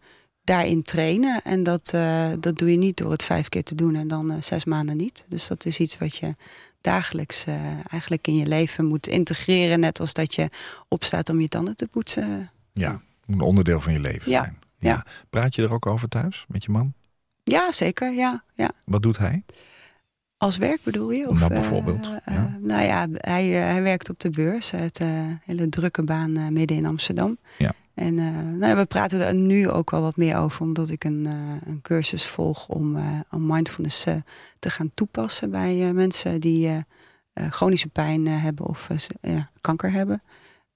daarin 0.46 0.82
trainen. 0.82 1.40
En 1.44 1.62
dat, 1.62 1.90
eh, 1.94 2.28
dat 2.40 2.58
doe 2.58 2.70
je 2.70 2.76
niet 2.76 2.96
door 2.96 3.10
het 3.10 3.22
vijf 3.22 3.48
keer 3.48 3.62
te 3.62 3.74
doen 3.74 3.94
en 3.94 4.08
dan 4.08 4.30
eh, 4.30 4.36
zes 4.42 4.64
maanden 4.64 4.96
niet. 4.96 5.24
Dus 5.28 5.46
dat 5.46 5.64
is 5.64 5.80
iets 5.80 5.98
wat 5.98 6.16
je 6.16 6.34
dagelijks 6.80 7.44
eh, 7.46 7.62
eigenlijk 7.90 8.26
in 8.26 8.36
je 8.36 8.46
leven 8.46 8.84
moet 8.84 9.06
integreren. 9.06 9.80
Net 9.80 10.00
als 10.00 10.12
dat 10.12 10.34
je 10.34 10.48
opstaat 10.88 11.28
om 11.28 11.40
je 11.40 11.48
tanden 11.48 11.76
te 11.76 11.86
poetsen. 11.86 12.50
Ja, 12.72 13.00
moet 13.24 13.38
een 13.38 13.44
onderdeel 13.44 13.80
van 13.80 13.92
je 13.92 14.00
leven 14.00 14.30
Ja, 14.30 14.42
zijn. 14.42 14.58
ja. 14.78 15.04
Praat 15.30 15.54
je 15.54 15.62
er 15.62 15.72
ook 15.72 15.86
over 15.86 16.08
thuis 16.08 16.44
met 16.48 16.64
je 16.64 16.70
man? 16.70 16.94
Ja, 17.44 17.72
zeker. 17.72 18.12
Ja, 18.12 18.44
ja. 18.54 18.70
Wat 18.84 19.02
doet 19.02 19.18
hij? 19.18 19.42
Als 20.36 20.56
werk 20.56 20.82
bedoel 20.82 21.10
je? 21.10 21.24
Nou, 21.24 21.38
eh, 21.40 21.46
bijvoorbeeld, 21.46 22.10
ja. 22.26 22.56
nou 22.60 22.82
ja, 22.84 23.06
hij, 23.10 23.46
hij 23.46 23.82
werkt 23.82 24.10
op 24.10 24.20
de 24.20 24.30
beurs. 24.30 24.70
Het 24.70 25.00
hele 25.44 25.68
drukke 25.68 26.02
baan 26.02 26.52
midden 26.52 26.76
in 26.76 26.86
Amsterdam. 26.86 27.38
Ja. 27.58 27.72
En 27.96 28.18
eh, 28.18 28.24
nou, 28.34 28.66
ja, 28.66 28.76
we 28.76 28.84
praten 28.84 29.26
er 29.26 29.34
nu 29.34 29.70
ook 29.70 29.90
wel 29.90 30.00
wat 30.00 30.16
meer 30.16 30.36
over, 30.36 30.60
omdat 30.60 30.88
ik 30.90 31.04
een, 31.04 31.26
eh, 31.26 31.68
een 31.68 31.80
cursus 31.82 32.26
volg 32.26 32.68
om, 32.68 32.96
eh, 32.96 33.20
om 33.30 33.46
mindfulness 33.46 34.04
te 34.58 34.70
gaan 34.70 34.90
toepassen 34.94 35.50
bij 35.50 35.92
mensen 35.92 36.40
die 36.40 36.84
chronische 37.50 37.88
pijn 37.88 38.26
hebben 38.26 38.66
of 38.66 38.88
ja, 39.20 39.50
kanker 39.60 39.90
hebben. 39.90 40.22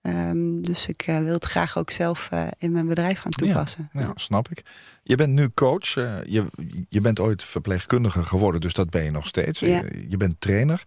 Ehm, 0.03 0.61
dus 0.61 0.87
ik 0.87 1.03
wil 1.07 1.33
het 1.33 1.45
graag 1.45 1.79
ook 1.79 1.91
zelf 1.91 2.31
in 2.59 2.73
mijn 2.73 2.87
bedrijf 2.87 3.19
gaan 3.19 3.31
toepassen. 3.31 3.89
Ja, 3.93 4.01
ja, 4.01 4.13
snap 4.15 4.49
ik. 4.49 4.63
Je 5.03 5.17
bent 5.17 5.33
nu 5.33 5.51
coach. 5.55 5.95
je, 5.95 6.47
je 6.89 7.01
bent 7.01 7.21
ooit 7.21 7.45
verpleegkundige 7.45 8.25
geworden, 8.25 8.61
dus 8.61 8.75
dat 8.75 8.91
ben 8.91 9.05
je 9.05 9.11
nog 9.11 9.27
steeds. 9.27 9.61
Je, 9.61 10.05
je 10.09 10.17
bent 10.17 10.35
trainer. 10.39 10.83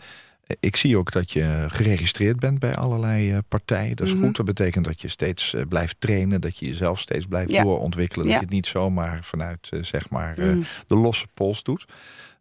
Ik 0.60 0.76
zie 0.76 0.98
ook 0.98 1.12
dat 1.12 1.32
je 1.32 1.66
geregistreerd 1.68 2.40
bent 2.40 2.60
bij 2.60 2.76
allerlei 2.76 3.32
eh, 3.32 3.38
partijen. 3.48 3.96
Dat 3.96 4.08
is 4.08 4.14
mhm. 4.14 4.24
goed. 4.24 4.36
Dat 4.36 4.46
betekent 4.46 4.86
dat 4.86 5.02
je 5.02 5.08
steeds 5.08 5.54
eh, 5.54 5.62
blijft 5.70 5.96
trainen. 6.00 6.42
Dat 6.42 6.58
je 6.58 6.66
jezelf 6.66 7.00
steeds 7.00 7.26
blijft 7.26 7.52
doorontwikkelen. 7.52 8.26
Dat 8.26 8.36
je 8.36 8.42
het 8.42 8.50
niet 8.50 8.68
zomaar 8.68 9.24
vanuit 9.24 9.70
eh, 9.70 9.84
zeg 9.84 10.10
maar, 10.10 10.34
mhm. 10.38 10.62
de 10.88 10.96
losse 10.96 11.28
pols 11.34 11.64
doet. 11.64 11.86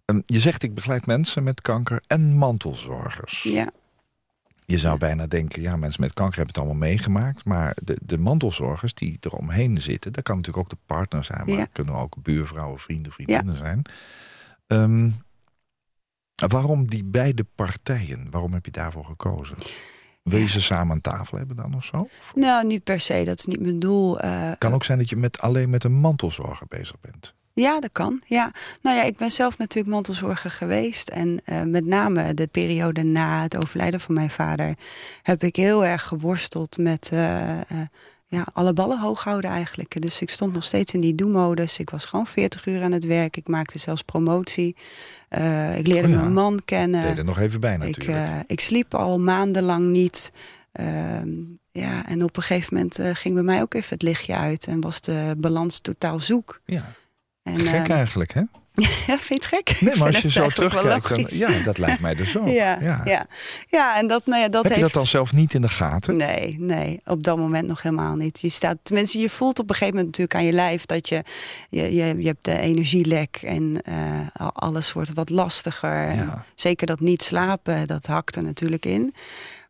Ehm, 0.05 0.21
je 0.27 0.41
zegt 0.41 0.63
ik 0.63 0.75
begeleid 0.75 1.07
mensen 1.07 1.43
met 1.43 1.61
kanker 1.61 2.03
en 2.07 2.37
mantelzorgers. 2.37 3.43
Ja. 3.43 3.71
Je 4.67 4.79
zou 4.79 4.99
bijna 4.99 5.27
denken, 5.27 5.63
ja, 5.63 5.77
mensen 5.77 6.01
met 6.01 6.13
kanker 6.13 6.37
hebben 6.37 6.55
het 6.55 6.65
allemaal 6.65 6.89
meegemaakt. 6.89 7.45
Maar 7.45 7.77
de, 7.83 7.97
de 8.03 8.19
mantelzorgers 8.19 8.95
die 8.95 9.19
eromheen 9.21 9.81
zitten... 9.81 10.13
dat 10.13 10.25
kan 10.25 10.37
natuurlijk 10.37 10.65
ook 10.65 10.71
de 10.71 10.85
partner 10.87 11.25
zijn. 11.25 11.43
Maar 11.47 11.59
het 11.59 11.73
kunnen 11.73 11.95
ook 11.95 12.17
buurvrouwen, 12.23 12.79
vrienden, 12.79 13.13
vriendinnen 13.13 13.57
zijn. 13.57 13.83
Um, 14.67 15.15
Waarom 16.49 16.87
die 16.87 17.05
beide 17.05 17.45
partijen? 17.55 18.27
Waarom 18.31 18.53
heb 18.53 18.65
je 18.65 18.71
daarvoor 18.71 19.05
gekozen? 19.05 19.57
Ze 20.31 20.61
samen 20.61 20.93
aan 20.93 21.01
tafel 21.01 21.39
hebben 21.39 21.57
dan 21.57 21.75
of 21.75 21.85
zo? 21.85 22.09
Nou, 22.35 22.67
niet 22.67 22.85
per 22.85 23.01
se. 23.01 23.25
Dat 23.25 23.39
is 23.39 23.45
niet 23.45 23.61
mijn 23.61 23.79
doel. 23.79 24.17
Het 24.17 24.25
uh, 24.25 24.51
kan 24.59 24.73
ook 24.73 24.85
zijn 24.85 24.99
dat 24.99 25.09
je 25.09 25.17
met, 25.17 25.41
alleen 25.41 25.71
met 25.71 25.85
een 25.85 25.93
mantelzorger 26.01 26.67
bezig 26.69 27.01
bent. 27.01 27.35
Ja, 27.55 27.81
dat 27.81 27.93
kan. 27.93 28.23
Ja. 28.25 28.53
Nou 28.83 28.97
ja, 28.97 29.03
ik 29.03 29.17
ben 29.17 29.31
zelf 29.31 29.59
natuurlijk 29.59 29.95
mantelzorger 29.95 30.51
geweest. 30.51 31.09
En 31.09 31.41
uh, 31.47 31.63
met 31.63 31.85
name 31.85 32.35
de 32.35 32.47
periode 32.47 33.03
na 33.03 33.43
het 33.43 33.57
overlijden 33.57 34.01
van 34.01 34.15
mijn 34.15 34.31
vader... 34.31 34.75
heb 35.23 35.45
ik 35.45 35.57
heel 35.57 35.85
erg 35.85 36.03
geworsteld 36.03 36.79
met... 36.79 37.11
Uh, 37.15 37.61
ja, 38.33 38.47
alle 38.53 38.73
ballen 38.73 39.01
hoog 39.01 39.25
houden 39.25 39.51
eigenlijk. 39.51 40.03
Dus 40.03 40.21
ik 40.21 40.31
stond 40.31 40.53
nog 40.53 40.65
steeds 40.65 40.93
in 40.93 41.01
die 41.01 41.15
do-modus. 41.15 41.79
Ik 41.79 41.91
was 41.91 42.05
gewoon 42.05 42.27
40 42.27 42.67
uur 42.67 42.83
aan 42.83 42.93
het 42.93 43.05
werk. 43.05 43.37
Ik 43.37 43.49
maakte 43.49 43.79
zelfs 43.79 44.03
promotie. 44.03 44.77
Uh, 45.31 45.79
ik 45.79 45.87
leerde 45.87 46.09
oh 46.09 46.15
mijn 46.15 46.33
man 46.33 46.63
kennen. 46.65 47.03
Deed 47.03 47.19
er 47.19 47.25
nog 47.25 47.39
even 47.39 47.61
bij 47.61 47.77
natuurlijk. 47.77 48.09
Ik, 48.09 48.15
uh, 48.15 48.39
ik 48.47 48.61
sliep 48.61 48.95
al 48.95 49.19
maandenlang 49.19 49.85
niet. 49.85 50.33
Uh, 50.81 51.21
ja, 51.71 52.07
en 52.07 52.25
op 52.25 52.37
een 52.37 52.43
gegeven 52.43 52.75
moment 52.75 53.01
uh, 53.01 53.11
ging 53.13 53.35
bij 53.35 53.43
mij 53.43 53.61
ook 53.63 53.75
even 53.75 53.89
het 53.89 54.03
lichtje 54.03 54.37
uit. 54.37 54.67
En 54.67 54.81
was 54.81 55.01
de 55.01 55.35
balans 55.39 55.81
totaal 55.81 56.21
zoek. 56.21 56.61
Ja. 56.65 56.85
En, 57.43 57.61
Gek 57.61 57.73
ehm, 57.73 57.91
eigenlijk, 57.91 58.33
hè? 58.33 58.43
Ja, 59.07 59.19
vind 59.19 59.29
je 59.29 59.35
het 59.35 59.45
gek? 59.45 59.81
Nee, 59.81 59.97
maar 59.97 60.07
als 60.07 60.19
je 60.19 60.31
zo 60.31 60.49
terugkijkt, 60.49 61.09
dan, 61.09 61.27
ja, 61.29 61.63
dat 61.65 61.79
lijkt 61.79 62.01
mij 62.01 62.15
dus 62.15 62.31
zo. 62.31 62.49
ja, 62.63 62.79
ja, 62.81 63.27
ja. 63.69 63.99
en 63.99 64.07
dat, 64.07 64.27
nou 64.27 64.43
ja, 64.43 64.49
dat 64.49 64.65
Heb 64.65 64.75
je 64.75 64.81
dat 64.81 64.93
dan 64.93 65.07
zelf 65.07 65.33
niet 65.33 65.55
in 65.55 65.61
de 65.61 65.69
gaten? 65.69 66.17
Nee, 66.17 66.57
nee, 66.59 67.01
op 67.05 67.23
dat 67.23 67.37
moment 67.37 67.69
nog 67.69 67.83
helemaal 67.83 68.17
niet. 68.17 68.41
Je 68.41 68.49
staat, 68.49 68.77
tenminste, 68.83 69.19
je 69.19 69.31
voelt 69.31 69.59
op 69.59 69.69
een 69.69 69.75
gegeven 69.75 69.95
moment 69.95 70.19
natuurlijk 70.19 70.39
aan 70.39 70.51
je 70.51 70.65
lijf 70.65 70.87
dat 70.87 71.09
je, 71.09 71.23
je, 71.71 71.95
je, 71.95 72.15
je 72.19 72.27
hebt 72.27 72.45
de 72.45 72.61
energielek 72.61 73.39
en 73.43 73.79
uh, 73.89 74.49
alles 74.53 74.93
wordt 74.93 75.13
wat 75.13 75.31
lastiger. 75.31 76.29
Zeker 76.55 76.87
dat 76.87 77.01
niet 77.01 77.23
slapen, 77.23 77.87
dat 77.87 78.07
hakt 78.07 78.37
er 78.37 78.43
natuurlijk 78.43 78.85
in. 78.85 79.15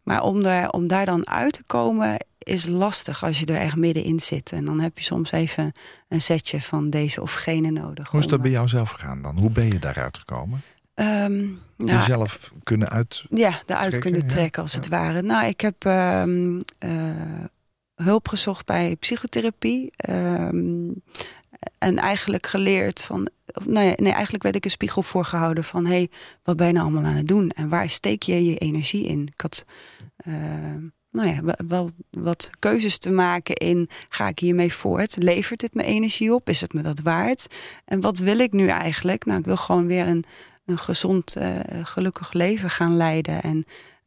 Maar 0.02 0.22
om 0.22 0.42
daar, 0.42 0.70
om 0.70 0.86
daar 0.86 1.06
dan 1.06 1.28
uit 1.28 1.52
te 1.52 1.62
komen 1.66 2.16
is 2.42 2.66
lastig 2.66 3.24
als 3.24 3.40
je 3.40 3.46
er 3.46 3.56
echt 3.56 3.76
middenin 3.76 4.20
zit. 4.20 4.52
En 4.52 4.64
dan 4.64 4.80
heb 4.80 4.98
je 4.98 5.04
soms 5.04 5.32
even 5.32 5.72
een 6.08 6.20
setje 6.20 6.62
van 6.62 6.90
deze 6.90 7.22
of 7.22 7.32
gene 7.32 7.70
nodig. 7.70 8.08
Hoe 8.08 8.20
is 8.20 8.26
dat 8.26 8.42
bij 8.42 8.50
jou 8.50 8.68
zelf 8.68 8.90
gegaan 8.90 9.22
dan? 9.22 9.38
Hoe 9.38 9.50
ben 9.50 9.66
je 9.66 9.78
daaruit 9.78 10.18
gekomen? 10.18 10.62
Um, 10.94 11.60
nou, 11.76 11.98
Jezelf 11.98 12.52
kunnen 12.62 12.88
uit. 12.88 13.24
Ja, 13.30 13.60
eruit 13.66 13.98
kunnen 13.98 14.26
trekken 14.26 14.62
als 14.62 14.72
het 14.72 14.88
ware. 14.88 15.22
Nou, 15.22 15.46
ik 15.46 15.60
heb 15.60 15.84
um, 15.84 16.60
uh, 16.84 17.44
hulp 17.94 18.28
gezocht 18.28 18.66
bij 18.66 18.96
psychotherapie. 18.96 19.90
Um, 20.10 21.02
en 21.78 21.98
eigenlijk 21.98 22.46
geleerd 22.46 23.02
van. 23.02 23.28
Nou 23.64 23.86
ja, 23.86 23.92
nee, 23.96 24.12
eigenlijk 24.12 24.42
werd 24.42 24.56
ik 24.56 24.64
een 24.64 24.70
spiegel 24.70 25.02
voorgehouden 25.02 25.64
van: 25.64 25.84
hé, 25.86 25.92
hey, 25.92 26.10
wat 26.42 26.56
ben 26.56 26.66
je 26.66 26.72
nou 26.72 26.84
allemaal 26.84 27.10
aan 27.10 27.16
het 27.16 27.28
doen? 27.28 27.50
En 27.50 27.68
waar 27.68 27.90
steek 27.90 28.22
je 28.22 28.44
je 28.44 28.58
energie 28.58 29.06
in? 29.06 29.22
Ik 29.32 29.40
had. 29.40 29.64
Uh, 30.26 30.34
nou 31.12 31.28
ja, 31.28 31.54
wel 31.66 31.90
wat 32.10 32.50
keuzes 32.58 32.98
te 32.98 33.10
maken 33.10 33.54
in 33.54 33.88
ga 34.08 34.28
ik 34.28 34.38
hiermee 34.38 34.72
voort? 34.72 35.22
Levert 35.22 35.60
dit 35.60 35.74
me 35.74 35.82
energie 35.82 36.34
op? 36.34 36.48
Is 36.48 36.60
het 36.60 36.72
me 36.72 36.82
dat 36.82 37.00
waard? 37.00 37.46
En 37.84 38.00
wat 38.00 38.18
wil 38.18 38.38
ik 38.38 38.52
nu 38.52 38.66
eigenlijk? 38.66 39.24
Nou, 39.24 39.38
ik 39.38 39.44
wil 39.44 39.56
gewoon 39.56 39.86
weer 39.86 40.06
een, 40.06 40.24
een 40.64 40.78
gezond, 40.78 41.36
uh, 41.36 41.58
gelukkig 41.82 42.32
leven 42.32 42.70
gaan 42.70 42.96
leiden. 42.96 43.42
En 43.42 43.64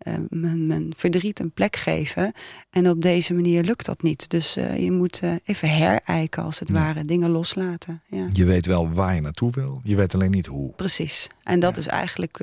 uh, 0.08 0.14
mijn, 0.30 0.68
mijn, 0.68 0.93
verdriet 0.97 1.39
een 1.39 1.51
plek 1.51 1.76
geven. 1.76 2.34
En 2.70 2.89
op 2.89 3.01
deze 3.01 3.34
manier 3.34 3.64
lukt 3.64 3.86
dat 3.86 4.01
niet. 4.01 4.30
Dus 4.30 4.58
uh, 4.58 4.84
je 4.84 4.91
moet 4.91 5.22
uh, 5.24 5.34
even 5.43 5.70
herijken, 5.70 6.43
als 6.43 6.60
het 6.60 6.70
ware. 6.70 7.06
Dingen 7.06 7.30
loslaten. 7.30 8.01
Ja. 8.06 8.28
Je 8.30 8.45
weet 8.45 8.66
wel 8.66 8.91
waar 8.91 9.16
je 9.16 9.22
naartoe 9.22 9.51
wil. 9.51 9.82
Je 9.84 9.95
weet 9.95 10.14
alleen 10.14 10.32
niet 10.32 10.45
hoe. 10.45 10.74
Precies. 10.74 11.28
En 11.43 11.60
dat 11.60 11.78
is 11.78 11.88
eigenlijk 11.88 12.38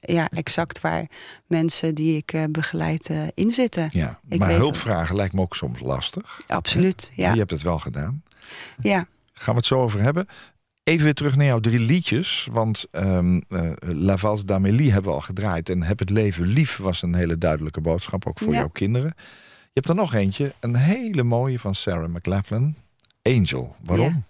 ja, 0.00 0.28
exact 0.30 0.80
waar 0.80 1.06
mensen 1.46 1.94
die 1.94 2.16
ik 2.16 2.46
begeleid 2.50 3.10
in 3.34 3.50
zitten. 3.50 3.88
Ja, 3.92 4.20
maar 4.38 4.50
hulpvragen 4.50 5.16
lijkt 5.16 5.34
me 5.34 5.40
ook 5.40 5.54
soms 5.54 5.80
lastig. 5.80 6.40
Absoluut, 6.46 7.10
ja. 7.14 7.32
Je 7.32 7.38
hebt 7.38 7.50
het 7.50 7.62
wel 7.62 7.78
gedaan. 7.78 8.22
Ja. 8.80 9.06
Gaan 9.32 9.54
we 9.54 9.60
het 9.60 9.68
zo 9.68 9.82
over 9.82 10.00
hebben. 10.00 10.26
Even 10.86 11.04
weer 11.04 11.14
terug 11.14 11.36
naar 11.36 11.46
jouw 11.46 11.60
drie 11.60 11.78
liedjes. 11.78 12.48
Want 12.52 12.86
um, 12.92 13.42
uh, 13.48 13.70
La 13.80 14.16
Valse 14.16 14.44
d'Amélie 14.44 14.92
hebben 14.92 15.10
we 15.10 15.16
al 15.16 15.22
gedraaid. 15.22 15.68
En 15.68 15.82
Heb 15.82 15.98
het 15.98 16.10
leven 16.10 16.46
lief 16.46 16.76
was 16.76 17.02
een 17.02 17.14
hele 17.14 17.38
duidelijke 17.38 17.80
boodschap. 17.80 18.26
Ook 18.26 18.38
voor 18.38 18.52
jouw 18.52 18.68
kinderen. 18.68 19.12
Je 19.16 19.70
hebt 19.72 19.88
er 19.88 19.94
nog 19.94 20.14
eentje. 20.14 20.54
Een 20.60 20.76
hele 20.76 21.22
mooie 21.22 21.58
van 21.58 21.74
Sarah 21.74 22.08
McLachlan. 22.08 22.74
Angel. 23.22 23.76
Waarom? 23.84 24.24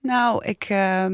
Nou, 0.00 0.44
ik, 0.44 0.68
uh, 0.70 1.06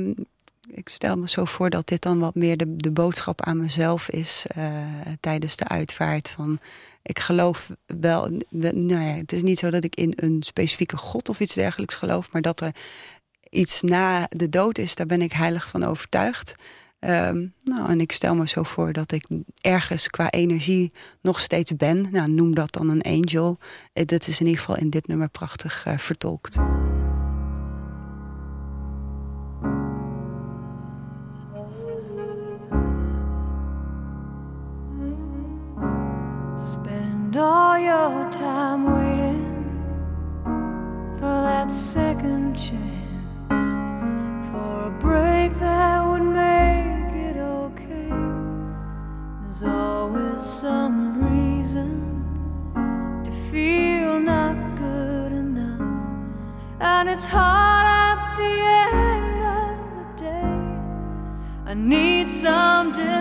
ik 0.67 0.89
stel 0.89 1.17
me 1.17 1.29
zo 1.29 1.45
voor 1.45 1.71
dat 1.71 1.89
dit 1.89 2.03
dan 2.03 2.19
wat 2.19 2.35
meer 2.35 2.57
de, 2.57 2.77
de 2.77 2.93
boodschap 2.93 3.43
aan 3.43 3.61
mezelf 3.61 4.09
is. 4.09 4.47
Uh, 4.57 4.67
tijdens 5.21 5.57
de 5.57 5.69
uitvaart 5.69 6.31
van... 6.31 6.59
Ik 7.03 7.19
geloof 7.19 7.71
wel, 7.87 8.31
nou 8.51 9.03
ja, 9.03 9.15
het 9.15 9.33
is 9.33 9.43
niet 9.43 9.59
zo 9.59 9.71
dat 9.71 9.85
ik 9.85 9.95
in 9.95 10.13
een 10.17 10.43
specifieke 10.43 10.97
God 10.97 11.29
of 11.29 11.41
iets 11.41 11.55
dergelijks 11.55 11.95
geloof, 11.95 12.33
maar 12.33 12.43
dat 12.43 12.61
er 12.61 12.75
iets 13.55 13.83
na 13.83 14.27
de 14.31 14.49
dood 14.49 14.79
is, 14.79 14.95
daar 14.95 15.07
ben 15.07 15.23
ik 15.23 15.33
heilig 15.33 15.69
van 15.69 15.85
overtuigd. 15.85 16.55
Um, 17.01 17.55
nou, 17.65 17.89
en 17.89 18.01
ik 18.01 18.13
stel 18.13 18.35
me 18.35 18.49
zo 18.49 18.63
voor 18.63 18.93
dat 18.93 19.13
ik 19.13 19.27
ergens 19.61 20.09
qua 20.09 20.31
energie 20.31 20.93
nog 21.21 21.41
steeds 21.41 21.77
ben. 21.77 22.07
Nou, 22.11 22.31
noem 22.31 22.55
dat 22.55 22.73
dan 22.73 22.89
een 22.89 23.03
angel. 23.03 23.59
Eh, 23.93 24.07
dat 24.07 24.27
is 24.27 24.41
in 24.41 24.47
ieder 24.47 24.61
geval 24.61 24.77
in 24.77 24.91
dit 24.91 25.07
nummer 25.07 25.29
prachtig 25.29 25.85
uh, 25.89 25.99
vertolkt. 25.99 26.55
Spend 36.57 37.37
all 37.37 37.83
your 37.83 38.31
time 38.31 38.91
waiting 38.91 39.45
for 41.19 41.43
that 41.43 41.73
second 41.73 42.59
chance. 42.59 43.04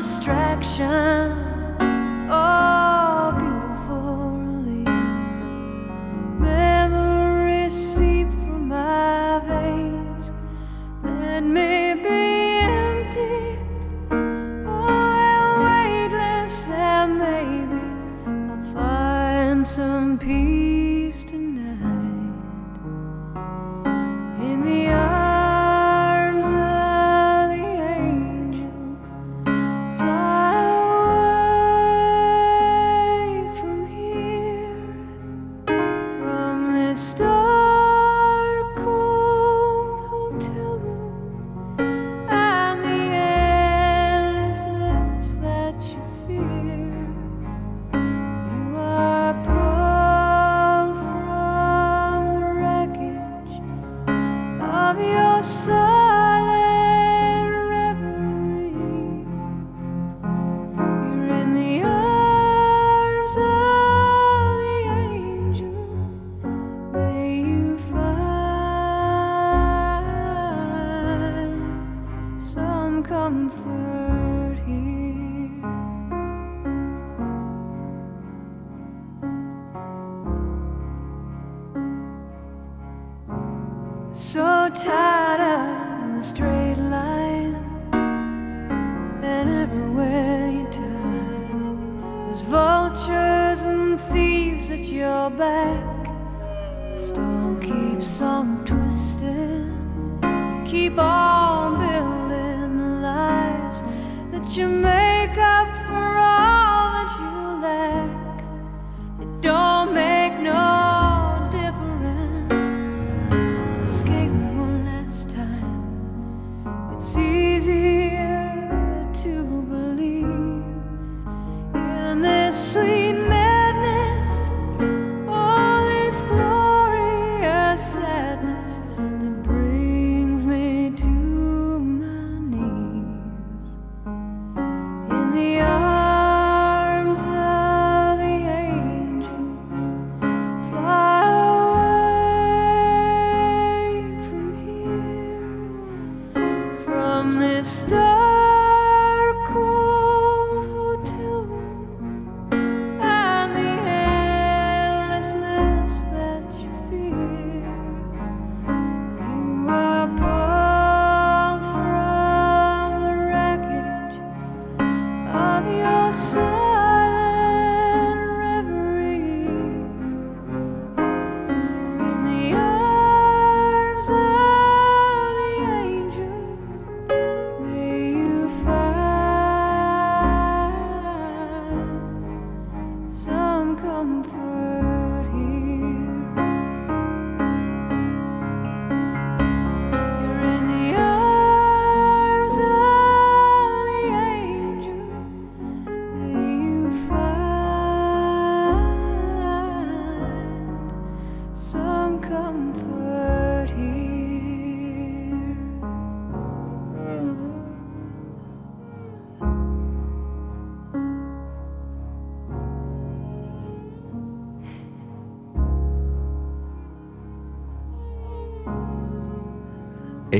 Distraction. 0.04 1.43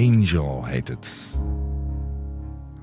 Angel 0.08 0.66
heet 0.66 0.88
het. 0.88 1.34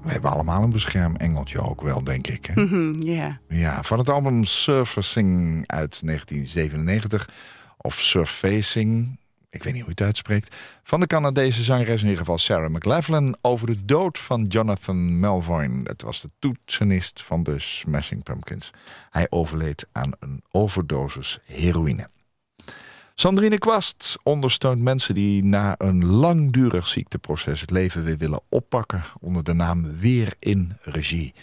We 0.02 0.10
hebben 0.10 0.30
allemaal 0.30 0.62
een 0.62 0.70
beschermengeltje 0.70 1.60
ook 1.60 1.80
wel, 1.82 2.04
denk 2.04 2.26
ik. 2.26 2.46
Hè? 2.46 2.62
Mhm, 2.62 3.00
Ja. 3.06 3.40
Ja, 3.48 3.82
van 3.82 3.98
het 3.98 4.08
album 4.08 4.44
Surfacing 4.44 5.62
uit 5.66 6.00
1997. 6.04 7.28
Of 7.76 7.94
Surfacing, 8.00 9.18
ik 9.50 9.62
weet 9.62 9.72
niet 9.72 9.82
hoe 9.82 9.92
je 9.94 9.96
het 9.96 10.00
uitspreekt. 10.00 10.56
Van 10.82 11.00
de 11.00 11.06
Canadese 11.06 11.62
zangeres 11.62 12.00
in 12.00 12.06
ieder 12.06 12.18
geval 12.20 12.38
Sarah 12.38 12.70
McLachlan... 12.70 13.36
over 13.40 13.66
de 13.66 13.84
dood 13.84 14.18
van 14.18 14.44
Jonathan 14.44 15.20
Melvoin. 15.20 15.80
Het 15.84 16.02
was 16.02 16.20
de 16.20 16.30
toetsenist 16.38 17.22
van 17.22 17.42
de 17.42 17.58
Smashing 17.58 18.22
Pumpkins. 18.22 18.70
Hij 19.10 19.26
overleed 19.30 19.86
aan 19.92 20.12
een 20.18 20.42
overdosis 20.50 21.38
heroïne. 21.44 22.08
Sandrine 23.14 23.58
Kwast 23.58 24.18
ondersteunt 24.22 24.80
mensen 24.80 25.14
die 25.14 25.44
na 25.44 25.74
een 25.78 26.04
langdurig 26.04 26.86
ziekteproces... 26.86 27.60
het 27.60 27.70
leven 27.70 28.04
weer 28.04 28.18
willen 28.18 28.40
oppakken 28.48 29.04
onder 29.20 29.44
de 29.44 29.52
naam 29.52 29.98
Weer 29.98 30.34
in 30.38 30.72
Regie. 30.82 31.34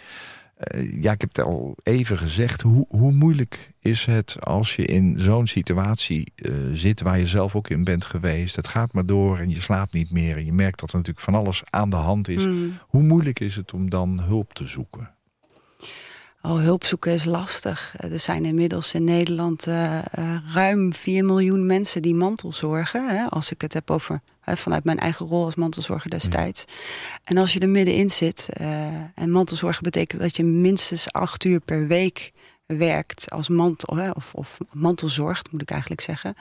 Eh, 0.58 1.02
ja, 1.02 1.12
ik 1.12 1.22
heb 1.22 1.36
het 1.36 1.46
al 1.46 1.78
even 1.84 2.18
gezegd. 2.18 2.62
Hoe, 2.62 2.86
hoe 2.90 3.12
moeilijk 3.12 3.72
is 3.80 4.06
het 4.06 4.46
als 4.46 4.76
je 4.76 4.86
in 4.86 5.16
zo'n 5.20 5.48
situatie 5.48 6.32
eh, 6.36 6.52
zit... 6.74 7.02
waar 7.02 7.20
je 7.20 7.28
zelf 7.28 7.56
ook 7.56 7.70
in 7.70 7.84
bent 7.84 8.06
geweest. 8.06 8.56
Het 8.56 8.68
gaat 8.68 8.94
maar 8.94 9.06
door 9.06 9.38
en 9.38 9.50
je 9.50 9.62
slaapt 9.62 9.94
niet 9.94 10.12
meer. 10.12 10.38
En 10.38 10.46
je 10.46 10.54
merkt 10.54 10.80
dat 10.80 10.90
er 10.90 10.98
natuurlijk 10.98 11.26
van 11.26 11.36
alles 11.36 11.64
aan 11.70 11.90
de 11.90 11.96
hand 11.96 12.28
is. 12.28 12.44
Mm. 12.44 12.78
Hoe 12.88 13.04
moeilijk 13.04 13.40
is 13.40 13.56
het 13.56 13.74
om 13.74 13.90
dan 13.90 14.22
hulp 14.22 14.54
te 14.54 14.68
zoeken? 14.68 15.16
Oh, 16.48 16.60
hulp 16.60 16.86
zoeken 16.86 17.12
is 17.12 17.26
lastig. 17.26 17.96
Eh, 17.98 18.12
Er 18.14 18.20
zijn 18.20 18.46
inmiddels 18.46 18.94
in 18.94 19.04
Nederland 19.04 19.68
eh, 19.68 19.98
eh, 19.98 20.04
ruim 20.54 20.94
4 20.94 21.26
miljoen 21.26 21.66
mensen 21.66 22.02
die 22.02 22.16
mantelzorgen. 22.16 23.18
Hè, 23.18 23.26
als 23.26 23.52
ik 23.52 23.62
het 23.62 23.74
heb 23.74 23.92
over 23.92 24.22
hè, 24.42 24.58
vanuit 24.58 24.84
mijn 24.84 25.00
eigen 25.00 25.26
rol 25.26 25.46
als 25.46 25.56
mantelzorger 25.56 26.10
destijds. 26.10 26.66
En 27.24 27.38
als 27.38 27.54
je 27.54 27.60
er 27.60 27.70
middenin 27.70 28.10
zit, 28.10 28.50
en 29.16 29.32
mantelzorgen 29.32 29.84
betekent 29.84 30.22
dat 30.22 30.36
je 30.36 30.44
minstens 30.44 31.12
acht 31.12 31.44
uur 31.44 31.60
per 31.60 31.88
week 31.88 32.32
werkt 32.66 33.32
als 33.32 33.50
mantel, 33.50 33.96
hè, 33.96 34.10
of, 34.10 34.34
of 34.34 34.58
mantelzorgt, 34.72 35.52
moet 35.52 35.62
ik 35.62 35.72
eigenlijk 35.72 36.02
zeggen. 36.02 36.36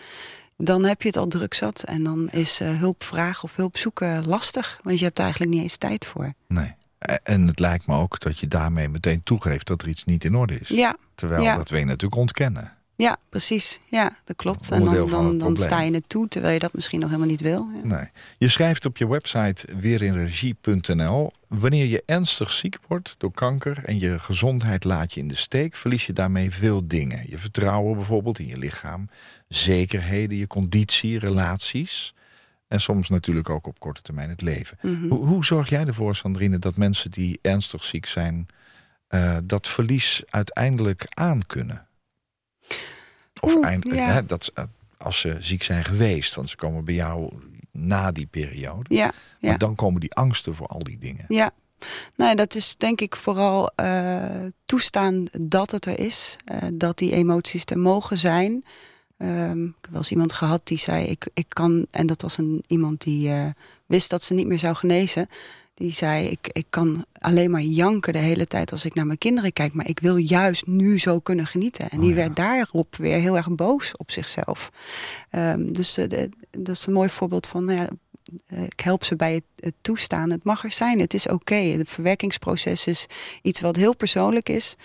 Dan 0.57 0.85
heb 0.85 1.03
je 1.03 1.09
het 1.09 1.17
al 1.17 1.27
druk 1.27 1.55
zat 1.55 1.83
en 1.83 2.03
dan 2.03 2.29
is 2.29 2.61
eh, 2.61 2.79
hulp 2.79 3.05
vragen 3.05 3.45
of 3.45 3.57
hulp 3.57 3.77
zoeken 3.77 4.27
lastig. 4.27 4.79
Want 4.83 4.99
je 4.99 5.05
hebt 5.05 5.19
er 5.19 5.25
eigenlijk 5.25 5.55
niet 5.55 5.63
eens 5.63 5.77
tijd 5.77 6.07
voor. 6.07 6.35
Nee. 6.49 6.75
En 7.23 7.47
het 7.47 7.59
lijkt 7.59 7.87
me 7.87 7.95
ook 7.95 8.21
dat 8.21 8.39
je 8.39 8.49
daarmee 8.49 8.89
meteen 8.89 9.23
toegeeft 9.23 9.67
dat 9.67 9.83
er 9.83 9.89
iets 9.89 10.05
niet 10.05 10.25
in 10.25 10.35
orde 10.35 10.61
is. 10.61 10.69
Ja, 10.69 10.97
Terwijl 11.15 11.43
ja. 11.43 11.57
dat 11.57 11.69
je 11.69 11.85
natuurlijk 11.85 12.21
ontkennen. 12.21 12.73
Ja, 12.97 13.17
precies. 13.29 13.81
Ja, 13.85 14.17
dat 14.25 14.37
klopt. 14.37 14.71
En 14.71 14.85
dan, 14.85 15.11
dan, 15.11 15.39
dan 15.39 15.57
sta 15.57 15.81
je 15.81 15.95
het 15.95 16.09
toe, 16.09 16.29
terwijl 16.29 16.53
je 16.53 16.59
dat 16.59 16.75
misschien 16.75 17.01
nog 17.01 17.09
helemaal 17.09 17.31
niet 17.31 17.41
wil. 17.41 17.69
Ja. 17.75 17.87
Nee. 17.87 18.09
Je 18.39 18.49
schrijft 18.49 18.85
op 18.85 18.97
je 18.97 19.09
website 19.09 19.67
weerinregie.nl... 19.77 21.31
wanneer 21.49 21.87
je 21.87 22.03
ernstig 22.07 22.51
ziek 22.51 22.79
wordt 22.89 23.15
door 23.19 23.33
kanker 23.33 23.85
en 23.85 23.99
je 23.99 24.19
gezondheid 24.19 24.85
laat 24.85 25.15
je 25.15 25.21
in 25.21 25.29
de 25.29 25.35
steek... 25.35 25.77
verlies 25.77 26.07
je 26.07 26.13
daarmee 26.13 26.51
veel 26.51 26.87
dingen. 26.87 27.25
Je 27.29 27.39
vertrouwen 27.39 27.97
bijvoorbeeld 27.97 28.39
in 28.39 28.47
je 28.47 28.59
lichaam, 28.59 29.09
zekerheden, 29.49 30.39
je 30.39 30.47
conditie, 30.47 31.19
relaties... 31.19 32.15
en 32.69 32.81
soms 32.81 33.09
natuurlijk 33.09 33.51
ook 33.51 33.67
op 33.67 33.79
korte 33.81 34.03
termijn 34.03 34.29
het 34.29 34.41
leven. 34.41 34.79
Mhm. 34.83 35.09
Hoe, 35.09 35.27
hoe 35.27 35.45
zorg 35.45 35.69
jij 35.69 35.87
ervoor, 35.87 36.17
Sandrine, 36.17 36.59
dat 36.59 36.77
mensen 36.77 37.11
die 37.11 37.39
ernstig 37.43 37.85
ziek 37.85 38.07
zijn... 38.07 38.47
eh, 39.09 39.37
dat 39.45 39.67
verlies 39.67 40.23
uiteindelijk 40.27 41.07
aan 41.09 41.47
kunnen? 41.47 41.87
Of 43.41 43.55
Oeh, 43.55 43.79
ja. 43.81 43.95
hè, 44.13 44.27
dat, 44.27 44.51
eh, 44.55 44.65
als 44.97 45.19
ze 45.21 45.37
ziek 45.41 45.63
zijn 45.63 45.85
geweest, 45.85 46.35
want 46.35 46.49
ze 46.49 46.57
komen 46.57 46.85
bij 46.85 46.95
jou 46.95 47.33
na 47.73 48.13
die 48.13 48.27
periode. 48.27 48.95
Ja, 48.95 49.13
Maar 49.41 49.59
dan 49.59 49.75
komen 49.75 50.01
die 50.01 50.15
angsten 50.15 50.55
voor 50.55 50.67
al 50.67 50.83
die 50.83 50.99
dingen. 50.99 51.25
ja. 51.29 51.51
Nou, 52.17 52.37
dat 52.37 52.55
is 52.55 52.77
denk 52.77 53.01
ik 53.01 53.17
vooral 53.17 53.71
eh, 53.75 54.45
toestaan 54.65 55.27
dat 55.31 55.71
het 55.71 55.87
er 55.87 55.99
is. 55.99 56.37
dat 56.73 56.99
die 56.99 57.13
emoties 57.13 57.65
er 57.65 57.79
mogen 57.79 58.19
zijn. 58.19 58.65
Ehm, 59.17 59.65
ik 59.65 59.75
heb 59.81 59.91
wel 59.91 59.99
eens 60.01 60.11
iemand 60.11 60.33
gehad 60.33 60.61
die 60.65 60.79
zei: 60.79 61.05
Ik, 61.07 61.29
ik 61.35 61.47
kan, 61.49 61.87
en 61.91 62.07
dat 62.07 62.23
was 62.23 62.39
een, 62.39 62.65
iemand 62.67 63.01
die 63.01 63.31
eh, 63.31 63.47
wist 63.87 64.11
dat 64.11 64.23
ze 64.23 64.35
niet 64.35 64.47
meer 64.47 64.59
zou 64.59 64.75
genezen. 64.75 65.27
Die 65.75 65.93
zei: 65.93 66.27
ik, 66.27 66.49
ik 66.53 66.67
kan 66.71 67.05
alleen 67.19 67.51
maar 67.51 67.61
janken 67.63 68.13
de 68.13 68.19
hele 68.19 68.47
tijd 68.47 68.73
als 68.73 68.85
ik 68.85 68.95
naar 68.95 69.07
mijn 69.07 69.19
kinderen 69.19 69.53
kijk. 69.53 69.73
Maar 69.73 69.89
ik 69.89 69.99
wil 70.01 70.17
juist 70.17 70.67
nu 70.67 70.99
zo 70.99 71.19
kunnen 71.21 71.47
genieten. 71.47 71.91
En 71.91 71.97
Oh 71.97 72.03
die 72.03 72.11
ja. 72.11 72.17
werd 72.17 72.37
daarop 72.37 72.97
weer 72.97 73.19
heel 73.21 73.37
erg 73.37 73.51
boos 73.55 73.97
op 73.97 74.11
zichzelf. 74.11 74.71
Ehm, 75.31 75.73
dus 75.73 75.97
eh, 75.97 76.09
de- 76.09 76.29
dat 76.51 76.69
is 76.77 76.87
een 76.87 76.93
mooi 76.93 77.09
voorbeeld 77.09 77.47
van: 77.47 77.65
nou 77.65 77.79
ja, 77.79 77.89
ik 78.47 78.81
help 78.81 79.05
ze 79.05 79.17
bij 79.17 79.43
het, 79.57 79.75
toestaan. 79.81 80.31
Het 80.31 80.45
mag 80.45 80.65
er 80.65 80.71
zijn, 80.71 81.01
het 81.01 81.15
is 81.15 81.29
oké. 81.29 81.55
Het 81.55 81.89
verwerkingsproces 81.89 82.87
is 82.87 83.07
iets 83.43 83.61
wat 83.61 83.77
heel 83.77 83.97
persoonlijk 83.97 84.49
is. 84.49 84.77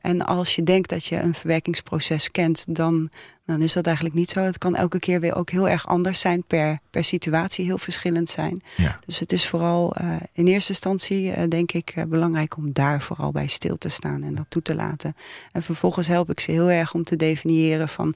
en 0.00 0.26
als 0.26 0.54
je 0.54 0.62
denkt 0.62 0.88
dat 0.88 1.04
je 1.04 1.16
een 1.16 1.34
verwerkingsproces 1.34 2.30
kent, 2.30 2.64
dan, 2.74 3.10
dan 3.44 3.62
is 3.62 3.72
dat 3.72 3.86
eigenlijk 3.86 4.16
niet 4.16 4.30
zo. 4.30 4.40
Het 4.40 4.58
kan 4.58 4.76
elke 4.76 4.98
keer 4.98 5.20
weer 5.20 5.34
ook 5.34 5.50
heel 5.50 5.68
erg 5.68 5.86
anders 5.86 6.20
zijn, 6.20 6.44
per, 6.44 6.78
per 6.90 7.04
situatie 7.04 7.64
heel 7.64 7.78
verschillend 7.78 8.28
zijn. 8.28 8.62
Ja. 8.76 9.00
Dus 9.06 9.18
het 9.18 9.32
is 9.32 9.48
vooral 9.48 9.94
in 10.32 10.46
eerste 10.46 10.72
instantie, 10.72 11.48
denk 11.48 11.72
ik, 11.72 11.94
belangrijk 12.08 12.56
om 12.56 12.72
daar 12.72 13.02
vooral 13.02 13.32
bij 13.32 13.46
stil 13.46 13.78
te 13.78 13.88
staan 13.88 14.22
en 14.22 14.34
dat 14.34 14.46
toe 14.48 14.62
te 14.62 14.74
laten. 14.74 15.14
En 15.52 15.62
vervolgens 15.62 16.06
help 16.06 16.30
ik 16.30 16.40
ze 16.40 16.50
heel 16.50 16.70
erg 16.70 16.94
om 16.94 17.04
te 17.04 17.16
definiëren 17.16 17.88
van 17.88 18.14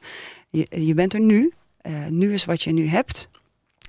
je, 0.50 0.66
je 0.84 0.94
bent 0.94 1.14
er 1.14 1.20
nu. 1.20 1.52
Nu 2.08 2.32
is 2.32 2.44
wat 2.44 2.62
je 2.62 2.72
nu 2.72 2.88
hebt. 2.88 3.28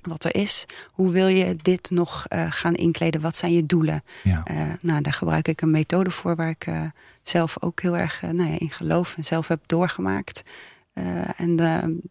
Wat 0.08 0.24
er 0.24 0.34
is. 0.34 0.64
Hoe 0.92 1.10
wil 1.10 1.26
je 1.26 1.56
dit 1.56 1.90
nog 1.90 2.26
uh, 2.28 2.46
gaan 2.50 2.74
inkleden? 2.74 3.20
Wat 3.20 3.36
zijn 3.36 3.52
je 3.52 3.66
doelen? 3.66 4.02
Ja. 4.22 4.44
Uh, 4.50 4.56
nou, 4.80 5.00
daar 5.00 5.12
gebruik 5.12 5.48
ik 5.48 5.60
een 5.60 5.70
methode 5.70 6.10
voor 6.10 6.36
waar 6.36 6.48
ik 6.48 6.66
zelf 7.22 7.62
ook 7.62 7.80
heel 7.80 7.96
erg 7.96 8.22
nou 8.22 8.50
ja, 8.50 8.58
in 8.58 8.70
geloof 8.70 9.16
en 9.16 9.24
zelf 9.24 9.48
heb 9.48 9.60
doorgemaakt. 9.66 10.42
en 11.36 11.56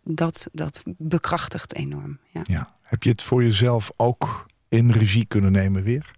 dat, 0.03 0.49
dat 0.51 0.83
bekrachtigt 0.97 1.75
enorm. 1.75 2.19
Ja. 2.31 2.41
ja. 2.43 2.75
Heb 2.81 3.03
je 3.03 3.09
het 3.09 3.23
voor 3.23 3.43
jezelf 3.43 3.91
ook 3.97 4.45
in 4.69 4.91
regie 4.91 5.25
kunnen 5.25 5.51
nemen 5.51 5.83
weer? 5.83 6.11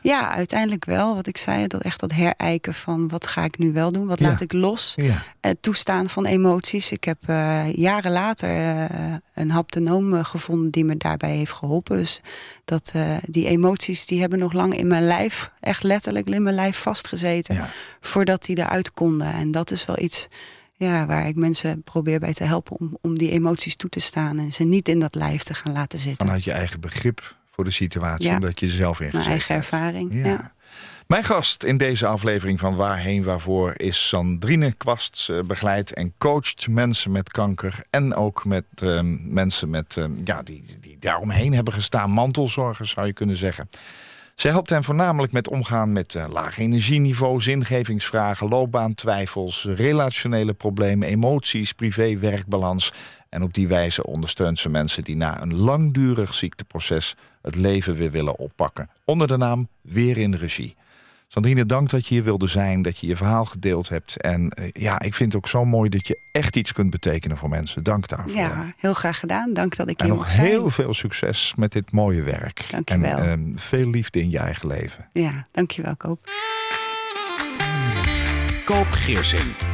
Ja, 0.00 0.34
uiteindelijk 0.34 0.84
wel. 0.84 1.14
Wat 1.14 1.26
ik 1.26 1.36
zei, 1.36 1.66
dat 1.66 1.82
echt 1.82 2.00
dat 2.00 2.12
herijken 2.12 2.74
van 2.74 3.08
wat 3.08 3.26
ga 3.26 3.44
ik 3.44 3.58
nu 3.58 3.72
wel 3.72 3.92
doen? 3.92 4.06
Wat 4.06 4.20
laat 4.20 4.40
ik 4.40 4.52
los? 4.52 4.92
Ja. 4.96 5.22
Het 5.40 5.62
toestaan 5.62 6.08
van 6.08 6.26
emoties. 6.26 6.92
Ik 6.92 7.04
heb 7.04 7.18
uh, 7.26 7.72
jaren 7.72 8.12
later 8.12 8.48
uh, 8.48 9.14
een 9.34 9.50
haptonoom 9.50 10.24
gevonden 10.24 10.70
die 10.70 10.84
me 10.84 10.96
daarbij 10.96 11.36
heeft 11.36 11.52
geholpen. 11.52 11.96
Dus 11.96 12.20
dat 12.64 12.92
die 13.22 13.46
emoties 13.46 14.06
die 14.06 14.20
hebben 14.20 14.38
nog 14.38 14.52
lang 14.52 14.76
in 14.76 14.86
mijn 14.86 15.06
lijf, 15.06 15.50
echt 15.60 15.82
letterlijk 15.82 16.28
in 16.28 16.42
mijn 16.42 16.54
lijf 16.54 16.78
vastgezeten. 16.78 17.54
Ja. 17.54 17.68
Voordat 18.00 18.44
die 18.44 18.58
eruit 18.58 18.92
konden. 18.92 19.32
En 19.32 19.50
dat 19.50 19.70
is 19.70 19.84
wel 19.84 19.98
iets 19.98 20.28
ja, 20.76 21.06
waar 21.06 21.26
ik 21.26 21.36
mensen 21.36 21.82
probeer 21.82 22.20
bij 22.20 22.32
te 22.32 22.44
helpen 22.44 22.78
om, 22.78 22.98
om 23.00 23.18
die 23.18 23.30
emoties 23.30 23.76
toe 23.76 23.90
te 23.90 24.00
staan. 24.00 24.38
En 24.38 24.52
ze 24.52 24.64
niet 24.64 24.88
in 24.88 25.00
dat 25.00 25.14
lijf 25.14 25.42
te 25.42 25.54
gaan 25.54 25.72
laten 25.72 25.98
zitten. 25.98 26.26
Vanuit 26.26 26.44
je 26.44 26.52
eigen 26.52 26.80
begrip 26.80 27.36
voor 27.54 27.64
de 27.64 27.70
situatie, 27.70 28.26
Ja. 28.26 28.34
omdat 28.34 28.60
je 28.60 28.66
er 28.66 28.72
zelf 28.72 29.00
in 29.00 29.08
Mijn 29.12 29.24
eigen 29.26 29.54
hebt. 29.54 29.70
ervaring. 29.70 30.14
Ja. 30.14 30.26
Ja. 30.26 30.52
Mijn 31.06 31.24
gast 31.24 31.62
in 31.62 31.76
deze 31.76 32.06
aflevering 32.06 32.58
van 32.60 32.76
Waarheen 32.76 33.24
Waarvoor 33.24 33.72
is 33.76 34.08
Sandrine 34.08 34.72
Kwast. 34.72 35.16
Ze 35.18 35.42
begeleidt 35.46 35.92
en 35.92 36.14
coacht 36.18 36.68
mensen 36.68 37.10
met 37.12 37.30
kanker. 37.30 37.78
En 37.90 38.14
ook 38.14 38.44
met 38.44 38.64
ehm, 38.74 39.32
mensen 39.34 39.70
met, 39.70 39.96
ehm, 39.96 40.10
ja, 40.24 40.42
die, 40.42 40.64
die 40.80 40.96
daaromheen 41.00 41.52
hebben 41.54 41.72
gestaan. 41.74 42.10
Mantelzorgers 42.10 42.90
zou 42.90 43.06
je 43.06 43.12
kunnen 43.12 43.36
zeggen. 43.36 43.68
Zij 44.34 44.50
helpt 44.50 44.70
hen 44.70 44.84
voornamelijk 44.84 45.32
met 45.32 45.48
omgaan 45.48 45.92
met 45.92 46.14
eh, 46.14 46.24
laag 46.32 46.58
energieniveau, 46.58 47.40
zingevingsvragen, 47.40 48.48
loopbaantwijfels, 48.48 49.64
relationele 49.68 50.52
problemen, 50.52 51.08
emoties, 51.08 51.72
privé-werkbalans. 51.72 52.92
En 53.28 53.42
op 53.42 53.54
die 53.54 53.68
wijze 53.68 54.04
ondersteunt 54.06 54.58
ze 54.58 54.68
mensen 54.68 55.04
die 55.04 55.16
na 55.16 55.42
een 55.42 55.54
langdurig 55.54 56.34
ziekteproces 56.34 57.16
het 57.44 57.54
leven 57.54 57.94
weer 57.94 58.10
willen 58.10 58.38
oppakken. 58.38 58.90
Onder 59.04 59.28
de 59.28 59.36
naam 59.36 59.68
Weer 59.80 60.16
in 60.16 60.34
Regie. 60.34 60.76
Sandrine, 61.28 61.66
dank 61.66 61.90
dat 61.90 62.08
je 62.08 62.14
hier 62.14 62.24
wilde 62.24 62.46
zijn, 62.46 62.82
dat 62.82 62.98
je 62.98 63.06
je 63.06 63.16
verhaal 63.16 63.44
gedeeld 63.44 63.88
hebt. 63.88 64.20
En 64.20 64.50
eh, 64.50 64.68
ja, 64.72 65.00
ik 65.00 65.14
vind 65.14 65.32
het 65.32 65.42
ook 65.42 65.48
zo 65.48 65.64
mooi 65.64 65.88
dat 65.90 66.06
je 66.08 66.18
echt 66.32 66.56
iets 66.56 66.72
kunt 66.72 66.90
betekenen 66.90 67.36
voor 67.36 67.48
mensen. 67.48 67.82
Dank 67.82 68.08
daarvoor. 68.08 68.32
ja, 68.32 68.72
heel 68.76 68.94
graag 68.94 69.18
gedaan. 69.18 69.52
Dank 69.52 69.76
dat 69.76 69.88
ik 69.90 69.98
En 70.00 70.04
hier 70.06 70.14
nog 70.14 70.22
mocht 70.24 70.34
zijn. 70.36 70.46
heel 70.46 70.70
veel 70.70 70.94
succes 70.94 71.52
met 71.56 71.72
dit 71.72 71.92
mooie 71.92 72.22
werk. 72.22 72.66
Dank 72.70 72.88
je 72.88 72.94
en 72.94 73.00
wel. 73.00 73.16
ehm, 73.18 73.56
veel 73.56 73.88
liefde 73.90 74.20
in 74.20 74.30
je 74.30 74.38
eigen 74.38 74.68
leven. 74.68 75.08
Ja, 75.12 75.46
dankjewel 75.50 75.96
Koop. 75.96 76.28
Koop 78.64 78.86
Geersing. 78.90 79.73